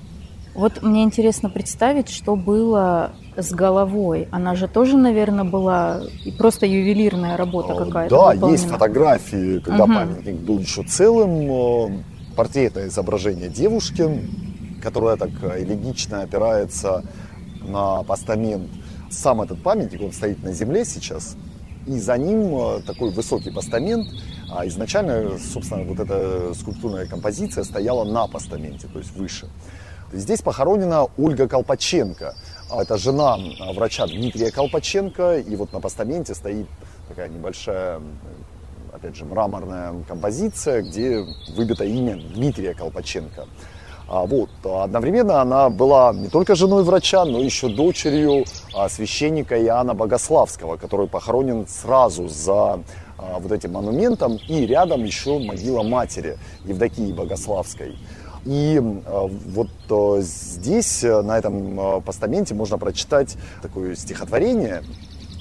Вот 0.56 0.84
мне 0.84 1.04
интересно 1.04 1.50
представить, 1.50 2.10
что 2.10 2.36
было 2.36 3.12
с 3.36 3.52
головой. 3.52 4.28
Она 4.32 4.54
же 4.56 4.68
тоже, 4.68 4.98
наверное, 4.98 5.44
была 5.46 6.02
и 6.24 6.32
просто 6.32 6.66
ювелирная 6.68 7.38
работа 7.38 7.74
Э, 7.74 7.78
какая-то. 7.86 8.16
Да, 8.16 8.26
выполнена. 8.34 8.52
есть 8.52 8.68
фотографии, 8.70 9.60
когда 9.60 9.86
Мгм. 9.88 9.96
памятник 9.96 10.36
был 10.36 10.60
еще 10.60 10.84
целым. 10.84 11.52
э, 12.00 12.04
Портретное 12.36 12.88
изображение 12.88 13.48
девушки, 13.48 14.10
которая 14.82 15.18
так 15.18 15.30
э, 15.44 15.62
элегично 15.64 16.22
опирается 16.24 17.04
на 17.62 18.02
постамент. 18.04 18.70
Сам 19.12 19.42
этот 19.42 19.62
памятник, 19.62 20.02
он 20.02 20.12
стоит 20.12 20.42
на 20.44 20.52
земле 20.52 20.84
сейчас, 20.84 21.36
и 21.86 22.00
за 22.00 22.18
ним 22.18 22.56
э, 22.56 22.82
такой 22.88 23.12
высокий 23.12 23.52
постамент. 23.52 24.08
А 24.52 24.66
изначально, 24.68 25.38
собственно, 25.38 25.84
вот 25.84 26.00
эта 26.00 26.54
скульптурная 26.56 27.06
композиция 27.06 27.64
стояла 27.64 28.04
на 28.04 28.26
постаменте, 28.28 28.88
то 28.92 28.98
есть 29.00 29.16
выше. 29.16 29.48
Здесь 30.14 30.44
похоронена 30.44 31.08
Ольга 31.18 31.48
Колпаченко. 31.48 32.36
А 32.70 32.82
Это 32.84 32.98
жена 32.98 33.36
врача 33.74 34.06
Дмитрия 34.06 34.52
Колпаченко. 34.52 35.40
И 35.40 35.56
вот 35.56 35.74
на 35.74 35.80
постаменте 35.80 36.36
стоит 36.36 36.68
такая 37.10 37.30
небольшая, 37.30 38.00
опять 38.94 39.16
же, 39.16 39.26
мраморная 39.26 39.92
композиция, 40.08 40.84
где 40.84 41.26
выбито 41.56 41.84
имя 41.84 42.22
Дмитрия 42.36 42.76
Колпаченко. 42.76 43.48
А 44.08 44.26
вот, 44.26 44.50
одновременно 44.64 45.42
она 45.42 45.70
была 45.72 46.14
не 46.14 46.28
только 46.28 46.54
женой 46.54 46.84
врача, 46.84 47.26
но 47.26 47.40
еще 47.40 47.70
дочерью 47.70 48.46
а, 48.76 48.90
священника 48.90 49.60
Иоанна 49.60 49.96
Богославского, 49.96 50.78
который 50.78 51.08
похоронен 51.08 51.66
сразу 51.68 52.28
за 52.28 52.84
а, 53.18 53.40
вот 53.40 53.52
этим 53.52 53.72
монументом. 53.72 54.38
И 54.48 54.68
рядом 54.68 55.04
еще 55.04 55.40
могила 55.40 55.82
матери 55.82 56.38
Евдокии 56.66 57.12
Богославской. 57.12 57.96
И 58.46 58.78
э, 58.78 59.28
вот 59.48 59.70
э, 59.90 60.22
здесь, 60.22 61.04
э, 61.04 61.22
на 61.22 61.38
этом 61.38 61.80
э, 61.80 62.02
постаменте, 62.02 62.54
можно 62.54 62.78
прочитать 62.78 63.38
такое 63.62 63.96
стихотворение. 63.96 64.84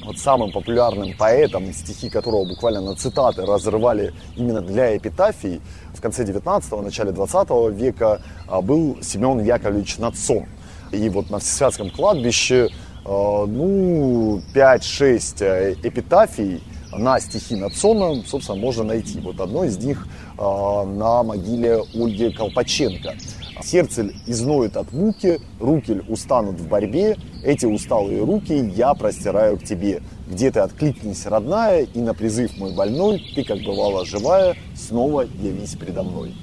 Вот 0.05 0.19
самым 0.19 0.51
популярным 0.53 1.17
поэтом, 1.17 1.73
стихи 1.73 2.11
которого 2.11 2.45
буквально 2.45 2.81
на 2.81 2.97
цитаты 2.97 3.45
разрывали 3.45 4.13
именно 4.37 4.61
для 4.61 4.97
эпитафий 4.97 5.61
в 5.95 6.01
конце 6.01 6.25
19-го, 6.25 6.83
начале 6.83 7.13
20 7.13 7.49
века 7.77 8.21
а, 8.49 8.61
был 8.61 8.99
Семен 9.01 9.41
Яковлевич 9.45 9.99
Нацон. 9.99 10.47
И 10.91 11.09
вот 11.09 11.31
на 11.31 11.39
Всесвятском 11.39 11.91
кладбище, 11.91 12.69
ну, 13.05 14.43
5-6 14.55 15.37
э, 15.45 15.75
эпитафий 15.83 16.63
на 16.93 17.19
стихи 17.21 17.57
Нацона, 17.57 18.23
собственно, 18.27 18.59
можно 18.59 18.85
найти. 18.85 19.21
Вот 19.21 19.41
одно 19.41 19.65
из 19.65 19.79
них 19.79 20.07
на 20.43 21.23
могиле 21.23 21.83
Ольги 21.95 22.31
Колпаченко. 22.31 23.15
Сердце 23.63 24.11
изноет 24.27 24.77
от 24.77 24.93
муки, 24.93 25.41
руки 25.61 26.01
устанут 26.09 26.59
в 26.59 26.69
борьбе, 26.69 27.17
эти 27.45 27.65
усталые 27.65 28.25
руки 28.25 28.53
я 28.75 28.93
простираю 28.95 29.57
к 29.59 29.63
тебе. 29.63 30.03
Где 30.29 30.51
ты 30.51 30.61
откликнись, 30.61 31.27
родная, 31.27 31.83
и 31.83 32.01
на 32.01 32.15
призыв 32.15 32.57
мой 32.59 32.75
больной, 32.75 33.23
ты, 33.35 33.45
как 33.45 33.59
бывала 33.63 34.05
живая, 34.05 34.57
снова 34.75 35.23
явись 35.41 35.77
предо 35.77 36.03
мной. 36.03 36.35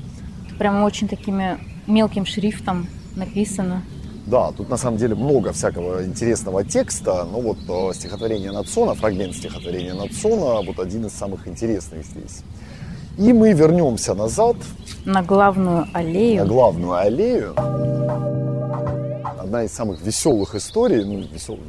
Прямо 0.57 0.85
очень 0.85 1.07
такими 1.07 1.57
мелким 1.87 2.25
шрифтом 2.25 2.87
написано. 3.15 3.83
Да, 4.25 4.51
тут 4.51 4.69
на 4.69 4.77
самом 4.77 4.97
деле 4.97 5.15
много 5.15 5.51
всякого 5.53 6.05
интересного 6.05 6.63
текста, 6.63 7.25
но 7.25 7.41
вот 7.41 7.57
э, 7.67 7.93
стихотворение 7.95 8.51
Нацона, 8.51 8.93
фрагмент 8.93 9.35
стихотворения 9.35 9.93
Нацона, 9.93 10.61
вот 10.61 10.79
один 10.79 11.07
из 11.07 11.13
самых 11.13 11.47
интересных 11.47 12.05
здесь. 12.05 12.43
И 13.19 13.33
мы 13.33 13.51
вернемся 13.53 14.13
назад 14.13 14.55
На 15.05 15.21
главную 15.21 15.85
аллею. 15.93 16.43
на 16.43 16.47
главную 16.47 16.93
аллею. 16.93 17.53
Одна 19.37 19.63
из 19.63 19.73
самых 19.73 20.01
веселых 20.01 20.55
историй, 20.55 21.03
ну, 21.03 21.19
весел- 21.33 21.59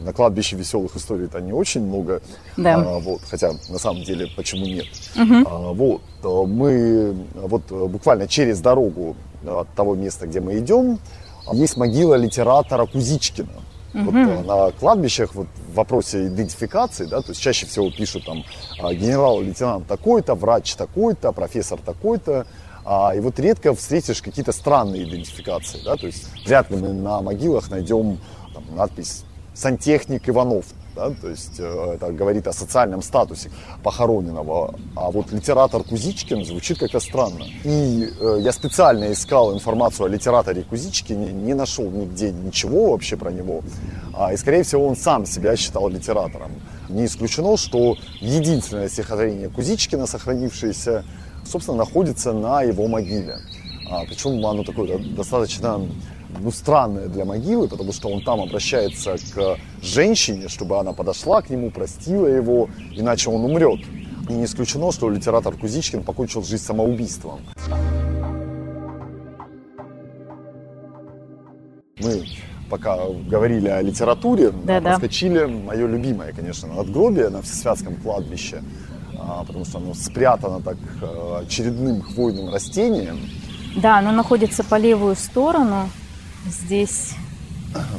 на 0.00 0.12
кладбище 0.12 0.56
веселых 0.56 0.96
историй 0.96 1.26
это 1.26 1.40
не 1.40 1.52
очень 1.52 1.82
много, 1.86 2.20
Да. 2.56 2.74
А, 2.76 2.98
вот, 2.98 3.20
хотя 3.30 3.52
на 3.68 3.78
самом 3.78 4.02
деле 4.02 4.26
почему 4.36 4.64
нет. 4.66 4.86
А, 5.16 5.72
вот, 5.72 6.00
э, 6.24 6.46
мы 6.46 7.14
вот 7.34 7.62
э, 7.70 7.86
буквально 7.86 8.26
через 8.28 8.60
дорогу 8.60 9.14
от 9.46 9.68
того 9.74 9.94
места, 9.94 10.26
где 10.26 10.40
мы 10.40 10.58
идем, 10.58 10.98
есть 11.52 11.76
могила 11.76 12.14
литератора 12.16 12.86
Кузичкина. 12.86 13.48
Вот, 14.04 14.14
э, 14.14 14.42
на 14.42 14.70
кладбищах 14.72 15.34
вот, 15.34 15.46
в 15.70 15.74
вопросе 15.74 16.28
идентификации, 16.28 17.06
да, 17.06 17.20
то 17.20 17.30
есть 17.30 17.40
чаще 17.40 17.66
всего 17.66 17.90
пишут 17.90 18.24
там 18.24 18.44
а, 18.80 18.94
генерал-лейтенант 18.94 19.86
такой-то, 19.86 20.34
врач 20.34 20.74
такой-то, 20.74 21.32
профессор 21.32 21.78
такой-то. 21.84 22.46
А, 22.84 23.12
и 23.14 23.20
вот 23.20 23.38
редко 23.38 23.74
встретишь 23.74 24.22
какие-то 24.22 24.52
странные 24.52 25.04
идентификации, 25.04 25.80
да, 25.84 25.96
то 25.96 26.06
есть 26.06 26.28
вряд 26.46 26.70
ли 26.70 26.76
мы 26.76 26.92
на 26.92 27.20
могилах 27.20 27.70
найдем 27.70 28.18
там, 28.54 28.64
надпись 28.76 29.24
«Сантехник 29.54 30.28
Иванов», 30.28 30.64
да, 30.98 31.10
то 31.10 31.28
есть 31.28 31.60
э, 31.60 31.92
это 31.94 32.10
говорит 32.12 32.48
о 32.48 32.52
социальном 32.52 33.02
статусе 33.02 33.50
похороненного. 33.84 34.74
А 34.96 35.10
вот 35.10 35.30
литератор 35.32 35.84
Кузичкин 35.84 36.44
звучит 36.44 36.78
как-то 36.78 37.00
странно. 37.00 37.44
И 37.64 38.08
э, 38.20 38.38
я 38.40 38.52
специально 38.52 39.12
искал 39.12 39.54
информацию 39.54 40.06
о 40.06 40.08
литераторе 40.08 40.62
Кузичкине, 40.62 41.32
не 41.32 41.54
нашел 41.54 41.88
нигде 41.90 42.32
ничего 42.32 42.90
вообще 42.90 43.16
про 43.16 43.30
него. 43.30 43.62
А, 44.12 44.32
и, 44.32 44.36
скорее 44.36 44.64
всего, 44.64 44.88
он 44.88 44.96
сам 44.96 45.24
себя 45.26 45.56
считал 45.56 45.88
литератором. 45.88 46.50
Не 46.88 47.04
исключено, 47.04 47.56
что 47.56 47.96
единственное 48.20 48.88
стихотворение 48.88 49.48
Кузичкина, 49.48 50.06
сохранившееся, 50.06 51.04
собственно, 51.44 51.78
находится 51.78 52.32
на 52.32 52.62
его 52.62 52.88
могиле. 52.88 53.36
А, 53.90 54.04
причем 54.04 54.44
оно 54.44 54.64
такое 54.64 54.98
достаточно 54.98 55.80
ну, 56.40 56.50
странное 56.50 57.08
для 57.08 57.24
могилы, 57.24 57.68
потому 57.68 57.92
что 57.92 58.08
он 58.08 58.22
там 58.22 58.40
обращается 58.40 59.16
к 59.34 59.58
женщине, 59.82 60.48
чтобы 60.48 60.78
она 60.78 60.92
подошла 60.92 61.42
к 61.42 61.50
нему, 61.50 61.70
простила 61.70 62.26
его, 62.26 62.68
иначе 62.92 63.30
он 63.30 63.44
умрет. 63.44 63.80
И 64.28 64.32
не 64.32 64.44
исключено, 64.44 64.92
что 64.92 65.08
литератор 65.10 65.54
Кузичкин 65.54 66.02
покончил 66.02 66.42
жизнь 66.42 66.64
самоубийством. 66.64 67.40
Мы 72.00 72.24
пока 72.68 72.98
говорили 73.28 73.68
о 73.68 73.80
литературе, 73.80 74.50
Да-да. 74.50 74.90
проскочили 74.90 75.46
мое 75.46 75.86
любимое, 75.86 76.32
конечно, 76.32 76.68
надгробие 76.68 77.30
на 77.30 77.42
Всесвятском 77.42 77.96
кладбище, 77.96 78.62
а, 79.18 79.44
потому 79.44 79.64
что 79.64 79.78
оно 79.78 79.94
спрятано 79.94 80.60
так 80.60 80.76
э, 81.00 81.42
очередным 81.46 82.02
хвойным 82.02 82.52
растением. 82.52 83.20
Да, 83.76 83.98
оно 83.98 84.12
находится 84.12 84.64
по 84.64 84.76
левую 84.76 85.16
сторону. 85.16 85.88
Здесь 86.46 87.14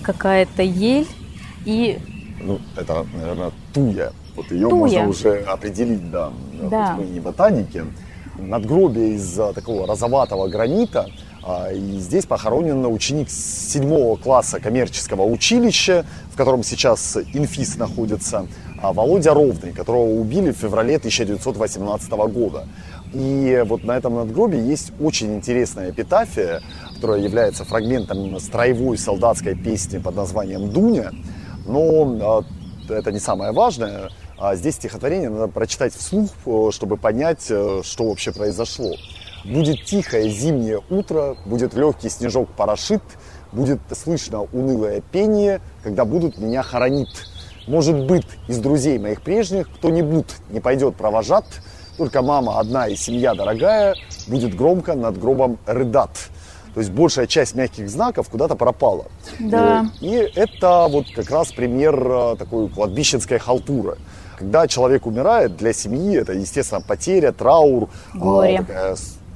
какая-то 0.03 0.63
ель. 0.63 1.07
И 1.65 1.99
Ну, 2.41 2.59
это, 2.75 3.05
наверное, 3.13 3.51
туя. 3.73 4.13
Вот 4.35 4.49
ее 4.51 4.69
Туя. 4.69 4.79
можно 4.79 5.07
уже 5.09 5.39
определить, 5.41 6.09
да. 6.09 6.31
Да. 6.69 6.95
Хоть 6.95 7.05
мы 7.05 7.11
не 7.11 7.19
ботаники. 7.19 7.83
Надгробие 8.37 9.15
из 9.15 9.33
такого 9.53 9.85
розоватого 9.85 10.47
гранита. 10.47 11.09
А, 11.43 11.71
И 11.71 11.99
здесь 11.99 12.25
похоронен 12.25 12.85
ученик 12.85 13.29
седьмого 13.29 14.15
класса 14.15 14.59
коммерческого 14.59 15.23
училища, 15.23 16.05
в 16.31 16.37
котором 16.37 16.63
сейчас 16.63 17.17
инфис 17.33 17.75
находится, 17.77 18.47
а, 18.81 18.93
Володя 18.93 19.33
Ровный, 19.33 19.73
которого 19.73 20.09
убили 20.19 20.51
в 20.51 20.57
феврале 20.57 20.97
1918 20.97 22.27
года. 22.27 22.67
И 23.13 23.63
вот 23.65 23.83
на 23.83 23.97
этом 23.97 24.15
надгробии 24.15 24.59
есть 24.59 24.91
очень 24.99 25.35
интересная 25.35 25.89
эпитафия, 25.91 26.61
которая 26.95 27.19
является 27.19 27.65
фрагментом 27.65 28.39
строевой 28.39 28.97
солдатской 28.97 29.55
песни 29.55 29.97
под 29.97 30.15
названием 30.15 30.71
«Дуня». 30.71 31.11
Но 31.65 32.17
а, 32.21 32.43
это 32.93 33.11
не 33.11 33.19
самое 33.19 33.51
важное. 33.51 34.09
А 34.37 34.55
здесь 34.55 34.75
стихотворение 34.75 35.29
надо 35.29 35.47
прочитать 35.47 35.93
вслух, 35.93 36.29
э, 36.45 36.69
чтобы 36.71 36.97
понять, 36.97 37.47
э, 37.49 37.81
что 37.83 38.07
вообще 38.07 38.31
произошло. 38.31 38.93
Будет 39.43 39.83
тихое 39.85 40.29
зимнее 40.29 40.81
утро, 40.89 41.35
будет 41.45 41.73
легкий 41.73 42.09
снежок 42.09 42.49
порошит, 42.49 43.01
будет 43.51 43.79
слышно 43.91 44.43
унылое 44.53 45.01
пение, 45.11 45.61
когда 45.83 46.05
будут 46.05 46.37
меня 46.37 46.63
хоронить. 46.63 47.25
Может 47.67 48.05
быть, 48.05 48.25
из 48.47 48.59
друзей 48.59 48.97
моих 48.97 49.21
прежних 49.21 49.69
кто-нибудь 49.69 50.27
не 50.49 50.59
пойдет 50.59 50.95
провожат, 50.95 51.45
только 51.99 52.21
мама 52.21 52.59
одна 52.59 52.87
и 52.87 52.95
семья 52.95 53.35
дорогая 53.35 53.93
будет 54.27 54.55
громко 54.55 54.95
над 54.95 55.19
гробом 55.19 55.59
рыдат. 55.65 56.11
То 56.73 56.79
есть 56.79 56.91
большая 56.91 57.27
часть 57.27 57.55
мягких 57.55 57.89
знаков 57.89 58.29
куда-то 58.29 58.55
пропала. 58.55 59.05
Да. 59.39 59.85
Э, 60.01 60.05
И 60.05 60.13
это 60.35 60.87
вот 60.89 61.07
как 61.13 61.29
раз 61.29 61.51
пример 61.51 61.95
э, 62.01 62.35
такой 62.39 62.69
кладбищенской 62.69 63.37
халтуры. 63.37 63.97
Когда 64.37 64.65
человек 64.67 65.05
умирает, 65.05 65.57
для 65.57 65.73
семьи 65.73 66.15
это, 66.15 66.31
естественно, 66.31 66.79
потеря, 66.79 67.33
траур, 67.33 67.89
а, 68.13 68.17
Горе. 68.17 68.59
такая 68.59 68.95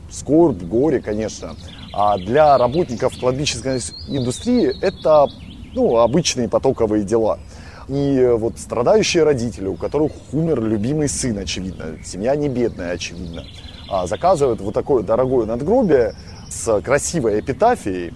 скорбь, 0.10 0.63
горе, 0.63 1.02
конечно. 1.02 1.58
А 1.91 2.17
для 2.17 2.58
работников 2.58 3.19
кладбищенской 3.19 3.82
индустрии 4.08 4.73
это 4.82 5.28
ну, 5.73 5.97
обычные 5.97 6.47
потоковые 6.47 7.04
дела. 7.04 7.39
И 7.88 8.17
э, 8.17 8.36
вот 8.36 8.58
страдающие 8.60 9.24
родители, 9.24 9.67
у 9.67 9.76
которых 9.76 10.13
умер 10.32 10.62
любимый 10.62 11.10
сын, 11.10 11.38
очевидно, 11.38 11.98
семья 12.04 12.36
не 12.36 12.48
бедная, 12.48 12.93
очевидно, 12.93 13.43
а, 13.89 14.08
заказывают 14.08 14.62
вот 14.62 14.74
такое 14.74 15.04
дорогое 15.04 15.46
надгробие 15.46 16.15
с 16.50 16.82
красивой 16.82 17.41
эпитафией, 17.41 18.13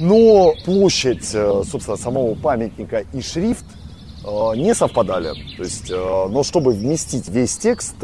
но 0.00 0.54
площадь, 0.64 1.30
э, 1.32 1.62
собственно, 1.70 1.96
самого 1.96 2.34
памятника 2.34 3.04
и 3.12 3.20
шрифт 3.20 3.64
э, 4.24 4.56
не 4.56 4.74
совпадали. 4.74 5.34
То 5.56 5.62
есть, 5.62 5.90
но 5.90 6.42
чтобы 6.42 6.72
вместить 6.72 7.28
весь 7.28 7.56
текст, 7.56 7.96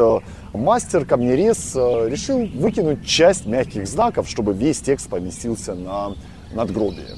мастер 0.52 1.04
камнерез 1.04 1.74
решил 1.74 2.46
выкинуть 2.46 3.04
часть 3.04 3.46
мягких 3.46 3.88
знаков, 3.88 4.28
чтобы 4.28 4.52
весь 4.52 4.80
текст 4.80 5.08
поместился 5.08 5.74
на 5.74 6.14
надгробие. 6.52 7.16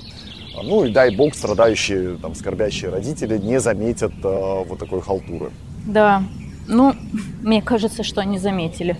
А, 0.56 0.62
Ну 0.62 0.84
и 0.84 0.92
дай 0.92 1.14
бог 1.14 1.34
страдающие, 1.34 2.16
там, 2.16 2.34
скорбящие 2.34 2.90
родители 2.90 3.38
не 3.38 3.60
заметят 3.60 4.12
э, 4.22 4.64
вот 4.68 4.78
такой 4.78 5.00
халтуры. 5.00 5.50
да, 5.86 6.22
ну, 6.68 6.94
мне 7.42 7.62
кажется, 7.62 8.02
что 8.02 8.20
они 8.20 8.38
заметили. 8.38 8.96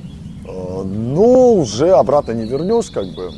Э, 0.46 0.82
Но 0.84 1.54
уже 1.54 1.90
обратно 1.90 2.32
не 2.32 2.46
вернешь, 2.46 2.90
как 2.90 3.06
бы. 3.14 3.30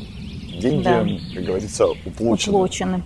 Деньги, 0.61 0.83
Да. 0.83 1.05
как 1.35 1.43
говорится, 1.45 1.87
уплочены. 2.05 2.55
Уплочены. 2.55 3.03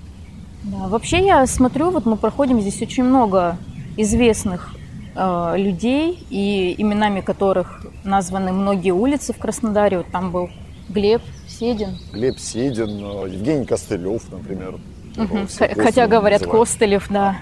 Да, 0.63 0.88
вообще 0.88 1.26
я 1.26 1.45
смотрю, 1.45 1.91
вот 1.91 2.06
мы 2.06 2.15
проходим 2.17 2.60
здесь 2.62 2.82
очень 2.82 3.04
много 3.04 3.58
известных 3.95 4.76
э, 5.15 5.54
людей, 5.58 6.26
и 6.30 6.73
именами 6.78 7.21
которых 7.21 7.86
названы 8.04 8.52
многие 8.52 8.91
улицы 8.91 9.32
в 9.34 9.38
Краснодаре. 9.38 9.97
Вот 9.99 10.08
там 10.12 10.32
был 10.32 10.49
Глеб 10.89 11.21
Седин. 11.47 11.97
Глеб 12.12 12.39
Седин, 12.39 12.89
Евгений 13.32 13.65
Костылев, 13.65 14.23
например. 14.32 14.80
Косвенно 15.15 15.84
Хотя 15.84 16.08
говорят 16.08 16.41
называют. 16.41 16.67
Костылев, 16.69 17.08
да. 17.10 17.38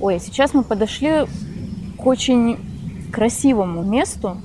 Ой, 0.00 0.20
сейчас 0.20 0.54
мы 0.54 0.62
подошли 0.62 1.26
к 1.98 2.06
очень 2.06 2.58
красивому 3.12 3.82
месту. 3.82 4.36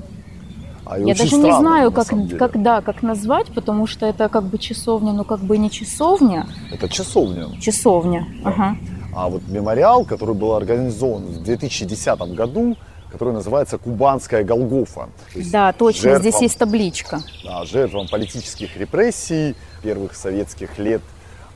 А 0.85 0.97
Я 0.97 1.13
даже 1.13 1.23
не 1.23 1.27
странному, 1.43 1.59
знаю, 1.59 1.91
на 1.91 1.95
как, 1.95 2.07
как, 2.39 2.61
да, 2.63 2.81
как 2.81 3.03
назвать, 3.03 3.47
потому 3.47 3.85
что 3.85 4.07
это 4.07 4.27
как 4.27 4.43
бы 4.45 4.57
часовня, 4.57 5.13
но 5.13 5.23
как 5.23 5.39
бы 5.39 5.57
не 5.59 5.69
часовня. 5.69 6.47
Это 6.71 6.89
часовня. 6.89 7.47
Часовня. 7.59 8.27
Ага. 8.43 8.75
А 9.15 9.29
вот 9.29 9.47
мемориал, 9.47 10.03
который 10.05 10.33
был 10.33 10.53
организован 10.53 11.25
в 11.25 11.43
2010 11.43 12.19
году, 12.33 12.75
который 13.11 13.33
называется 13.33 13.77
Кубанская 13.77 14.43
Голгофа. 14.43 15.09
То 15.33 15.51
Да, 15.51 15.73
точно, 15.73 16.01
жертвам- 16.11 16.21
здесь 16.21 16.41
есть 16.41 16.57
табличка. 16.57 17.21
да, 17.43 17.65
жертвам 17.65 18.07
политических 18.07 18.75
репрессий 18.77 19.55
первых 19.83 20.15
советских 20.15 20.77
лет. 20.79 21.01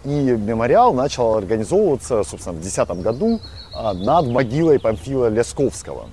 И 0.05 0.09
мемориал 0.09 0.93
начал 0.93 1.35
организовываться, 1.35 2.23
собственно, 2.23 2.57
в 2.57 2.61
2010 2.61 3.01
году 3.01 3.39
а, 3.73 3.93
над 3.93 4.27
могилой 4.27 4.77
Памфила 4.77 5.27
Лесковского. 5.29 6.09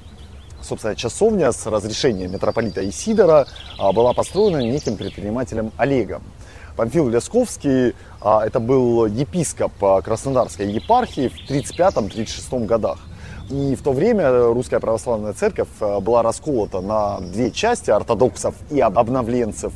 Собственно, 0.63 0.95
часовня 0.95 1.51
с 1.51 1.67
разрешения 1.67 2.29
митрополита 2.29 2.89
Исидора 2.89 3.49
а, 3.79 3.93
была 3.93 4.13
построена 4.13 4.59
неким 4.59 4.97
предпринимателем 4.97 5.73
Олегом. 5.77 6.23
Памфил 6.77 7.09
Лесковский 7.09 7.95
а, 8.21 8.47
это 8.47 8.61
был 8.61 9.07
епископ 9.07 9.73
Краснодарской 10.05 10.71
епархии 10.71 11.29
в 11.29 11.51
1935-1936 11.51 12.67
годах. 12.67 12.99
И 13.51 13.75
в 13.75 13.83
то 13.83 13.91
время 13.91 14.45
русская 14.53 14.79
православная 14.79 15.33
церковь 15.33 15.67
была 15.81 16.23
расколота 16.23 16.81
на 16.81 17.19
две 17.19 17.51
части, 17.51 17.91
ортодоксов 17.91 18.55
и 18.71 18.79
об- 18.79 18.97
обновленцев. 18.97 19.73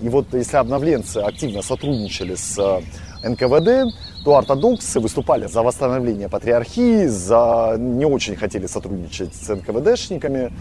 И 0.00 0.08
вот 0.08 0.32
если 0.32 0.58
обновленцы 0.58 1.16
активно 1.16 1.62
сотрудничали 1.62 2.36
с 2.36 2.80
НКВД, 3.24 3.94
то 4.24 4.36
ортодоксы 4.36 5.00
выступали 5.00 5.46
за 5.46 5.62
восстановление 5.62 6.28
патриархии, 6.28 7.06
за 7.06 7.76
не 7.78 8.04
очень 8.04 8.36
хотели 8.36 8.66
сотрудничать 8.66 9.34
с 9.34 9.48
НКВДшниками. 9.48 10.52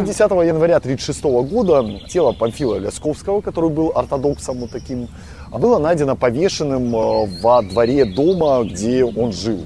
И 0.00 0.04
10 0.04 0.18
января 0.20 0.76
1936 0.76 1.22
года 1.50 1.84
тело 2.08 2.32
Памфила 2.32 2.76
Лясковского, 2.76 3.40
который 3.40 3.70
был 3.70 3.92
ортодоксом 3.94 4.58
вот 4.58 4.70
таким, 4.70 5.08
было 5.50 5.78
найдено 5.78 6.16
повешенным 6.16 6.94
э, 6.94 7.40
во 7.42 7.62
дворе 7.62 8.04
дома, 8.04 8.62
где 8.64 9.04
он 9.04 9.32
жил. 9.32 9.60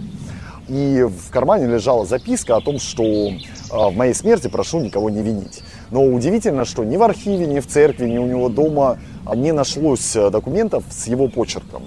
И 0.68 1.02
в 1.02 1.30
кармане 1.30 1.66
лежала 1.66 2.06
записка 2.06 2.56
о 2.56 2.60
том, 2.60 2.78
что 2.78 3.02
э, 3.04 3.36
в 3.70 3.94
моей 3.94 4.14
смерти 4.14 4.48
прошу 4.48 4.80
никого 4.80 5.10
не 5.10 5.22
винить. 5.22 5.62
Но 5.90 6.04
удивительно, 6.04 6.64
что 6.64 6.84
ни 6.84 6.96
в 6.96 7.02
архиве, 7.02 7.46
ни 7.46 7.60
в 7.60 7.66
церкви, 7.66 8.08
ни 8.08 8.16
у 8.18 8.26
него 8.26 8.48
дома 8.48 8.98
не 9.34 9.52
нашлось 9.52 10.16
э, 10.16 10.30
документов 10.30 10.84
с 10.90 11.06
его 11.06 11.28
почерком. 11.28 11.82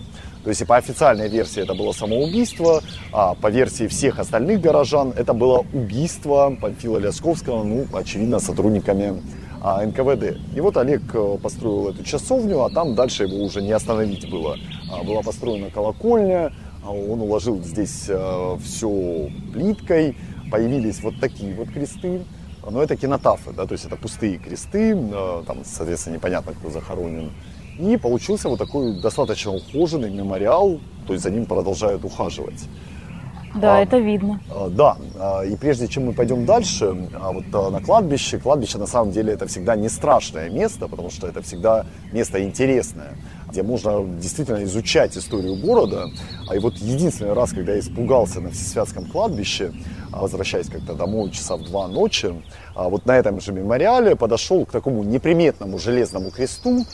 То 0.47 0.51
есть 0.51 0.61
и 0.61 0.63
по 0.63 0.77
официальной 0.77 1.27
версии 1.27 1.61
это 1.61 1.73
было 1.73 1.91
самоубийство, 1.91 2.81
а 3.11 3.35
по 3.35 3.49
версии 3.49 3.87
всех 3.87 4.17
остальных 4.17 4.61
горожан 4.61 5.11
это 5.13 5.33
было 5.33 5.65
убийство 5.73 6.55
Памфила 6.61 6.99
Лясковского, 6.99 7.65
ну, 7.65 7.85
очевидно, 7.91 8.39
сотрудниками 8.39 9.21
а, 9.61 9.85
НКВД. 9.85 10.37
И 10.55 10.61
вот 10.61 10.77
Олег 10.77 11.01
э, 11.13 11.37
построил 11.43 11.89
эту 11.89 12.01
часовню, 12.05 12.63
а 12.63 12.69
там 12.69 12.95
дальше 12.95 13.23
его 13.23 13.43
уже 13.43 13.61
не 13.61 13.73
остановить 13.73 14.31
было. 14.31 14.55
А, 14.89 15.03
Была 15.03 15.21
построена 15.21 15.69
колокольня, 15.69 16.53
а 16.81 16.91
он 16.91 17.19
уложил 17.19 17.61
здесь 17.61 18.09
все 18.63 19.29
плиткой, 19.51 20.15
появились 20.49 21.01
вот 21.01 21.19
такие 21.19 21.53
вот 21.55 21.71
кресты. 21.71 22.21
Но 22.69 22.83
это 22.83 22.95
кинотафы, 22.97 23.51
да, 23.51 23.65
то 23.65 23.73
есть 23.73 23.85
это 23.85 23.95
пустые 23.95 24.37
кресты, 24.37 24.93
э, 24.93 25.43
там, 25.45 25.63
соответственно, 25.63 26.15
непонятно, 26.15 26.53
кто 26.53 26.69
захоронен. 26.69 27.31
И 27.79 27.97
получился 27.97 28.49
вот 28.49 28.59
такой 28.59 28.93
достаточно 28.93 29.53
ухоженный 29.53 30.09
мемориал, 30.09 30.79
то 31.05 31.13
есть 31.13 31.23
за 31.23 31.29
ним 31.31 31.45
продолжают 31.45 32.03
ухаживать. 32.03 32.67
Да, 33.55 33.77
А, 33.77 33.81
это 33.81 33.97
видно. 33.97 34.39
А, 34.49 34.69
Да, 34.69 34.97
а, 35.19 35.41
и 35.43 35.55
прежде 35.55 35.87
чем 35.87 36.05
мы 36.07 36.13
пойдем 36.13 36.45
дальше, 36.45 37.09
а 37.19 37.31
вот 37.31 37.45
а, 37.53 37.69
на 37.69 37.81
кладбище, 37.81 38.39
кладбище 38.39 38.77
на 38.77 38.87
самом 38.87 39.11
деле 39.11 39.33
это 39.33 39.47
всегда 39.47 39.75
не 39.75 39.89
страшное 39.89 40.49
место, 40.49 40.87
потому 40.87 41.09
что 41.09 41.27
это 41.27 41.41
всегда 41.41 41.85
место 42.11 42.43
интересное, 42.43 43.15
где 43.49 43.63
можно 43.63 44.03
действительно 44.19 44.63
изучать 44.63 45.17
историю 45.17 45.55
города. 45.55 46.09
А 46.49 46.55
и 46.55 46.59
вот 46.59 46.75
единственный 46.75 47.33
раз, 47.33 47.51
когда 47.51 47.73
я 47.73 47.79
испугался 47.79 48.41
на 48.41 48.51
Всесвятском 48.51 49.05
кладбище, 49.05 49.71
а, 50.11 50.21
возвращаясь 50.21 50.67
как-то 50.67 50.93
домой 50.93 51.31
часа 51.31 51.55
в 51.55 51.63
два 51.63 51.87
ночи, 51.87 52.33
а 52.75 52.89
вот 52.89 53.05
на 53.05 53.17
этом 53.17 53.39
же 53.39 53.51
мемориале 53.53 54.15
подошел 54.15 54.65
к 54.65 54.71
такому 54.71 55.03
неприметному 55.03 55.79
железному 55.79 56.31
кресту 56.31 56.85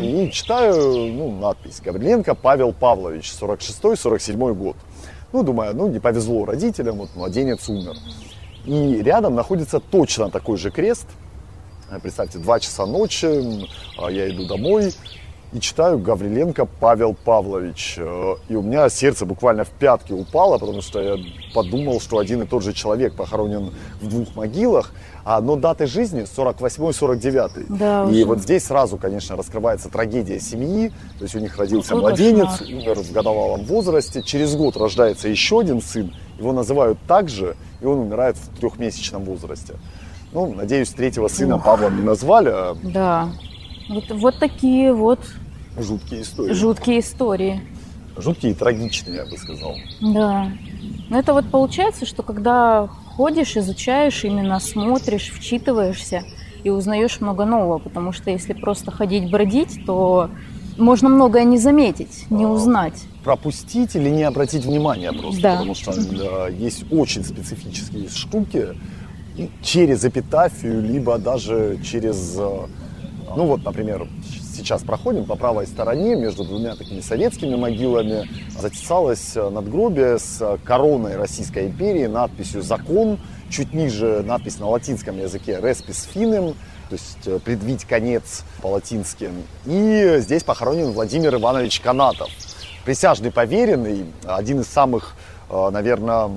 и 0.00 0.30
читаю 0.32 1.12
ну, 1.12 1.30
надпись 1.38 1.80
«Гавриленко 1.84 2.34
Павел 2.34 2.72
Павлович, 2.72 3.32
46-47 3.40 4.54
год». 4.54 4.76
Ну, 5.32 5.42
думаю, 5.44 5.76
ну, 5.76 5.88
не 5.88 6.00
повезло 6.00 6.44
родителям, 6.44 6.96
вот 6.98 7.10
младенец 7.14 7.68
умер. 7.68 7.94
И 8.66 9.00
рядом 9.02 9.36
находится 9.36 9.78
точно 9.78 10.30
такой 10.30 10.58
же 10.58 10.70
крест. 10.70 11.06
Представьте, 12.02 12.38
два 12.38 12.60
часа 12.60 12.86
ночи, 12.86 13.26
а 13.98 14.10
я 14.10 14.28
иду 14.28 14.46
домой, 14.46 14.92
и 15.52 15.58
читаю 15.60 15.98
Гавриленко 15.98 16.64
Павел 16.66 17.14
Павлович. 17.14 17.96
Э, 17.98 18.34
И 18.48 18.54
у 18.54 18.62
меня 18.62 18.88
сердце 18.88 19.26
буквально 19.26 19.64
в 19.64 19.70
пятки 19.70 20.12
упало, 20.12 20.58
потому 20.58 20.80
что 20.80 21.00
я 21.00 21.16
подумал, 21.54 22.00
что 22.00 22.18
один 22.18 22.42
и 22.42 22.46
тот 22.46 22.62
же 22.62 22.72
человек 22.72 23.14
похоронен 23.14 23.72
в 24.00 24.08
двух 24.08 24.36
могилах, 24.36 24.92
а, 25.24 25.40
но 25.40 25.56
даты 25.56 25.86
жизни 25.86 26.22
48-49. 26.24 27.66
Да, 27.68 28.04
и 28.04 28.08
уже. 28.10 28.24
вот 28.26 28.38
здесь 28.40 28.64
сразу, 28.64 28.96
конечно, 28.96 29.36
раскрывается 29.36 29.88
трагедия 29.88 30.38
семьи. 30.40 30.92
То 31.18 31.24
есть 31.24 31.34
у 31.34 31.40
них 31.40 31.56
родился 31.58 31.88
Какой 31.90 32.02
младенец, 32.02 32.58
кошмар. 32.58 32.68
умер 32.70 33.00
в 33.00 33.12
годовалом 33.12 33.64
возрасте. 33.64 34.22
Через 34.22 34.54
год 34.54 34.76
рождается 34.76 35.28
еще 35.28 35.60
один 35.60 35.82
сын. 35.82 36.14
Его 36.38 36.52
называют 36.52 36.98
так 37.06 37.28
же, 37.28 37.56
и 37.80 37.86
он 37.86 37.98
умирает 37.98 38.36
в 38.36 38.58
трехмесячном 38.60 39.24
возрасте. 39.24 39.74
Ну, 40.32 40.54
надеюсь, 40.54 40.90
третьего 40.90 41.26
сына 41.28 41.58
Павлом 41.58 41.96
не 41.96 42.02
назвали, 42.02 42.50
а 42.50 42.76
Да. 42.84 43.28
Вот, 43.90 44.04
вот 44.10 44.38
такие 44.38 44.92
вот 44.92 45.18
жуткие 45.76 46.22
истории. 46.22 46.52
жуткие 46.52 47.00
истории. 47.00 47.60
Жуткие 48.16 48.52
и 48.52 48.54
трагичные, 48.54 49.16
я 49.16 49.24
бы 49.26 49.36
сказал. 49.36 49.74
Да. 50.00 50.52
Но 51.08 51.18
это 51.18 51.32
вот 51.32 51.50
получается, 51.50 52.06
что 52.06 52.22
когда 52.22 52.86
ходишь, 53.16 53.56
изучаешь, 53.56 54.24
именно 54.24 54.60
смотришь, 54.60 55.32
вчитываешься 55.34 56.22
и 56.62 56.70
узнаешь 56.70 57.20
много 57.20 57.44
нового, 57.44 57.78
потому 57.78 58.12
что 58.12 58.30
если 58.30 58.52
просто 58.52 58.92
ходить 58.92 59.28
бродить, 59.30 59.84
то 59.86 60.30
можно 60.78 61.08
многое 61.08 61.42
не 61.44 61.58
заметить, 61.58 62.26
не 62.30 62.46
узнать. 62.46 63.02
Пропустить 63.24 63.96
или 63.96 64.08
не 64.08 64.22
обратить 64.22 64.64
внимания 64.64 65.12
просто, 65.12 65.40
Да. 65.42 65.52
потому 65.56 65.74
что 65.74 65.92
да, 66.16 66.48
есть 66.48 66.84
очень 66.92 67.24
специфические 67.24 68.08
штуки 68.08 68.68
через 69.62 70.04
эпитафию, 70.04 70.80
либо 70.82 71.18
даже 71.18 71.78
через, 71.84 72.36
э, 72.38 72.66
ну 73.36 73.46
вот, 73.46 73.64
например, 73.64 74.08
сейчас 74.54 74.82
проходим 74.82 75.24
по 75.24 75.36
правой 75.36 75.66
стороне 75.66 76.16
между 76.16 76.44
двумя 76.44 76.74
такими 76.74 77.00
советскими 77.00 77.56
могилами 77.56 78.28
затесалось 78.58 79.36
э, 79.36 79.48
надгробие 79.48 80.18
с 80.18 80.38
э, 80.40 80.58
короной 80.64 81.16
Российской 81.16 81.66
империи, 81.66 82.06
надписью 82.06 82.62
«Закон», 82.62 83.18
чуть 83.48 83.72
ниже 83.72 84.22
надпись 84.22 84.58
на 84.58 84.68
латинском 84.68 85.18
языке 85.18 85.58
«Респис 85.62 86.04
фinem», 86.04 86.54
то 86.88 86.92
есть 86.94 87.26
э, 87.26 87.38
предвить 87.38 87.84
конец 87.84 88.44
по-латински. 88.60 89.30
И 89.66 90.16
здесь 90.18 90.42
похоронен 90.42 90.92
Владимир 90.92 91.34
Иванович 91.34 91.80
Канатов, 91.80 92.28
присяжный 92.84 93.30
поверенный, 93.30 94.04
один 94.26 94.60
из 94.60 94.66
самых, 94.66 95.14
наверное, 95.50 96.30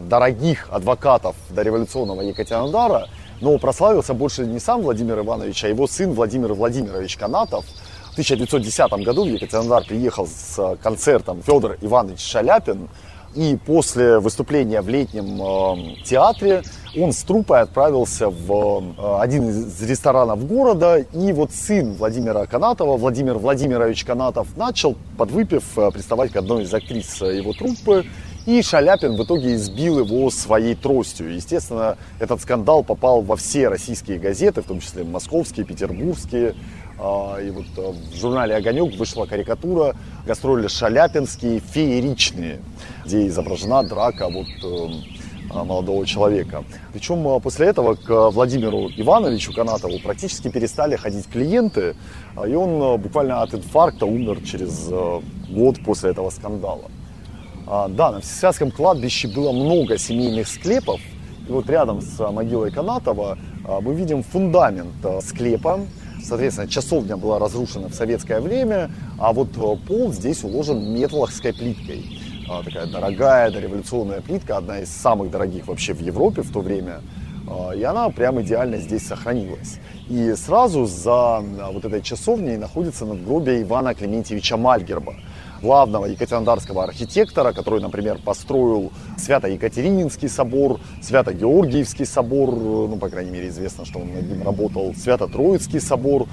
дорогих 0.00 0.68
адвокатов 0.70 1.36
дореволюционного 1.50 2.22
Екатеринодара, 2.22 3.08
но 3.40 3.58
прославился 3.58 4.14
больше 4.14 4.46
не 4.46 4.58
сам 4.58 4.82
Владимир 4.82 5.18
Иванович, 5.20 5.64
а 5.64 5.68
его 5.68 5.86
сын 5.86 6.12
Владимир 6.12 6.54
Владимирович 6.54 7.16
Канатов. 7.16 7.64
В 8.10 8.12
1910 8.12 9.04
году 9.04 9.24
в 9.24 9.28
Екатеринодар 9.28 9.84
приехал 9.84 10.26
с 10.26 10.76
концертом 10.82 11.42
Федор 11.42 11.76
Иванович 11.80 12.20
Шаляпин, 12.20 12.88
и 13.34 13.58
после 13.66 14.20
выступления 14.20 14.80
в 14.80 14.88
летнем 14.88 15.42
э, 15.42 16.04
театре 16.04 16.62
он 16.96 17.12
с 17.12 17.22
труппой 17.24 17.60
отправился 17.60 18.30
в 18.30 18.94
э, 18.96 19.16
один 19.18 19.48
из 19.48 19.82
ресторанов 19.82 20.46
города. 20.46 20.98
И 20.98 21.32
вот 21.32 21.50
сын 21.52 21.94
Владимира 21.94 22.46
Канатова, 22.46 22.96
Владимир 22.96 23.34
Владимирович 23.34 24.04
Канатов, 24.04 24.56
начал, 24.56 24.96
подвыпив, 25.18 25.64
э, 25.76 25.90
приставать 25.90 26.32
к 26.32 26.36
одной 26.36 26.62
из 26.62 26.72
актрис 26.72 27.20
э, 27.22 27.38
его 27.38 27.52
труппы. 27.52 28.06
И 28.46 28.60
Шаляпин 28.60 29.16
в 29.16 29.24
итоге 29.24 29.54
избил 29.54 30.00
его 30.00 30.30
своей 30.30 30.74
тростью. 30.74 31.34
Естественно, 31.34 31.96
этот 32.18 32.42
скандал 32.42 32.84
попал 32.84 33.22
во 33.22 33.36
все 33.36 33.68
российские 33.68 34.18
газеты, 34.18 34.60
в 34.60 34.66
том 34.66 34.80
числе 34.80 35.02
московские, 35.02 35.64
петербургские. 35.64 36.54
А, 36.98 37.38
И 37.40 37.50
вот 37.50 37.64
э, 37.78 37.92
в 38.12 38.16
журнале 38.16 38.54
«Огонек» 38.54 38.96
вышла 38.96 39.24
карикатура 39.24 39.96
«Гастроли 40.26 40.68
шаляпинские 40.68 41.60
фееричные», 41.60 42.60
где 43.06 43.26
изображена 43.28 43.82
драка 43.82 44.28
вот 44.28 44.46
э, 44.62 44.90
а, 45.50 45.64
молодого 45.64 46.04
человека. 46.04 46.64
Причем 46.92 47.40
после 47.40 47.68
этого 47.68 47.94
к 47.94 48.30
Владимиру 48.30 48.90
Ивановичу 48.94 49.54
Канатову 49.54 49.98
практически 50.00 50.48
перестали 50.48 50.96
ходить 50.96 51.26
клиенты, 51.28 51.96
а, 52.36 52.46
и 52.46 52.54
он 52.54 53.00
буквально 53.00 53.40
от 53.40 53.54
инфаркта 53.54 54.04
умер 54.04 54.42
через 54.44 54.90
год 55.48 55.78
после 55.82 56.10
этого 56.10 56.28
скандала. 56.28 56.90
А, 57.66 57.88
Да, 57.88 58.12
на 58.12 58.20
Всесвятском 58.20 58.70
кладбище 58.70 59.28
было 59.28 59.52
много 59.52 59.96
семейных 59.96 60.48
склепов. 60.48 61.00
И 61.48 61.52
вот 61.52 61.68
рядом 61.68 62.00
с 62.00 62.20
а, 62.20 62.30
могилой 62.30 62.70
Канатова 62.70 63.38
а, 63.66 63.80
мы 63.80 63.94
видим 63.94 64.22
фундамент 64.22 64.94
склепа. 65.22 65.80
Соответственно, 66.22 66.68
часовня 66.68 67.16
была 67.16 67.38
разрушена 67.38 67.88
в 67.88 67.94
советское 67.94 68.40
время, 68.40 68.90
а 69.18 69.34
вот 69.34 69.50
пол 69.86 70.10
здесь 70.10 70.42
уложен 70.42 70.94
метлахской 70.94 71.52
плиткой. 71.52 72.18
Такая 72.64 72.86
дорогая 72.86 73.50
дореволюционная 73.50 74.22
плитка, 74.22 74.56
одна 74.56 74.80
из 74.80 74.88
самых 74.88 75.30
дорогих 75.30 75.66
вообще 75.66 75.92
в 75.92 76.00
Европе 76.00 76.40
в 76.40 76.50
то 76.50 76.60
время. 76.60 77.02
И 77.76 77.82
она 77.82 78.08
прям 78.08 78.40
идеально 78.40 78.78
здесь 78.78 79.06
сохранилась. 79.06 79.80
И 80.08 80.32
сразу 80.34 80.86
за 80.86 81.42
вот 81.72 81.84
этой 81.84 82.00
часовней 82.00 82.56
находится 82.56 83.04
надгробие 83.04 83.62
Ивана 83.62 83.94
Клементьевича 83.94 84.56
Мальгерба, 84.56 85.16
главного 85.64 86.04
екатеринодарского 86.04 86.84
архитектора, 86.84 87.52
который, 87.52 87.80
например, 87.80 88.18
построил 88.22 88.92
Свято-Екатерининский 89.16 90.28
собор, 90.28 90.78
Свято-Георгиевский 91.02 92.04
собор, 92.04 92.50
ну, 92.50 92.96
по 92.96 93.08
крайней 93.08 93.30
мере, 93.30 93.48
известно, 93.48 93.86
что 93.86 94.00
он 94.00 94.12
над 94.12 94.28
ним 94.28 94.42
работал, 94.42 94.94
Свято-Троицкий 94.94 95.80
собор 95.80 96.26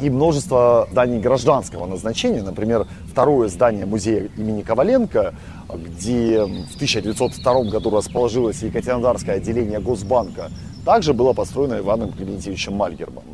и 0.00 0.08
множество 0.08 0.88
зданий 0.90 1.20
гражданского 1.20 1.86
назначения. 1.86 2.42
Например, 2.42 2.86
второе 3.10 3.48
здание 3.48 3.84
музея 3.84 4.30
имени 4.38 4.62
Коваленко, 4.62 5.34
где 5.68 6.44
в 6.44 6.74
1902 6.76 7.64
году 7.64 7.90
расположилось 7.90 8.62
Екатеринодарское 8.62 9.36
отделение 9.36 9.80
Госбанка, 9.80 10.50
также 10.86 11.12
было 11.12 11.34
построено 11.34 11.78
Иваном 11.78 12.12
Клементьевичем 12.12 12.72
Мальгербом. 12.72 13.24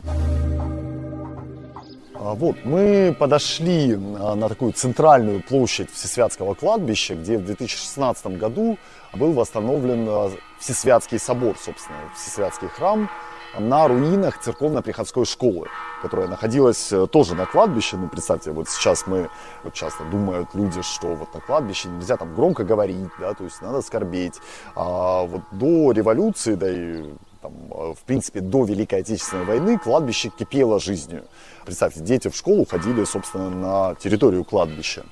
А, 2.24 2.34
Вот, 2.34 2.56
мы 2.64 3.14
подошли 3.18 3.94
а, 3.94 4.34
на 4.34 4.48
такую 4.48 4.72
центральную 4.72 5.42
площадь 5.42 5.90
Всесвятского 5.92 6.54
кладбища, 6.54 7.14
где 7.14 7.36
в 7.36 7.44
2016 7.44 8.38
году 8.38 8.78
был 9.12 9.32
восстановлен 9.32 10.06
а, 10.08 10.30
Всесвятский 10.58 11.18
собор, 11.18 11.54
собственно, 11.58 11.98
Всесвятский 12.16 12.68
храм 12.68 13.10
на 13.58 13.86
руинах 13.86 14.40
церковно-приходской 14.40 15.26
школы, 15.26 15.68
которая 16.02 16.26
находилась 16.26 16.90
э, 16.92 17.06
тоже 17.06 17.36
на 17.36 17.46
кладбище. 17.46 17.96
Ну, 17.96 18.08
представьте, 18.08 18.50
вот 18.50 18.68
сейчас 18.68 19.06
мы, 19.06 19.28
вот 19.62 19.74
часто 19.74 20.02
думают 20.04 20.48
люди, 20.54 20.82
что 20.82 21.14
вот 21.14 21.32
на 21.34 21.40
кладбище 21.40 21.88
нельзя 21.88 22.16
там 22.16 22.34
громко 22.34 22.64
говорить, 22.64 23.10
да, 23.20 23.32
то 23.34 23.44
есть 23.44 23.62
надо 23.62 23.80
скорбеть. 23.82 24.40
А 24.74 25.22
вот 25.22 25.42
до 25.52 25.92
революции, 25.92 26.54
да 26.54 26.68
и 26.68 27.04
там, 27.44 27.52
э, 27.70 27.94
в 27.94 28.02
принципе, 28.06 28.40
до 28.40 28.64
Великой 28.64 29.00
Отечественной 29.00 29.44
войны 29.44 29.78
кладбище 29.78 30.30
кипело 30.30 30.80
жизнью. 30.80 31.24
Представьте, 31.64 32.00
дети 32.00 32.28
в 32.28 32.36
школу 32.36 32.66
ходили, 32.66 33.04
собственно, 33.04 33.50
на 33.50 33.94
территорию 33.94 34.44
кладбища. 34.44 35.04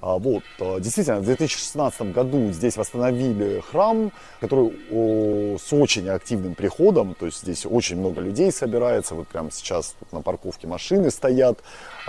А, 0.00 0.18
Вот, 0.18 0.44
э, 0.60 0.80
действительно, 0.80 1.20
в 1.20 1.24
2016 1.24 2.12
году 2.12 2.52
здесь 2.52 2.76
восстановили 2.76 3.60
храм, 3.60 4.12
который 4.40 5.58
с 5.58 5.72
очень 5.72 6.08
активным 6.08 6.54
приходом, 6.54 7.14
то 7.14 7.26
есть 7.26 7.42
здесь 7.42 7.66
очень 7.66 7.96
много 7.98 8.20
людей 8.20 8.52
собирается, 8.52 9.14
вот 9.14 9.26
прямо 9.28 9.50
сейчас 9.50 9.96
на 10.12 10.20
парковке 10.22 10.66
машины 10.66 11.10
стоят. 11.10 11.58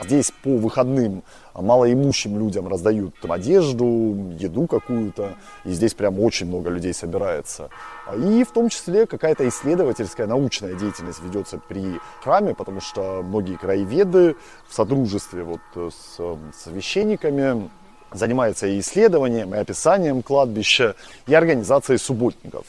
Здесь 0.04 0.32
по 0.44 0.58
выходным 0.58 1.24
малоимущим 1.56 2.38
людям 2.38 2.68
раздают 2.68 3.16
там 3.20 3.32
одежду, 3.32 4.36
еду 4.38 4.68
какую-то, 4.68 5.36
и 5.66 5.72
здесь 5.72 5.94
прям 5.94 6.20
очень 6.20 6.48
много 6.48 6.70
людей 6.70 6.94
собирается. 6.94 7.70
И 8.16 8.44
в 8.44 8.52
том 8.52 8.70
числе 8.70 9.08
какая-то 9.08 9.48
исследовательская, 9.48 10.28
научная 10.28 10.76
деятельность 10.76 11.22
ведется 11.24 11.58
при 11.58 12.00
храме, 12.24 12.54
потому 12.54 12.80
что 12.80 13.24
многие 13.24 13.58
краеведы 13.58 14.36
в 14.68 14.74
содружестве 14.74 15.44
вот 15.44 15.62
с 15.76 16.16
э, 16.20 16.36
священниками 16.54 17.70
занимаются 18.12 18.68
и 18.68 18.80
исследованием, 18.80 19.54
и 19.54 19.58
описанием 19.58 20.22
кладбища, 20.22 20.96
и 21.26 21.34
организацией 21.34 21.98
субботников. 21.98 22.66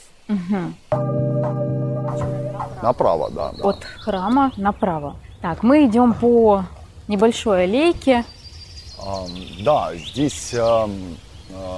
Направо, 2.83 3.31
да. 3.31 3.53
да. 3.53 3.69
От 3.69 3.85
храма 3.85 4.53
направо. 4.57 5.17
Так, 5.43 5.63
мы 5.63 5.87
идем 5.87 6.15
по 6.15 6.65
небольшой 7.09 7.65
аллейке. 7.65 8.25
Да, 9.61 9.93
здесь 9.95 10.53
а, 10.55 10.89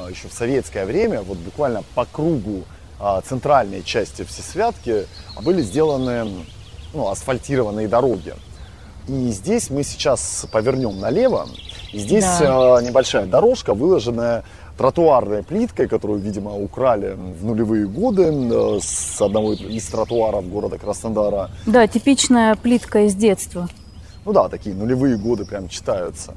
еще 0.09 0.29
в 0.29 0.33
советское 0.33 0.85
время, 0.85 1.23
вот 1.23 1.39
буквально 1.39 1.83
по 1.95 2.05
кругу 2.05 2.65
а, 2.99 3.21
центральной 3.21 3.83
части 3.83 4.25
Всесвятки 4.25 5.07
были 5.43 5.63
сделаны 5.63 6.45
ну, 6.93 7.09
асфальтированные 7.09 7.89
дороги. 7.89 8.35
И 9.09 9.31
здесь 9.31 9.71
мы 9.71 9.83
сейчас 9.83 10.47
повернем 10.53 10.99
налево. 11.01 11.47
И 11.93 11.99
здесь 11.99 12.25
Да. 12.25 12.77
а, 12.77 12.81
небольшая 12.83 13.27
дорожка, 13.27 13.75
выложенная 13.75 14.45
тротуарной 14.77 15.43
плиткой, 15.43 15.89
которую, 15.89 16.21
видимо, 16.21 16.57
украли 16.57 17.15
в 17.15 17.45
нулевые 17.45 17.87
годы 17.87 18.23
э, 18.33 18.79
с 18.83 19.21
одного 19.21 19.53
из 19.53 19.87
тротуаров 19.89 20.49
города 20.49 20.79
Краснодара. 20.79 21.51
Да, 21.67 21.87
типичная 21.87 22.55
плитка 22.55 23.01
из 23.03 23.15
детства. 23.15 23.69
Ну 24.25 24.33
да, 24.33 24.49
такие 24.49 24.75
нулевые 24.75 25.17
годы 25.17 25.45
прям 25.45 25.69
читаются. 25.69 26.35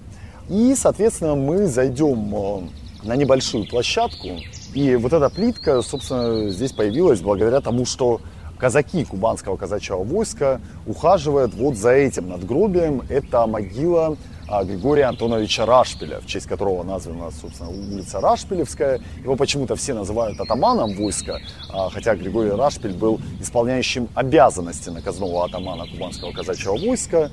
И, 0.50 0.74
соответственно, 0.76 1.36
мы 1.36 1.68
зайдем 1.68 2.36
э, 2.36 2.62
на 3.04 3.16
небольшую 3.16 3.68
площадку. 3.68 4.30
И 4.74 4.96
вот 4.96 5.14
эта 5.14 5.30
плитка, 5.30 5.82
собственно, 5.82 6.50
здесь 6.50 6.72
появилась 6.72 7.22
благодаря 7.22 7.62
тому, 7.62 7.86
что 7.86 8.22
казаки 8.58 9.04
кубанского 9.04 9.58
казачьего 9.58 10.04
войска 10.04 10.62
ухаживают 10.86 11.54
вот 11.54 11.76
за 11.76 11.92
этим 11.92 12.30
надгробием. 12.30 13.02
Это 13.10 13.46
могила 13.46 14.16
а, 14.48 14.64
Григория 14.64 15.06
Антоновича 15.06 15.66
Рашпиля, 15.66 16.20
в 16.20 16.26
честь 16.26 16.48
которого 16.48 16.84
названа, 16.84 17.32
собственно, 17.32 17.70
улица 17.70 18.20
Рашпилевская. 18.20 19.02
Его 19.22 19.36
почему-то 19.36 19.76
все 19.76 19.94
называют 19.94 20.40
атаманом 20.40 20.94
войска, 20.96 21.40
а, 21.70 21.90
хотя 21.90 22.16
Григорий 22.16 22.52
Рашпиль 22.52 22.94
был 22.94 23.20
исполняющим 23.42 24.08
обязанности 24.16 24.90
наказного 24.90 25.46
атамана 25.46 25.86
кубанского 25.88 26.32
казачьего 26.32 26.78
войска 26.78 27.32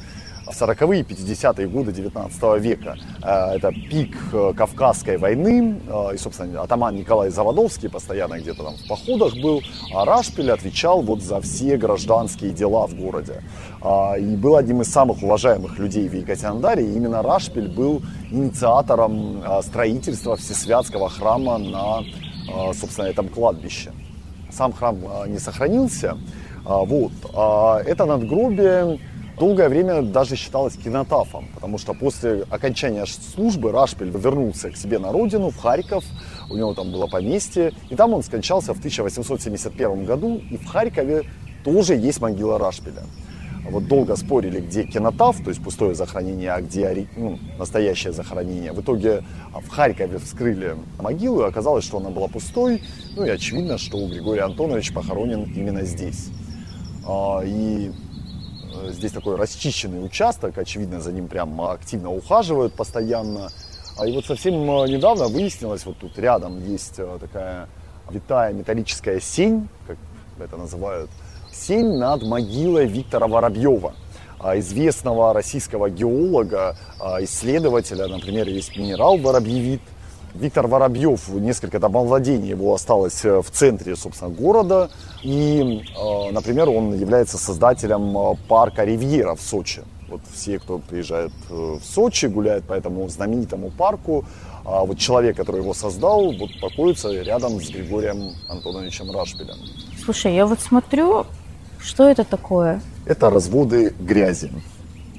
40-е 0.51 1.01
и 1.01 1.03
50-е 1.03 1.68
годы 1.68 1.92
19 1.92 2.61
века. 2.61 2.96
Э, 3.22 3.57
это 3.57 3.72
пик 3.72 4.16
э, 4.32 4.53
Кавказской 4.57 5.16
войны, 5.16 5.80
э, 5.86 6.14
и, 6.14 6.18
собственно, 6.18 6.62
атаман 6.62 6.96
Николай 6.96 7.30
Заводовский 7.30 7.88
постоянно 7.88 8.38
где-то 8.38 8.64
там 8.64 8.76
в 8.76 8.88
походах 8.88 9.34
был, 9.40 9.62
а 9.94 10.05
Рашпиль 10.05 10.51
отвечал 10.51 11.03
вот 11.03 11.22
за 11.22 11.40
все 11.40 11.76
гражданские 11.76 12.53
дела 12.53 12.86
в 12.86 12.94
городе. 12.94 13.42
И 14.18 14.36
был 14.36 14.57
одним 14.57 14.82
из 14.82 14.92
самых 14.92 15.22
уважаемых 15.22 15.78
людей 15.78 16.07
в 16.09 16.14
Екатеринодаре, 16.14 16.84
и 16.84 16.94
именно 16.94 17.22
Рашпиль 17.22 17.68
был 17.68 18.03
инициатором 18.30 19.42
строительства 19.62 20.36
Всесвятского 20.36 21.09
храма 21.09 21.57
на, 21.57 22.05
собственно, 22.74 23.07
этом 23.07 23.28
кладбище. 23.28 23.92
Сам 24.51 24.72
храм 24.72 24.98
не 25.26 25.38
сохранился, 25.38 26.18
вот. 26.64 27.12
Это 27.32 28.05
надгробие 28.05 28.98
долгое 29.41 29.70
время 29.70 30.03
даже 30.03 30.36
считалось 30.36 30.76
кинотафом, 30.76 31.49
потому 31.55 31.78
что 31.78 31.95
после 31.95 32.45
окончания 32.51 33.07
службы 33.07 33.72
Рашпиль 33.72 34.11
вернулся 34.11 34.70
к 34.70 34.76
себе 34.76 34.99
на 34.99 35.12
родину, 35.12 35.49
в 35.49 35.57
Харьков, 35.57 36.05
у 36.51 36.57
него 36.57 36.74
там 36.74 36.93
было 36.93 37.07
поместье, 37.07 37.72
и 37.88 37.97
там 37.97 38.12
он 38.12 38.22
скончался 38.22 38.74
в 38.74 38.78
1871 38.78 40.05
году, 40.05 40.43
и 40.51 40.59
в 40.59 40.66
Харькове 40.66 41.24
тоже 41.64 41.95
есть 41.95 42.20
могила 42.20 42.59
Рашпиля. 42.59 43.03
Вот 43.70 43.88
долго 43.88 44.16
спорили, 44.16 44.61
где 44.61 44.84
кинотаф, 44.84 45.43
то 45.43 45.49
есть 45.51 45.62
пустое 45.62 45.95
захоронение, 45.95 46.53
а 46.53 46.61
где 46.61 47.07
ну, 47.16 47.38
настоящее 47.59 48.12
захоронение. 48.12 48.72
В 48.72 48.80
итоге 48.80 49.22
в 49.55 49.68
Харькове 49.68 50.18
вскрыли 50.18 50.76
могилу, 50.99 51.43
и 51.43 51.49
оказалось, 51.49 51.84
что 51.84 51.99
она 51.99 52.11
была 52.11 52.28
пустой. 52.28 52.82
Ну 53.16 53.24
и 53.24 53.30
очевидно, 53.30 53.78
что 53.78 54.07
Григорий 54.07 54.41
Антонович 54.41 54.93
похоронен 54.93 55.45
именно 55.45 55.82
здесь. 55.84 56.28
А, 57.07 57.43
и 57.45 57.91
здесь 58.89 59.12
такой 59.12 59.37
расчищенный 59.37 60.05
участок, 60.05 60.57
очевидно, 60.59 61.01
за 61.01 61.12
ним 61.12 61.28
прям 61.28 61.61
активно 61.61 62.11
ухаживают 62.11 62.74
постоянно. 62.74 63.51
А 63.99 64.07
и 64.07 64.12
вот 64.12 64.24
совсем 64.24 64.55
э, 64.55 64.89
недавно 64.89 65.28
выяснилось, 65.28 65.85
вот 65.85 65.99
тут 65.99 66.18
рядом 66.18 66.64
есть 66.64 66.95
э, 66.99 67.18
такая 67.20 67.68
витая 68.11 68.53
металлическая 68.53 69.20
сень, 69.20 69.68
как 69.87 69.99
это 70.39 70.57
называют, 70.57 71.11
сень 71.53 71.99
над 71.99 72.22
могилой 72.22 72.87
Виктора 72.87 73.26
Воробьева, 73.26 73.95
а, 74.39 74.59
известного 74.59 75.35
российского 75.35 75.91
геолога, 75.91 76.76
а, 76.99 77.22
исследователя, 77.22 78.07
например, 78.07 78.49
есть 78.49 78.76
минерал 78.76 79.18
воробьевит– 79.18 79.83
Виктор 80.35 80.66
Воробьев, 80.66 81.28
несколько 81.28 81.81
там 81.81 81.93
владений 81.93 82.51
его 82.51 82.74
осталось 82.74 83.24
э, 83.24 83.41
в 83.43 83.51
центре, 83.51 83.97
собственно, 83.97 84.31
города. 84.31 84.91
И, 85.22 85.83
э, 85.83 86.31
например, 86.33 86.68
он 86.68 86.95
является 86.95 87.39
создателем 87.39 88.16
э, 88.16 88.35
парка 88.49 88.85
Ривьера 88.85 89.35
в 89.35 89.41
Сочи. 89.41 89.83
Вот 90.09 90.20
все, 90.33 90.59
кто 90.59 90.78
приезжает 90.78 91.33
в 91.49 91.81
Сочи, 91.85 92.26
гуляет 92.26 92.64
по 92.64 92.72
этому 92.72 93.09
знаменитому 93.09 93.70
парку, 93.70 94.24
а 94.64 94.85
вот 94.85 94.99
человек, 94.99 95.37
который 95.37 95.61
его 95.61 95.72
создал, 95.72 96.33
вот 96.33 96.51
покоится 96.61 97.12
рядом 97.12 97.61
с 97.61 97.70
Григорием 97.70 98.33
Антоновичем 98.49 99.11
Рашпилем. 99.11 99.57
Слушай, 100.05 100.35
я 100.35 100.47
вот 100.47 100.61
смотрю, 100.61 101.26
что 101.78 102.09
это 102.09 102.24
такое? 102.24 102.81
Это 103.07 103.31
разводы 103.31 103.95
грязи. 104.01 104.51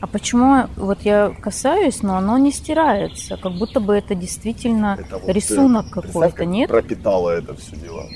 А 0.02 0.08
почему 0.08 0.66
вот 0.78 1.04
я 1.04 1.32
касаюсь, 1.42 2.02
но 2.02 2.18
оно 2.18 2.40
не 2.40 2.52
стирается, 2.52 3.38
как 3.38 3.54
будто 3.54 3.80
бы 3.80 3.94
это 3.94 4.16
действительно 4.16 4.98
это 5.00 5.20
вот 5.20 5.30
рисунок 5.30 5.92
какой-то, 5.92 6.36
как 6.36 6.48
нет? 6.48 6.70
Пропитало 6.70 7.30
это 7.30 7.56
все 7.56 7.76
дело. 7.76 8.10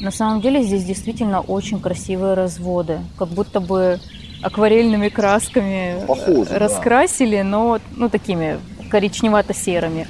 На 0.00 0.10
самом 0.10 0.42
деле 0.42 0.62
здесь 0.62 0.84
действительно 0.84 1.40
очень 1.40 1.80
красивые 1.80 2.34
разводы, 2.34 3.00
как 3.18 3.28
будто 3.28 3.60
бы 3.60 3.98
акварельными 4.42 5.08
красками 5.08 6.04
Похоже, 6.06 6.58
раскрасили, 6.58 7.38
да. 7.38 7.44
но 7.44 7.78
ну 7.96 8.10
такими 8.10 8.58
коричневато-серыми. 8.90 10.06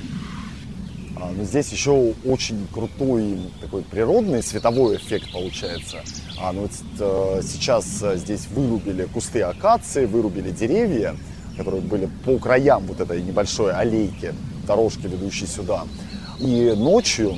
Но 1.36 1.44
здесь 1.44 1.70
еще 1.72 2.14
очень 2.24 2.66
крутой 2.72 3.38
такой 3.60 3.82
природный 3.82 4.42
световой 4.42 4.96
эффект 4.96 5.32
получается. 5.32 5.98
А, 6.40 6.52
ну, 6.52 6.62
вот, 6.62 6.70
э, 6.98 7.42
сейчас 7.42 8.02
э, 8.02 8.16
здесь 8.16 8.46
вырубили 8.48 9.04
кусты 9.04 9.42
акации, 9.42 10.06
вырубили 10.06 10.50
деревья, 10.50 11.16
которые 11.56 11.82
были 11.82 12.08
по 12.24 12.38
краям 12.38 12.86
вот 12.86 13.00
этой 13.00 13.22
небольшой 13.22 13.72
аллейки, 13.72 14.34
дорожки, 14.66 15.06
ведущей 15.06 15.46
сюда. 15.46 15.84
И 16.38 16.72
ночью 16.76 17.34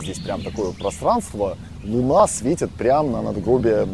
здесь 0.00 0.18
прям 0.18 0.42
такое 0.42 0.72
пространство, 0.72 1.56
луна 1.84 2.26
светит 2.26 2.70
прямо 2.70 3.10
на 3.10 3.22
надгробие 3.22 3.86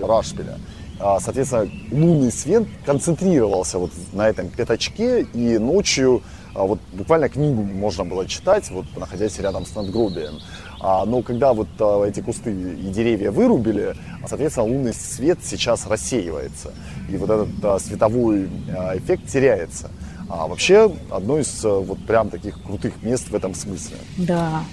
Рашпиля. 0.00 0.58
А, 0.98 1.20
соответственно, 1.20 1.68
лунный 1.90 2.32
свет 2.32 2.66
концентрировался 2.84 3.78
вот 3.78 3.90
на 4.12 4.28
этом 4.28 4.48
пятачке, 4.48 5.22
и 5.22 5.58
ночью 5.58 6.22
вот 6.64 6.78
буквально 6.92 7.28
книгу 7.28 7.62
можно 7.62 8.04
было 8.04 8.26
читать, 8.26 8.70
вот 8.70 8.86
находясь 8.96 9.38
рядом 9.38 9.66
с 9.66 9.74
надгробием. 9.74 10.40
А, 10.80 11.04
но 11.04 11.22
когда 11.22 11.52
вот 11.52 11.68
а, 11.80 12.04
эти 12.04 12.20
кусты 12.20 12.50
и 12.52 12.88
деревья 12.90 13.30
вырубили, 13.30 13.94
соответственно, 14.26 14.66
лунный 14.66 14.94
свет 14.94 15.38
сейчас 15.42 15.86
рассеивается. 15.86 16.72
И 17.08 17.16
вот 17.16 17.30
этот 17.30 17.64
а, 17.64 17.78
световой 17.78 18.48
а, 18.68 18.96
эффект 18.96 19.28
теряется. 19.28 19.90
А 20.28 20.46
вообще 20.46 20.92
одно 21.10 21.38
из 21.38 21.64
а, 21.64 21.80
вот 21.80 22.04
прям 22.06 22.30
таких 22.30 22.62
крутых 22.62 23.02
мест 23.02 23.28
в 23.28 23.34
этом 23.34 23.54
смысле. 23.54 23.96
Да. 24.16 24.64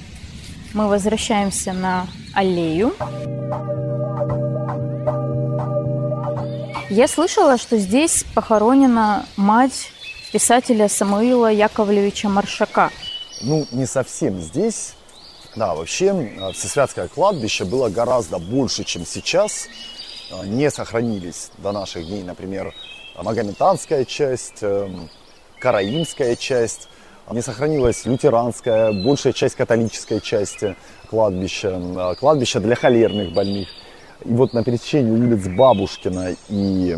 Мы 0.73 0.87
возвращаемся 0.87 1.71
на 1.71 2.07
аллею. 2.33 2.93
Я 6.89 7.07
слышала, 7.07 7.57
что 7.57 7.77
здесь 7.77 8.25
похоронена 8.35 9.25
мать 9.35 9.92
писателя 10.33 10.89
Самуила 10.89 11.51
Яковлевича 11.51 12.27
Маршака. 12.27 12.89
Ну, 13.41 13.67
не 13.71 13.85
совсем 13.85 14.41
здесь. 14.41 14.95
Да, 15.55 15.75
вообще 15.75 16.31
Всесвятское 16.53 17.07
кладбище 17.07 17.65
было 17.65 17.89
гораздо 17.89 18.39
больше, 18.39 18.83
чем 18.83 19.05
сейчас. 19.05 19.67
Э, 20.31 20.43
не 20.47 20.71
сохранились 20.71 21.51
до 21.59 21.71
наших 21.71 22.07
дней, 22.07 22.23
например, 22.23 22.73
Магометанская 23.21 24.05
часть, 24.05 24.63
э, 24.63 24.89
Караимская 25.59 26.35
часть. 26.35 26.89
Не 27.31 27.43
сохранилась 27.43 28.03
лютеранская, 28.05 28.91
большая 28.91 29.33
часть 29.33 29.55
католической 29.55 30.19
части 30.19 30.75
кладбища, 31.09 32.15
кладбище 32.19 32.59
для 32.59 32.75
холерных 32.75 33.33
больных. 33.33 33.67
И 34.25 34.33
вот 34.33 34.53
на 34.53 34.63
пересечении 34.63 35.11
улиц 35.11 35.47
Бабушкина 35.47 36.35
и 36.49 36.97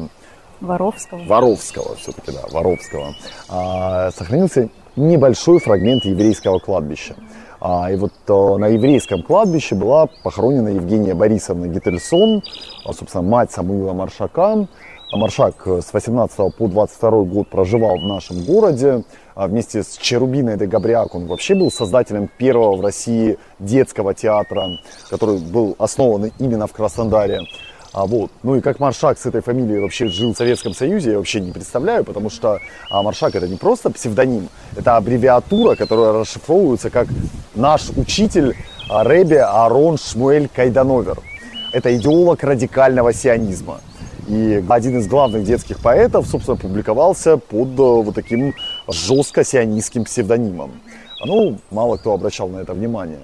Воровского. 0.61 1.23
Воровского, 1.25 1.95
все-таки, 1.95 2.31
да, 2.31 2.41
Воровского. 2.51 3.15
А, 3.49 4.11
сохранился 4.11 4.69
небольшой 4.95 5.59
фрагмент 5.59 6.05
еврейского 6.05 6.59
кладбища. 6.59 7.15
А, 7.59 7.91
и 7.91 7.95
вот 7.95 8.13
а, 8.27 8.57
на 8.57 8.67
еврейском 8.67 9.23
кладбище 9.23 9.75
была 9.75 10.07
похоронена 10.23 10.69
Евгения 10.69 11.13
Борисовна 11.13 11.67
Гительсон, 11.67 12.43
а, 12.85 12.93
собственно, 12.93 13.23
мать 13.23 13.51
Самуила 13.51 13.93
Маршака. 13.93 14.67
Маршак 15.13 15.67
с 15.67 15.93
18 15.93 16.55
по 16.57 16.67
22 16.67 17.09
год 17.23 17.47
проживал 17.49 17.97
в 17.97 18.03
нашем 18.03 18.43
городе. 18.43 19.03
А 19.33 19.47
вместе 19.47 19.83
с 19.83 19.97
Черубиной 19.97 20.57
де 20.57 20.65
Габриак 20.65 21.15
он 21.15 21.27
вообще 21.27 21.55
был 21.55 21.71
создателем 21.71 22.29
первого 22.37 22.75
в 22.75 22.81
России 22.81 23.37
детского 23.59 24.13
театра, 24.13 24.79
который 25.09 25.37
был 25.39 25.75
основан 25.77 26.31
именно 26.39 26.67
в 26.67 26.73
Краснодаре. 26.73 27.41
А, 27.95 28.05
вот. 28.05 28.29
Ну 28.43 28.57
и 28.57 28.61
как 28.61 28.81
Маршак 28.81 29.17
с 29.17 29.25
этой 29.25 29.41
фамилией 29.41 29.79
вообще 29.79 30.07
жил 30.07 30.33
в 30.33 30.37
Советском 30.37 30.73
Союзе, 30.73 31.11
я 31.11 31.17
вообще 31.17 31.39
не 31.39 31.53
представляю, 31.53 32.03
потому 32.03 32.29
что 32.29 32.59
а, 32.89 33.01
Маршак 33.01 33.35
это 33.35 33.47
не 33.47 33.55
просто 33.55 33.89
псевдоним, 33.89 34.49
это 34.75 34.97
аббревиатура, 34.97 35.75
которая 35.75 36.11
расшифровывается 36.11 36.89
как 36.89 37.07
наш 37.55 37.91
учитель 37.95 38.57
Рэбе 38.89 39.43
Арон 39.43 39.97
Шмуэль 39.97 40.49
Кайдановер. 40.53 41.19
Это 41.71 41.95
идеолог 41.95 42.43
радикального 42.43 43.13
сионизма. 43.13 43.79
И 44.27 44.61
один 44.67 44.99
из 44.99 45.07
главных 45.07 45.45
детских 45.45 45.79
поэтов, 45.79 46.27
собственно, 46.27 46.57
публиковался 46.57 47.37
под 47.37 47.79
э, 47.79 47.81
вот 47.81 48.13
таким 48.13 48.55
жестко 48.89 49.45
сионистским 49.45 50.03
псевдонимом. 50.03 50.81
Ну, 51.25 51.59
мало 51.71 51.95
кто 51.95 52.11
обращал 52.11 52.49
на 52.49 52.57
это 52.57 52.73
внимание. 52.73 53.19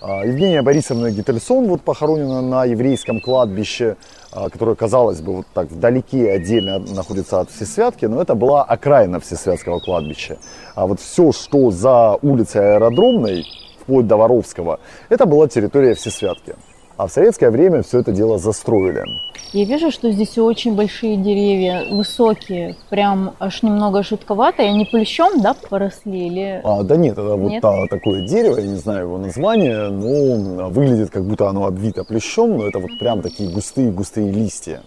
А, 0.00 0.24
Евгения 0.24 0.62
Борисовна 0.62 1.10
Гительсон 1.10 1.66
вот 1.66 1.82
похоронена 1.82 2.40
на 2.40 2.64
еврейском 2.64 3.20
кладбище. 3.20 3.96
А, 4.32 4.48
которая, 4.48 4.74
казалось 4.74 5.20
бы, 5.20 5.36
вот 5.36 5.46
так 5.54 5.70
вдалеке 5.70 6.30
отдельно 6.30 6.78
находится 6.78 7.40
от 7.40 7.50
Всесвятки, 7.50 8.06
но 8.06 8.20
это 8.20 8.34
была 8.34 8.62
окраина 8.64 9.20
Всесвятского 9.20 9.78
кладбища. 9.80 10.38
А 10.74 10.86
вот 10.86 11.00
все, 11.00 11.32
что 11.32 11.70
за 11.70 12.16
улицей 12.22 12.74
Аэродромной, 12.74 13.44
вплоть 13.80 14.06
до 14.06 14.16
Воровского, 14.16 14.80
это 15.08 15.26
была 15.26 15.48
территория 15.48 15.94
Всесвятки. 15.94 16.54
А 16.96 17.06
в 17.06 17.12
советское 17.12 17.50
время 17.50 17.82
все 17.82 18.00
это 18.00 18.10
дело 18.12 18.38
застроили. 18.38 19.04
Я 19.52 19.64
вижу, 19.64 19.90
что 19.90 20.10
здесь 20.10 20.38
очень 20.38 20.74
большие 20.74 21.16
деревья, 21.16 21.84
высокие, 21.90 22.76
прям 22.88 23.34
аж 23.38 23.62
немного 23.62 24.02
жутковато. 24.02 24.62
И 24.62 24.66
они 24.66 24.86
плющом, 24.86 25.40
да, 25.40 25.54
поросли? 25.54 26.26
Или... 26.26 26.60
А, 26.64 26.82
да 26.82 26.96
нет, 26.96 27.12
это 27.12 27.36
Нет? 27.36 27.38
вот 27.38 27.60
та- 27.60 27.86
такое 27.86 28.26
дерево, 28.26 28.58
я 28.58 28.66
не 28.66 28.76
знаю 28.76 29.02
его 29.04 29.18
название, 29.18 29.88
но 29.88 30.68
выглядит 30.68 31.10
как 31.10 31.24
будто 31.24 31.48
оно 31.48 31.66
обвито 31.66 32.02
плющом, 32.04 32.56
но 32.56 32.66
это 32.66 32.78
вот 32.78 32.98
прям 32.98 33.22
такие 33.22 33.50
густые-густые 33.50 34.32
листья. 34.32 34.82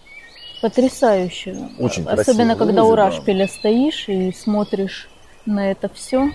Потрясающе. 0.60 1.56
Очень 1.78 2.04
Особенно, 2.06 2.54
когда 2.54 2.84
у 2.84 2.90
выглядит, 2.90 2.96
да. 2.96 3.16
Рашпиля 3.16 3.46
стоишь 3.48 4.08
и 4.08 4.32
смотришь 4.32 5.08
на 5.46 5.70
это 5.70 5.88
все. 5.94 6.28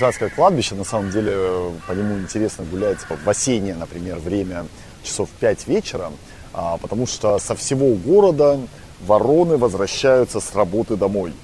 Всесвятское 0.00 0.30
кладбище, 0.30 0.74
на 0.76 0.84
самом 0.84 1.10
деле, 1.10 1.30
э, 1.34 1.72
по 1.86 1.92
нему 1.92 2.18
интересно 2.20 2.64
гулять 2.64 3.00
в 3.00 3.28
осеннее, 3.28 3.74
например, 3.74 4.16
время 4.16 4.64
часов 5.02 5.28
5 5.40 5.66
вечера, 5.66 6.10
а, 6.54 6.78
потому 6.78 7.06
что 7.06 7.38
со 7.38 7.54
всего 7.54 7.94
города 7.96 8.58
вороны 9.02 9.58
возвращаются 9.58 10.40
с 10.40 10.54
работы 10.54 10.96
домой. 10.96 11.34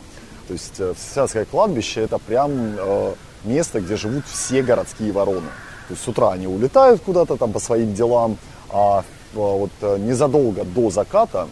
То 0.48 0.54
есть 0.54 0.72
э, 0.78 0.94
Всесвятское 0.96 1.44
кладбище 1.44 2.00
это 2.00 2.18
прям 2.18 2.50
э, 2.78 3.14
место, 3.44 3.82
где 3.82 3.94
живут 3.94 4.24
все 4.26 4.62
городские 4.62 5.12
вороны. 5.12 5.50
То 5.88 5.92
есть 5.92 6.02
с 6.02 6.08
утра 6.08 6.30
они 6.30 6.46
улетают 6.46 7.02
куда-то 7.02 7.36
там 7.36 7.52
по 7.52 7.60
своим 7.60 7.92
делам, 7.92 8.38
а 8.70 9.00
э, 9.00 9.04
вот 9.34 9.72
э, 9.82 9.98
незадолго 9.98 10.64
до 10.64 10.88
заката 10.88 11.46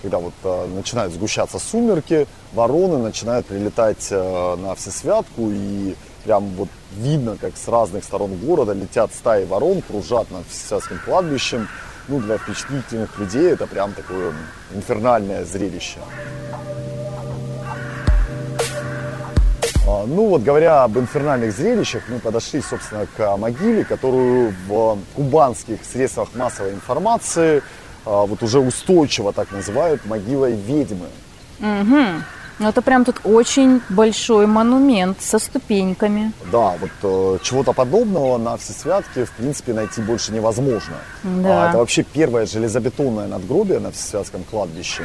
когда 0.00 0.18
вот 0.18 0.34
э, 0.44 0.66
начинают 0.76 1.12
сгущаться 1.12 1.58
сумерки, 1.58 2.26
вороны 2.52 2.98
начинают 2.98 3.46
прилетать 3.46 4.06
э, 4.10 4.56
на 4.56 4.74
Всесвятку, 4.74 5.50
и 5.50 5.96
прям 6.28 6.44
вот 6.56 6.68
видно, 6.92 7.38
как 7.40 7.56
с 7.56 7.68
разных 7.68 8.04
сторон 8.04 8.36
города 8.36 8.74
летят 8.74 9.10
стаи 9.14 9.46
ворон, 9.46 9.80
кружат 9.80 10.30
над 10.30 10.46
Всесвятским 10.46 11.00
кладбищем. 11.02 11.66
Ну, 12.06 12.20
для 12.20 12.36
впечатлительных 12.36 13.18
людей 13.18 13.52
это 13.52 13.66
прям 13.66 13.94
такое 13.94 14.34
инфернальное 14.74 15.46
зрелище. 15.46 16.00
А, 19.86 20.04
Ну 20.06 20.28
вот 20.28 20.42
говоря 20.42 20.84
об 20.84 20.98
инфернальных 20.98 21.56
зрелищах, 21.56 22.02
мы 22.08 22.18
подошли, 22.18 22.60
собственно, 22.60 23.06
к 23.06 23.36
могиле, 23.38 23.84
которую 23.84 24.54
в 24.66 24.98
кубанских 25.14 25.78
средствах 25.82 26.28
массовой 26.34 26.72
информации 26.72 27.62
а, 28.04 28.26
вот 28.26 28.42
уже 28.42 28.58
устойчиво 28.58 29.32
так 29.32 29.50
называют 29.50 30.04
могилой 30.04 30.52
ведьмы. 30.52 31.08
Угу. 31.60 32.22
Ну, 32.58 32.68
это 32.68 32.82
прям 32.82 33.04
тут 33.04 33.20
очень 33.24 33.80
большой 33.88 34.46
монумент 34.46 35.20
со 35.22 35.38
ступеньками. 35.38 36.32
Да, 36.50 36.74
вот 36.80 36.90
э, 37.02 37.38
чего-то 37.42 37.72
подобного 37.72 38.36
на 38.36 38.56
Всесвятке, 38.56 39.26
в 39.26 39.30
принципе, 39.32 39.72
найти 39.72 40.00
больше 40.00 40.32
невозможно. 40.32 40.96
Да. 41.22 41.66
А, 41.66 41.68
это 41.68 41.78
вообще 41.78 42.02
первое 42.02 42.46
железобетонное 42.46 43.28
надгробие 43.28 43.78
на 43.78 43.92
Всесвятском 43.92 44.42
кладбище. 44.42 45.04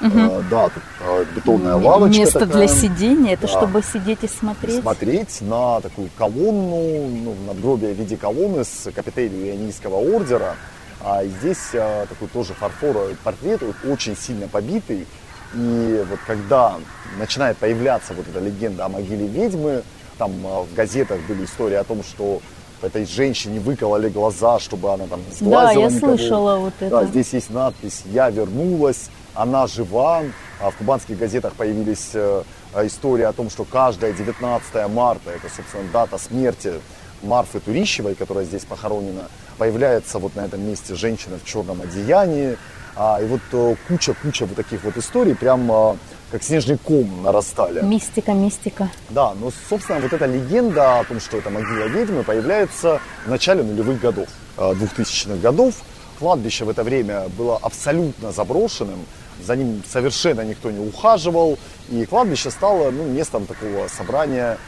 Э, 0.00 0.42
да, 0.50 0.68
тут 0.68 0.82
э, 1.00 1.24
бетонная 1.34 1.74
лавочка 1.76 2.20
Место 2.20 2.40
такая. 2.40 2.66
для 2.66 2.68
сидения, 2.68 3.32
это 3.34 3.46
Да. 3.46 3.48
чтобы 3.48 3.82
сидеть 3.82 4.18
и 4.22 4.28
смотреть. 4.28 4.80
смотреть 4.80 5.40
на 5.40 5.80
такую 5.80 6.08
колонну, 6.16 7.06
ну, 7.08 7.34
надгробие 7.46 7.94
в 7.94 7.98
виде 7.98 8.16
колонны 8.16 8.64
с 8.64 8.90
капителью 8.92 9.50
Ионийского 9.50 9.96
ордера. 9.96 10.56
А 11.04 11.24
здесь 11.24 11.70
а, 11.74 12.06
такой 12.06 12.28
тоже 12.28 12.54
фарфоровый 12.54 13.16
портрет, 13.24 13.60
очень 13.88 14.16
сильно 14.16 14.46
побитый. 14.46 15.06
И 15.54 16.04
вот 16.08 16.18
когда 16.26 16.76
начинает 17.18 17.56
появляться 17.58 18.14
вот 18.14 18.26
эта 18.28 18.40
легенда 18.40 18.86
о 18.86 18.88
могиле 18.88 19.26
ведьмы, 19.26 19.82
там 20.18 20.32
а, 20.46 20.62
в 20.62 20.74
газетах 20.74 21.20
были 21.28 21.44
истории 21.44 21.74
о 21.76 21.84
том, 21.84 22.02
что 22.02 22.40
этой 22.82 23.06
женщине 23.06 23.60
выкололи 23.60 24.08
глаза, 24.08 24.58
чтобы 24.58 24.92
она 24.92 25.06
там 25.06 25.20
не 25.20 25.26
Да, 25.30 25.36
сглазила 25.36 25.82
я 25.82 25.88
никого. 25.90 26.16
слышала 26.16 26.56
вот 26.58 26.72
Да, 26.80 26.86
это. 26.86 27.06
здесь 27.06 27.32
есть 27.32 27.50
надпись 27.50 28.02
«Я 28.06 28.30
вернулась», 28.30 29.08
«Она 29.34 29.66
жива». 29.66 30.22
А 30.60 30.70
в 30.70 30.76
кубанских 30.76 31.18
газетах 31.18 31.54
появились 31.54 32.10
э, 32.14 32.42
э, 32.74 32.86
истории 32.86 33.24
о 33.24 33.32
том, 33.32 33.50
что 33.50 33.64
каждое 33.64 34.12
19 34.12 34.88
марта, 34.88 35.30
это, 35.30 35.48
собственно, 35.54 35.84
дата 35.92 36.18
смерти 36.18 36.74
Марфы 37.22 37.60
Турищевой, 37.60 38.14
которая 38.14 38.44
здесь 38.44 38.64
похоронена, 38.64 39.22
появляется 39.58 40.18
вот 40.18 40.34
на 40.36 40.42
этом 40.42 40.60
месте 40.66 40.94
женщина 40.94 41.38
в 41.38 41.44
черном 41.48 41.80
одеянии. 41.82 42.56
А, 42.94 43.18
и 43.22 43.26
вот 43.26 43.40
э, 43.52 43.74
куча-куча 43.88 44.46
вот 44.46 44.56
таких 44.56 44.84
вот 44.84 44.96
историй, 44.96 45.34
прям 45.34 45.70
э, 45.70 45.96
как 46.30 46.42
снежный 46.42 46.76
ком 46.76 47.22
нарастали. 47.22 47.80
Мистика, 47.82 48.32
мистика. 48.32 48.88
Да, 49.10 49.32
но, 49.34 49.50
собственно, 49.68 50.00
вот 50.00 50.12
эта 50.12 50.26
легенда 50.26 51.00
о 51.00 51.04
том, 51.04 51.18
что 51.20 51.38
это 51.38 51.48
могила 51.50 51.84
ведьмы, 51.86 52.22
появляется 52.22 53.00
в 53.24 53.30
начале 53.30 53.62
нулевых 53.62 54.00
годов, 54.00 54.28
э, 54.58 54.72
2000-х 54.72 55.36
годов. 55.36 55.74
Кладбище 56.18 56.64
в 56.64 56.68
это 56.68 56.84
время 56.84 57.28
было 57.36 57.58
абсолютно 57.62 58.30
заброшенным, 58.30 59.06
за 59.42 59.56
ним 59.56 59.82
совершенно 59.88 60.42
никто 60.42 60.70
не 60.70 60.78
ухаживал, 60.78 61.58
и 61.88 62.04
кладбище 62.04 62.50
стало 62.50 62.90
ну, 62.90 63.04
местом 63.04 63.46
такого 63.46 63.88
собрания 63.88 64.58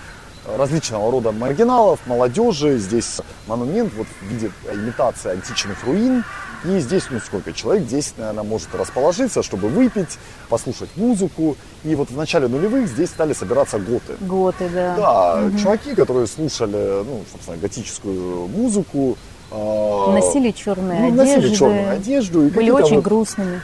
различного 0.46 1.10
рода 1.10 1.32
маргиналов, 1.32 2.00
молодежи. 2.06 2.78
Здесь 2.78 3.20
монумент 3.46 3.92
вот 3.94 4.06
в 4.06 4.26
виде 4.26 4.50
имитации 4.72 5.32
античных 5.32 5.82
руин. 5.84 6.24
И 6.64 6.78
здесь, 6.78 7.04
ну 7.10 7.20
сколько 7.20 7.52
человек, 7.52 7.86
10, 7.86 8.18
наверное, 8.18 8.42
может 8.42 8.74
расположиться, 8.74 9.42
чтобы 9.42 9.68
выпить, 9.68 10.18
послушать 10.48 10.88
музыку. 10.96 11.56
И 11.84 11.94
вот 11.94 12.10
в 12.10 12.16
начале 12.16 12.48
нулевых 12.48 12.88
здесь 12.88 13.10
стали 13.10 13.34
собираться 13.34 13.78
готы. 13.78 14.14
Готы, 14.20 14.68
да. 14.72 14.96
Да, 14.96 15.50
чуваки, 15.60 15.94
которые 15.94 16.26
слушали, 16.26 17.04
ну, 17.04 17.22
собственно, 17.30 17.58
готическую 17.58 18.48
музыку. 18.48 19.18
а, 19.50 20.12
Носили 20.12 20.52
черные 20.52 21.00
ну, 21.00 21.08
одежды. 21.22 21.36
носили 21.36 21.54
черную 21.54 21.90
одежду. 21.92 22.46
И 22.46 22.50
Были 22.50 22.70
очень 22.70 22.96
вот- 22.96 23.04
грустными. 23.04 23.60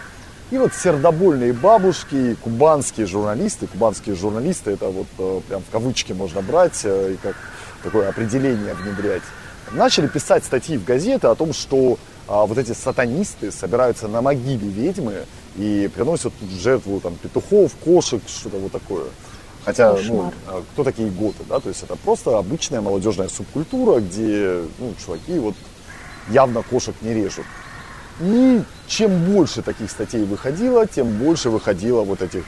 и 0.51 0.59
вот 0.59 0.75
сердобольные 0.75 1.55
бабушки, 1.55 2.37
кубанские 2.43 3.07
журналисты, 3.07 3.67
кубанские 3.67 4.15
журналисты, 4.15 4.73
это 4.73 4.89
вот 4.89 5.07
э, 5.19 5.41
прям 5.49 5.63
в 5.63 5.71
кавычки 5.73 6.13
можно 6.13 6.43
брать 6.43 6.81
э, 6.85 7.15
и 7.15 7.17
как 7.17 7.35
такое 7.83 8.11
определение 8.11 8.75
внедрять, 8.75 9.23
начали 9.73 10.07
писать 10.07 10.45
статьи 10.45 10.77
в 10.77 10.85
газеты 10.85 11.29
о 11.29 11.35
том, 11.35 11.55
что 11.55 11.97
а, 12.31 12.47
вот 12.47 12.59
эти 12.59 12.71
сатанисты 12.73 13.51
собираются 13.51 14.07
на 14.07 14.23
могиле 14.23 14.69
ведьмы 14.69 15.25
и 15.57 15.91
приносят 15.93 16.33
в 16.41 16.61
жертву 16.61 17.01
там 17.01 17.17
петухов, 17.17 17.75
кошек, 17.85 18.23
что-то 18.29 18.57
вот 18.59 18.71
такое. 18.71 19.07
Хотя, 19.65 19.91
ну, 19.91 19.97
Кошмар. 19.97 20.35
а 20.47 20.63
кто 20.73 20.85
такие 20.85 21.11
готы, 21.11 21.43
да, 21.49 21.59
то 21.59 21.69
есть 21.69 21.83
это 21.83 21.97
просто 21.97 22.39
обычная 22.39 22.81
молодежная 22.81 23.29
субкультура, 23.29 23.99
где, 23.99 24.63
ну, 24.79 24.95
чуваки 25.05 25.41
вот 25.41 25.57
явно 26.29 26.63
кошек 26.63 26.95
не 27.01 27.15
режут. 27.15 27.45
И 28.21 28.63
чем 28.87 29.25
больше 29.25 29.61
таких 29.63 29.91
статей 29.91 30.23
выходило, 30.23 30.87
тем 30.87 31.09
больше 31.19 31.51
выходило 31.51 32.03
вот 32.03 32.23
этих 32.23 32.45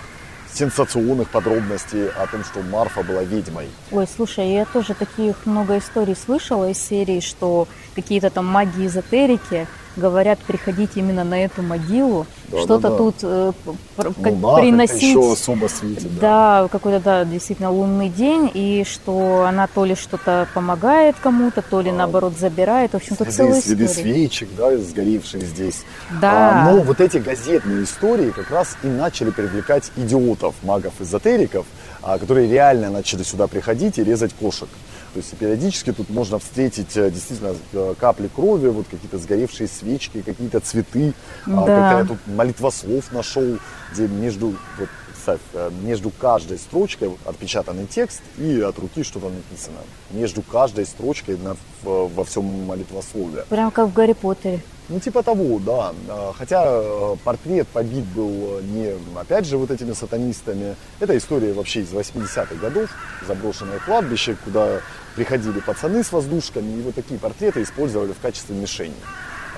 сенсационных 0.52 1.28
подробностей 1.28 2.08
о 2.08 2.26
том, 2.26 2.44
что 2.44 2.60
Марфа 2.62 3.02
была 3.02 3.22
ведьмой. 3.22 3.68
Ой, 3.90 4.06
слушай, 4.06 4.52
я 4.52 4.64
тоже 4.64 4.94
таких 4.94 5.46
много 5.46 5.78
историй 5.78 6.16
слышала 6.16 6.70
из 6.70 6.78
серии, 6.78 7.20
что 7.20 7.68
какие-то 7.94 8.30
там 8.30 8.46
маги-эзотерики 8.46 9.66
говорят 9.96 10.38
приходить 10.40 10.90
именно 10.96 11.24
на 11.24 11.44
эту 11.44 11.62
могилу, 11.62 12.26
Да, 12.48 12.58
что-то 12.58 12.78
да, 12.82 12.90
да. 12.90 12.96
тут 12.96 13.14
э, 13.22 13.52
пр- 13.96 14.12
как 14.22 14.32
Луна 14.32 14.56
приносить. 14.58 15.02
еще 15.02 15.32
особо 15.32 15.66
светит. 15.68 16.18
Да, 16.18 16.68
какой-то, 16.70 17.00
да, 17.00 17.24
действительно 17.24 17.70
лунный 17.70 18.08
день, 18.08 18.50
и 18.52 18.84
что 18.90 19.44
она 19.46 19.66
то 19.66 19.84
ли 19.84 19.94
что-то 19.94 20.48
помогает 20.54 21.16
кому-то, 21.22 21.62
то 21.62 21.80
ли 21.80 21.92
наоборот 21.92 22.34
забирает. 22.38 22.92
В 22.92 22.96
общем, 22.96 23.16
тут 23.16 23.28
Следы, 23.32 23.36
целая 23.50 23.62
следы 23.62 23.84
история. 23.86 24.02
свечек, 24.14 24.48
да, 24.56 24.76
сгоревших 24.78 25.42
здесь. 25.42 25.82
Да. 26.20 26.62
А, 26.66 26.70
но 26.72 26.80
вот 26.82 27.00
эти 27.00 27.18
газетные 27.18 27.84
истории 27.84 28.30
как 28.30 28.50
раз 28.50 28.76
и 28.82 28.86
начали 28.86 29.30
привлекать 29.30 29.90
идиотов, 29.96 30.54
магов-эзотериков, 30.62 31.66
а, 32.02 32.18
которые 32.18 32.48
реально 32.50 32.90
начали 32.90 33.22
сюда 33.22 33.46
приходить 33.46 33.98
и 33.98 34.04
резать 34.04 34.32
кошек. 34.34 34.68
То 35.12 35.18
есть 35.18 35.36
периодически 35.36 35.92
тут 35.92 36.08
можно 36.08 36.38
встретить 36.38 36.96
э, 36.96 37.10
действительно 37.10 37.54
э, 37.74 37.94
капли 38.00 38.28
крови, 38.28 38.68
вот 38.68 38.86
какие-то 38.90 39.18
сгоревшие 39.18 39.68
свечки, 39.68 40.22
какие-то 40.22 40.60
цветы. 40.60 41.12
А, 41.46 41.50
Да. 41.66 41.90
как 41.90 41.98
я 41.98 42.04
тут 42.06 42.18
молитвослов 42.26 43.12
нашел, 43.12 43.58
где 43.92 44.08
между, 44.08 44.54
вот, 44.78 44.88
представь, 45.06 45.40
э, 45.52 45.70
между 45.82 46.08
каждой 46.10 46.56
строчкой 46.58 47.10
отпечатанный 47.26 47.86
текст 47.86 48.22
и 48.38 48.60
от 48.62 48.78
руки 48.78 49.02
что-то 49.02 49.28
написано. 49.28 49.76
Между 50.12 50.40
каждой 50.40 50.86
строчкой 50.86 51.36
на- 51.36 51.56
в- 51.82 52.08
во 52.14 52.24
всем 52.24 52.44
молитвослове. 52.64 53.44
Прям 53.50 53.70
как 53.70 53.88
в 53.88 53.92
Гарри 53.92 54.14
Поттере. 54.14 54.60
Ну, 54.88 54.98
типа 54.98 55.22
того, 55.22 55.58
да. 55.60 55.92
Хотя 56.36 56.82
портрет 57.24 57.68
побит 57.68 58.04
был 58.16 58.60
не, 58.62 58.92
опять 59.18 59.46
же, 59.46 59.56
вот 59.56 59.70
этими 59.70 59.92
сатанистами. 59.92 60.74
Это 61.00 61.16
история 61.16 61.52
вообще 61.52 61.80
из 61.80 61.92
80-х 61.92 62.56
годов. 62.56 62.90
Заброшенное 63.26 63.78
кладбище, 63.78 64.36
куда 64.44 64.80
приходили 65.14 65.60
пацаны 65.60 66.02
с 66.02 66.12
воздушками, 66.12 66.78
и 66.78 66.82
вот 66.82 66.94
такие 66.94 67.18
портреты 67.18 67.62
использовали 67.62 68.12
в 68.12 68.20
качестве 68.20 68.56
мишени. 68.56 68.94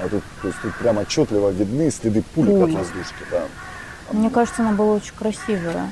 А 0.02 0.08
тут, 0.08 0.22
то 0.42 0.48
есть, 0.48 0.60
тут 0.60 0.74
прям 0.76 0.98
отчетливо 0.98 1.50
видны 1.50 1.90
следы 1.90 2.22
пулек 2.34 2.64
от 2.68 2.70
воздушки, 2.74 3.24
да. 3.30 3.42
Мне 4.10 4.30
кажется, 4.30 4.62
она 4.62 4.72
была 4.72 4.94
очень 4.94 5.14
красивая. 5.14 5.88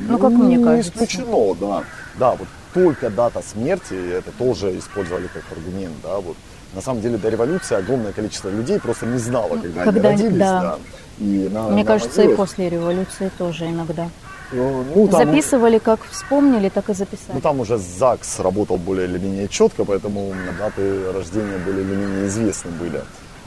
Ну, 0.00 0.18
как 0.18 0.30
мне 0.30 0.56
не 0.56 0.64
кажется. 0.64 0.90
исключено, 0.92 1.54
да. 1.54 1.84
Да, 2.18 2.30
вот 2.32 2.48
только 2.72 3.10
дата 3.10 3.42
смерти, 3.42 3.94
это 3.94 4.32
тоже 4.32 4.76
использовали 4.78 5.28
как 5.28 5.44
аргумент, 5.52 5.94
да, 6.02 6.18
вот. 6.18 6.36
На 6.74 6.80
самом 6.80 7.00
деле 7.02 7.18
до 7.18 7.28
революции 7.28 7.76
огромное 7.76 8.12
количество 8.12 8.48
людей 8.48 8.80
просто 8.80 9.06
не 9.06 9.18
знало, 9.18 9.56
когда, 9.56 9.84
Когда- 9.84 10.08
они 10.08 10.22
родились, 10.24 10.38
да. 10.38 10.60
да. 10.60 10.78
И 11.18 11.48
на- 11.52 11.68
Мне 11.68 11.82
на 11.82 11.84
кажется, 11.84 12.22
и 12.22 12.34
после 12.34 12.68
революции 12.68 13.30
тоже 13.38 13.66
иногда. 13.70 14.08
э, 14.52 14.82
ну, 14.94 15.08
там, 15.08 15.26
Записывали, 15.26 15.78
как 15.78 16.00
вспомнили, 16.10 16.68
так 16.68 16.90
и 16.90 16.94
записали. 16.94 17.34
Ну, 17.34 17.40
там 17.40 17.60
уже 17.60 17.78
ЗАГС 17.78 18.40
работал 18.40 18.76
более 18.76 19.06
или 19.08 19.18
менее 19.18 19.48
четко, 19.48 19.84
поэтому 19.84 20.32
даты 20.58 21.12
рождения 21.12 21.58
более 21.64 21.82
или 21.84 21.94
менее 21.94 22.26
известны 22.26 22.70
были. 22.72 23.02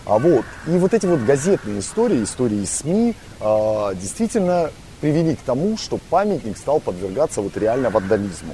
А 0.06 0.18
вот, 0.20 0.46
и 0.68 0.72
вот 0.78 0.94
эти 0.94 1.06
вот 1.06 1.20
газетные 1.20 1.80
истории, 1.80 2.24
истории 2.24 2.64
СМИ, 2.66 3.14
а, 3.42 3.94
действительно 3.94 4.70
привели 5.02 5.36
к 5.36 5.40
тому, 5.42 5.78
что 5.78 6.00
памятник 6.10 6.58
стал 6.58 6.80
подвергаться 6.80 7.42
вот 7.42 7.56
реально 7.58 7.90
вандализму. 7.90 8.54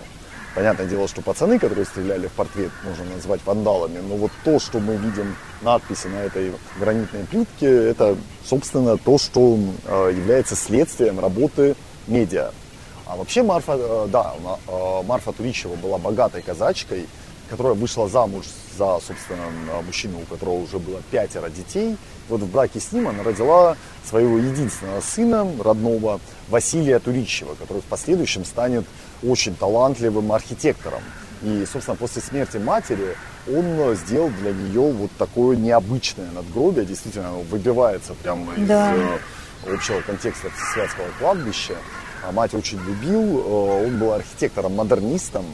Понятное 0.56 0.86
дело, 0.86 1.08
что 1.08 1.24
пацаны, 1.24 1.58
которые 1.58 1.86
стреляли 1.86 2.28
в 2.28 2.32
портрет, 2.34 2.72
можно 2.84 3.06
назвать 3.06 3.41
вандалами, 3.43 3.99
но 4.08 4.16
вот 4.16 4.32
то, 4.43 4.60
что 4.60 4.80
мы 4.80 4.95
видим 4.97 5.36
надписи 5.64 6.06
на 6.08 6.18
этой 6.18 6.54
гранитной 6.80 7.26
плитке, 7.26 7.89
это, 7.89 8.16
собственно, 8.45 8.97
то, 8.97 9.18
что 9.18 9.58
э, 9.86 10.12
является 10.16 10.56
следствием 10.56 11.20
работы 11.20 11.76
медиа. 12.06 12.51
А 13.08 13.16
вообще 13.16 13.41
Марфа, 13.41 13.76
э, 13.80 14.08
да, 14.12 14.34
э, 14.68 15.01
Марфа 15.08 15.32
Туричева 15.32 15.76
была 15.76 15.97
богатой 15.97 16.43
казачкой, 16.43 17.08
которая 17.49 17.74
вышла 17.74 18.08
замуж 18.08 18.45
за, 18.78 18.99
собственно, 19.05 19.45
мужчину, 19.86 20.19
у 20.21 20.26
которого 20.26 20.55
уже 20.55 20.80
было 20.80 21.01
пятеро 21.11 21.49
детей. 21.49 21.97
Вот 22.30 22.41
в 22.41 22.51
браке 22.51 22.80
с 22.80 22.91
ним 22.91 23.07
она 23.07 23.24
родила 23.24 23.76
своего 24.07 24.38
единственного 24.38 25.01
сына, 25.01 25.47
родного, 25.63 26.19
Василия 26.49 26.99
Туричева, 26.99 27.55
который 27.55 27.82
в 27.82 27.86
последующем 27.86 28.45
станет 28.45 28.86
очень 29.24 29.55
талантливым 29.55 30.32
архитектором. 30.32 31.01
И, 31.41 31.65
собственно, 31.71 31.97
после 31.97 32.21
смерти 32.21 32.57
матери 32.57 33.15
он 33.53 33.95
сделал 33.95 34.30
для 34.41 34.53
нее 34.53 34.91
вот 34.93 35.11
такое 35.17 35.57
необычное 35.57 36.32
надгробие. 36.32 36.86
Действительно, 36.86 37.30
оно 37.30 37.41
выбивается 37.41 38.13
прямо 38.24 38.53
из 38.55 38.67
Да. 38.67 38.93
э, 38.95 39.74
общего 39.74 39.99
контекста 40.01 40.49
Всесвятского 40.51 41.07
кладбища. 41.19 41.76
А 42.26 42.32
Мать 42.32 42.53
очень 42.53 42.80
любил, 42.80 43.21
э, 43.21 43.86
он 43.88 43.97
был 43.99 44.13
архитектором-модернистом, 44.13 45.45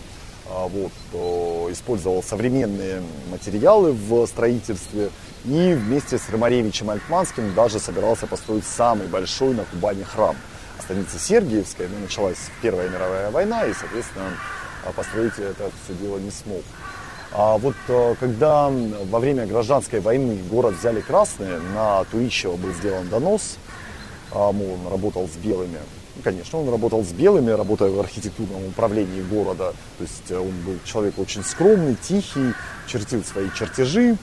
вот, 0.50 0.91
э, 1.14 1.72
использовал 1.72 2.24
современные 2.24 3.02
материалы 3.30 3.91
в 3.91 4.26
строительстве 4.26 5.10
и 5.45 5.74
вместе 5.74 6.18
с 6.18 6.30
Ромаревичем 6.30 6.89
Альтманским 6.89 7.54
даже 7.54 7.80
собирался 7.80 8.28
построить 8.28 8.66
самый 8.66 9.08
большой 9.08 9.54
на 9.54 9.64
Кубани 9.66 10.04
храм. 10.04 10.36
А 10.78 10.82
станица 10.82 11.20
Сергиевская, 11.20 11.88
ну, 11.88 12.00
началась 12.00 12.38
Первая 12.62 12.89
мировая 12.89 13.32
война, 13.32 13.66
и, 13.66 13.74
соответственно, 13.74 14.26
а, 14.86 14.91
построить 14.91 15.38
это 15.38 15.70
все 15.84 15.93
дело 15.93 16.18
не 16.18 16.32
смог. 16.32 16.64
А 17.32 17.58
вот 17.58 17.76
э, 17.88 18.16
когда 18.20 18.70
во 18.70 19.20
время 19.20 19.45
гражданской 19.45 20.00
войны 20.00 20.39
город 20.50 20.76
взяли 20.80 21.00
красные, 21.02 21.60
на 21.76 22.04
Турищева 22.06 22.56
был 22.56 22.74
сделан 22.74 23.08
донос, 23.08 23.58
а, 24.32 24.52
мол, 24.52 24.80
он 24.84 24.91
работал 24.91 25.28
с 25.28 25.38
белыми. 25.38 25.78
Конечно, 26.24 26.60
он 26.60 26.70
работал 26.70 27.03
с 27.03 27.12
белыми, 27.12 27.51
работая 27.51 27.89
в 27.89 27.99
архитектурном 27.99 28.66
управлении 28.68 29.22
города. 29.22 29.74
То 29.97 30.03
есть 30.03 30.30
э, 30.30 30.38
он 30.38 30.51
был 30.66 30.78
человек 30.84 31.18
очень 31.18 31.43
скромный, 31.43 31.95
тихий, 31.95 32.53
чертил 32.88 33.24
свои 33.24 33.49
чертежи. 33.57 34.18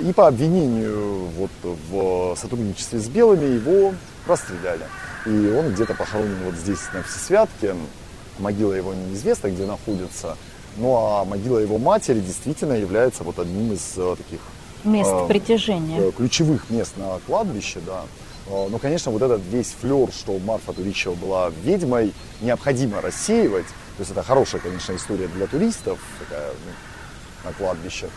И 0.00 0.12
по 0.12 0.28
обвинению 0.28 1.24
вот, 1.36 1.50
в 1.90 2.36
сотрудничестве 2.36 3.00
с 3.00 3.08
белыми 3.08 3.46
его 3.46 3.94
расстреляли. 4.26 4.84
И 5.26 5.54
он 5.56 5.72
где-то 5.72 5.94
похоронен 5.94 6.38
вот 6.44 6.54
здесь, 6.54 6.80
на 6.92 7.02
Всесвятке. 7.02 7.74
Могила 8.38 8.72
его 8.72 8.94
неизвестна, 8.94 9.48
где 9.48 9.66
находится. 9.66 10.36
Ну 10.76 10.94
а 10.94 11.24
могила 11.24 11.58
его 11.58 11.78
матери 11.78 12.20
действительно 12.20 12.74
является 12.74 13.24
вот 13.24 13.38
одним 13.38 13.72
из 13.72 13.94
э, 13.96 14.14
таких 14.16 14.40
Мест 14.84 15.10
э, 15.12 15.26
притяжения. 15.26 16.00
э, 16.00 16.12
ключевых 16.12 16.70
мест 16.70 16.96
на 16.96 17.18
кладбище, 17.26 17.80
да. 17.84 18.02
Э, 18.48 18.68
Но, 18.70 18.78
конечно, 18.78 19.12
вот 19.12 19.22
этот 19.22 19.42
весь 19.50 19.74
флер, 19.80 20.10
что 20.12 20.38
Марфа 20.38 20.72
Туричева 20.72 21.14
была 21.14 21.50
ведьмой, 21.62 22.12
необходимо 22.40 23.00
рассеивать. 23.00 23.66
То 23.66 24.00
есть 24.00 24.10
это 24.12 24.22
хорошая, 24.22 24.60
конечно, 24.60 24.94
история 24.94 25.28
для 25.28 25.46
туристов 25.46 25.98
такая, 26.20 26.50
ну, 26.64 27.50
на 27.50 27.52
кладбище. 27.52 28.08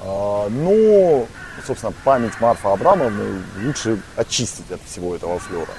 А, 0.00 0.48
Но, 0.48 1.26
собственно, 1.66 1.92
память 2.04 2.32
Марфы 2.40 2.68
Абрамовны 2.68 3.42
лучше 3.64 4.00
очистить 4.16 4.70
от 4.70 4.80
всего 4.82 5.14
этого 5.14 5.38
флера. 5.38 5.72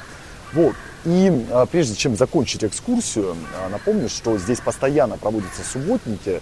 Вот. 0.53 0.75
И 1.05 1.47
а, 1.49 1.65
прежде 1.65 1.95
чем 1.95 2.15
закончить 2.15 2.63
экскурсию, 2.63 3.35
напомню, 3.71 4.09
что 4.09 4.37
здесь 4.37 4.59
постоянно 4.59 5.17
проводятся 5.17 5.63
субботники, 5.63 6.39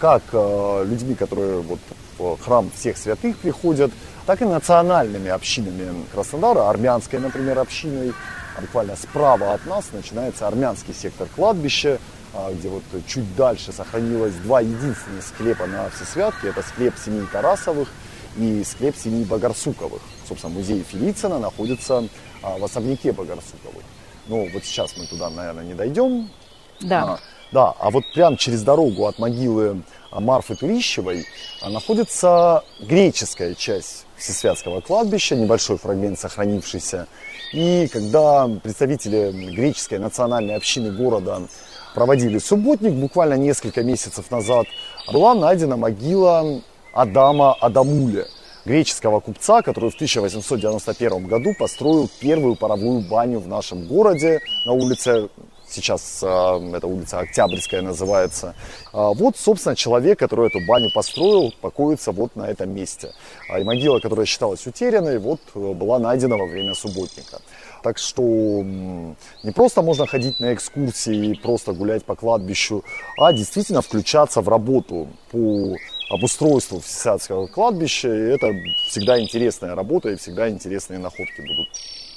как 0.00 0.22
людьми, 0.32 1.14
которые 1.14 1.60
вот 1.60 1.78
в 2.18 2.36
храм 2.38 2.70
всех 2.76 2.96
святых 2.96 3.36
приходят, 3.38 3.92
так 4.26 4.40
и 4.42 4.44
национальными 4.44 5.30
общинами 5.30 6.04
Краснодара, 6.12 6.68
армянской, 6.68 7.18
например, 7.18 7.58
общиной. 7.58 8.12
Буквально 8.60 8.96
справа 8.96 9.54
от 9.54 9.64
нас 9.66 9.86
начинается 9.92 10.46
армянский 10.46 10.92
сектор 10.94 11.26
кладбища, 11.34 11.98
а, 12.34 12.52
где 12.52 12.68
вот 12.68 12.82
чуть 13.06 13.34
дальше 13.34 13.72
сохранилось 13.72 14.34
два 14.34 14.60
единственных 14.60 15.24
склепа 15.24 15.66
на 15.66 15.88
Всесвятке. 15.90 16.48
Это 16.48 16.62
склеп 16.62 16.94
семьи 17.02 17.26
Тарасовых 17.32 17.88
и 18.36 18.62
склеп 18.64 18.96
семьи 18.96 19.24
Богорсуковых. 19.24 20.02
Собственно, 20.28 20.52
музей 20.52 20.84
Филицына 20.88 21.38
находится 21.38 22.06
а, 22.42 22.58
в 22.58 22.64
особняке 22.64 23.12
Богорсуковых. 23.12 23.82
Ну, 24.28 24.48
вот 24.52 24.64
сейчас 24.64 24.96
мы 24.96 25.06
туда, 25.06 25.30
наверное, 25.30 25.64
не 25.64 25.74
дойдем. 25.74 26.30
Да. 26.80 27.02
А, 27.02 27.18
да, 27.52 27.74
а 27.78 27.90
вот 27.90 28.04
прям 28.14 28.36
через 28.36 28.62
дорогу 28.62 29.06
от 29.06 29.18
могилы 29.18 29.82
а, 30.10 30.20
Марфы 30.20 30.56
Турищевой 30.56 31.26
находится 31.66 32.64
греческая 32.80 33.54
часть 33.54 34.06
Всесвятского 34.22 34.80
кладбища, 34.80 35.34
небольшой 35.34 35.78
фрагмент 35.78 36.16
сохранившийся. 36.16 37.08
И 37.52 37.88
когда 37.92 38.48
представители 38.62 39.32
греческой 39.52 39.98
национальной 39.98 40.54
общины 40.54 40.92
города 40.92 41.42
проводили 41.92 42.38
субботник 42.38 42.92
буквально 42.92 43.34
несколько 43.34 43.82
месяцев 43.82 44.30
назад, 44.30 44.66
была 45.12 45.34
найдена 45.34 45.76
могила 45.76 46.62
Адама 46.92 47.54
Адамуля, 47.54 48.28
греческого 48.64 49.18
купца, 49.18 49.60
который 49.60 49.90
в 49.90 49.94
1891 49.96 51.26
году 51.26 51.52
построил 51.58 52.08
первую 52.20 52.54
паровую 52.54 53.00
баню 53.00 53.40
в 53.40 53.48
нашем 53.48 53.88
городе 53.88 54.38
на 54.66 54.72
улице 54.72 55.30
сейчас 55.72 56.20
э, 56.22 56.26
эта 56.74 56.86
улица 56.86 57.20
Октябрьская 57.20 57.82
называется. 57.82 58.54
А 58.92 59.12
вот, 59.12 59.36
собственно, 59.36 59.74
человек, 59.74 60.18
который 60.18 60.48
эту 60.48 60.60
баню 60.66 60.90
построил, 60.94 61.52
покоится 61.60 62.12
вот 62.12 62.36
на 62.36 62.48
этом 62.48 62.74
месте. 62.74 63.12
А 63.50 63.58
и 63.58 63.64
могила, 63.64 63.98
которая 63.98 64.26
считалась 64.26 64.66
утерянной, 64.66 65.18
вот 65.18 65.40
э, 65.54 65.72
была 65.72 65.98
найдена 65.98 66.36
во 66.36 66.46
время 66.46 66.74
субботника. 66.74 67.40
Так 67.82 67.98
что 67.98 68.22
не 68.22 69.50
просто 69.52 69.82
можно 69.82 70.06
ходить 70.06 70.38
на 70.38 70.54
экскурсии 70.54 71.32
и 71.32 71.34
просто 71.34 71.72
гулять 71.72 72.04
по 72.04 72.14
кладбищу, 72.14 72.84
а 73.18 73.32
действительно 73.32 73.82
включаться 73.82 74.40
в 74.40 74.48
работу 74.48 75.08
по 75.32 75.76
обустройству 76.10 76.80
Всесадского 76.80 77.48
кладбища. 77.48 78.08
И 78.08 78.34
это 78.34 78.52
всегда 78.88 79.20
интересная 79.20 79.74
работа 79.74 80.10
и 80.10 80.16
всегда 80.16 80.48
интересные 80.48 80.98
находки 80.98 81.40
будут 81.40 81.68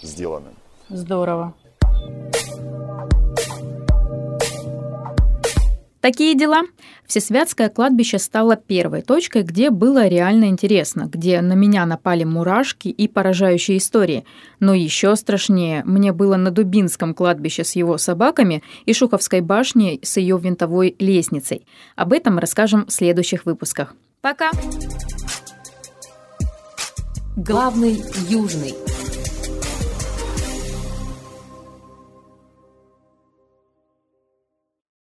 сделаны. 0.04 0.52
Здорово. 0.90 1.54
Такие 6.06 6.36
дела. 6.36 6.62
Всесвятское 7.08 7.68
кладбище 7.68 8.20
стало 8.20 8.58
первой 8.58 9.02
точкой, 9.02 9.42
где 9.42 9.72
было 9.72 10.06
реально 10.06 10.46
интересно, 10.50 11.10
где 11.12 11.42
на 11.42 11.54
меня 11.54 11.84
напали 11.88 12.24
мурашки 12.24 12.90
и 12.90 13.08
поражающие 13.08 13.80
истории. 13.80 14.24
Но 14.60 14.76
еще 14.76 15.16
страшнее 15.16 15.82
мне 15.84 16.14
было 16.14 16.36
на 16.36 16.52
Дубинском 16.52 17.16
кладбище 17.16 17.64
с 17.64 17.76
его 17.76 17.98
собаками 17.98 18.62
и 18.86 18.94
Шуховской 18.94 19.42
башней 19.42 20.00
с 20.04 20.18
ее 20.18 20.38
винтовой 20.38 20.96
лестницей. 21.00 21.66
Об 21.96 22.14
этом 22.14 22.38
расскажем 22.38 22.86
в 22.86 22.92
следующих 22.92 23.48
выпусках. 23.48 23.96
Пока! 24.22 24.52
Главный 27.36 28.00
южный. 28.30 28.76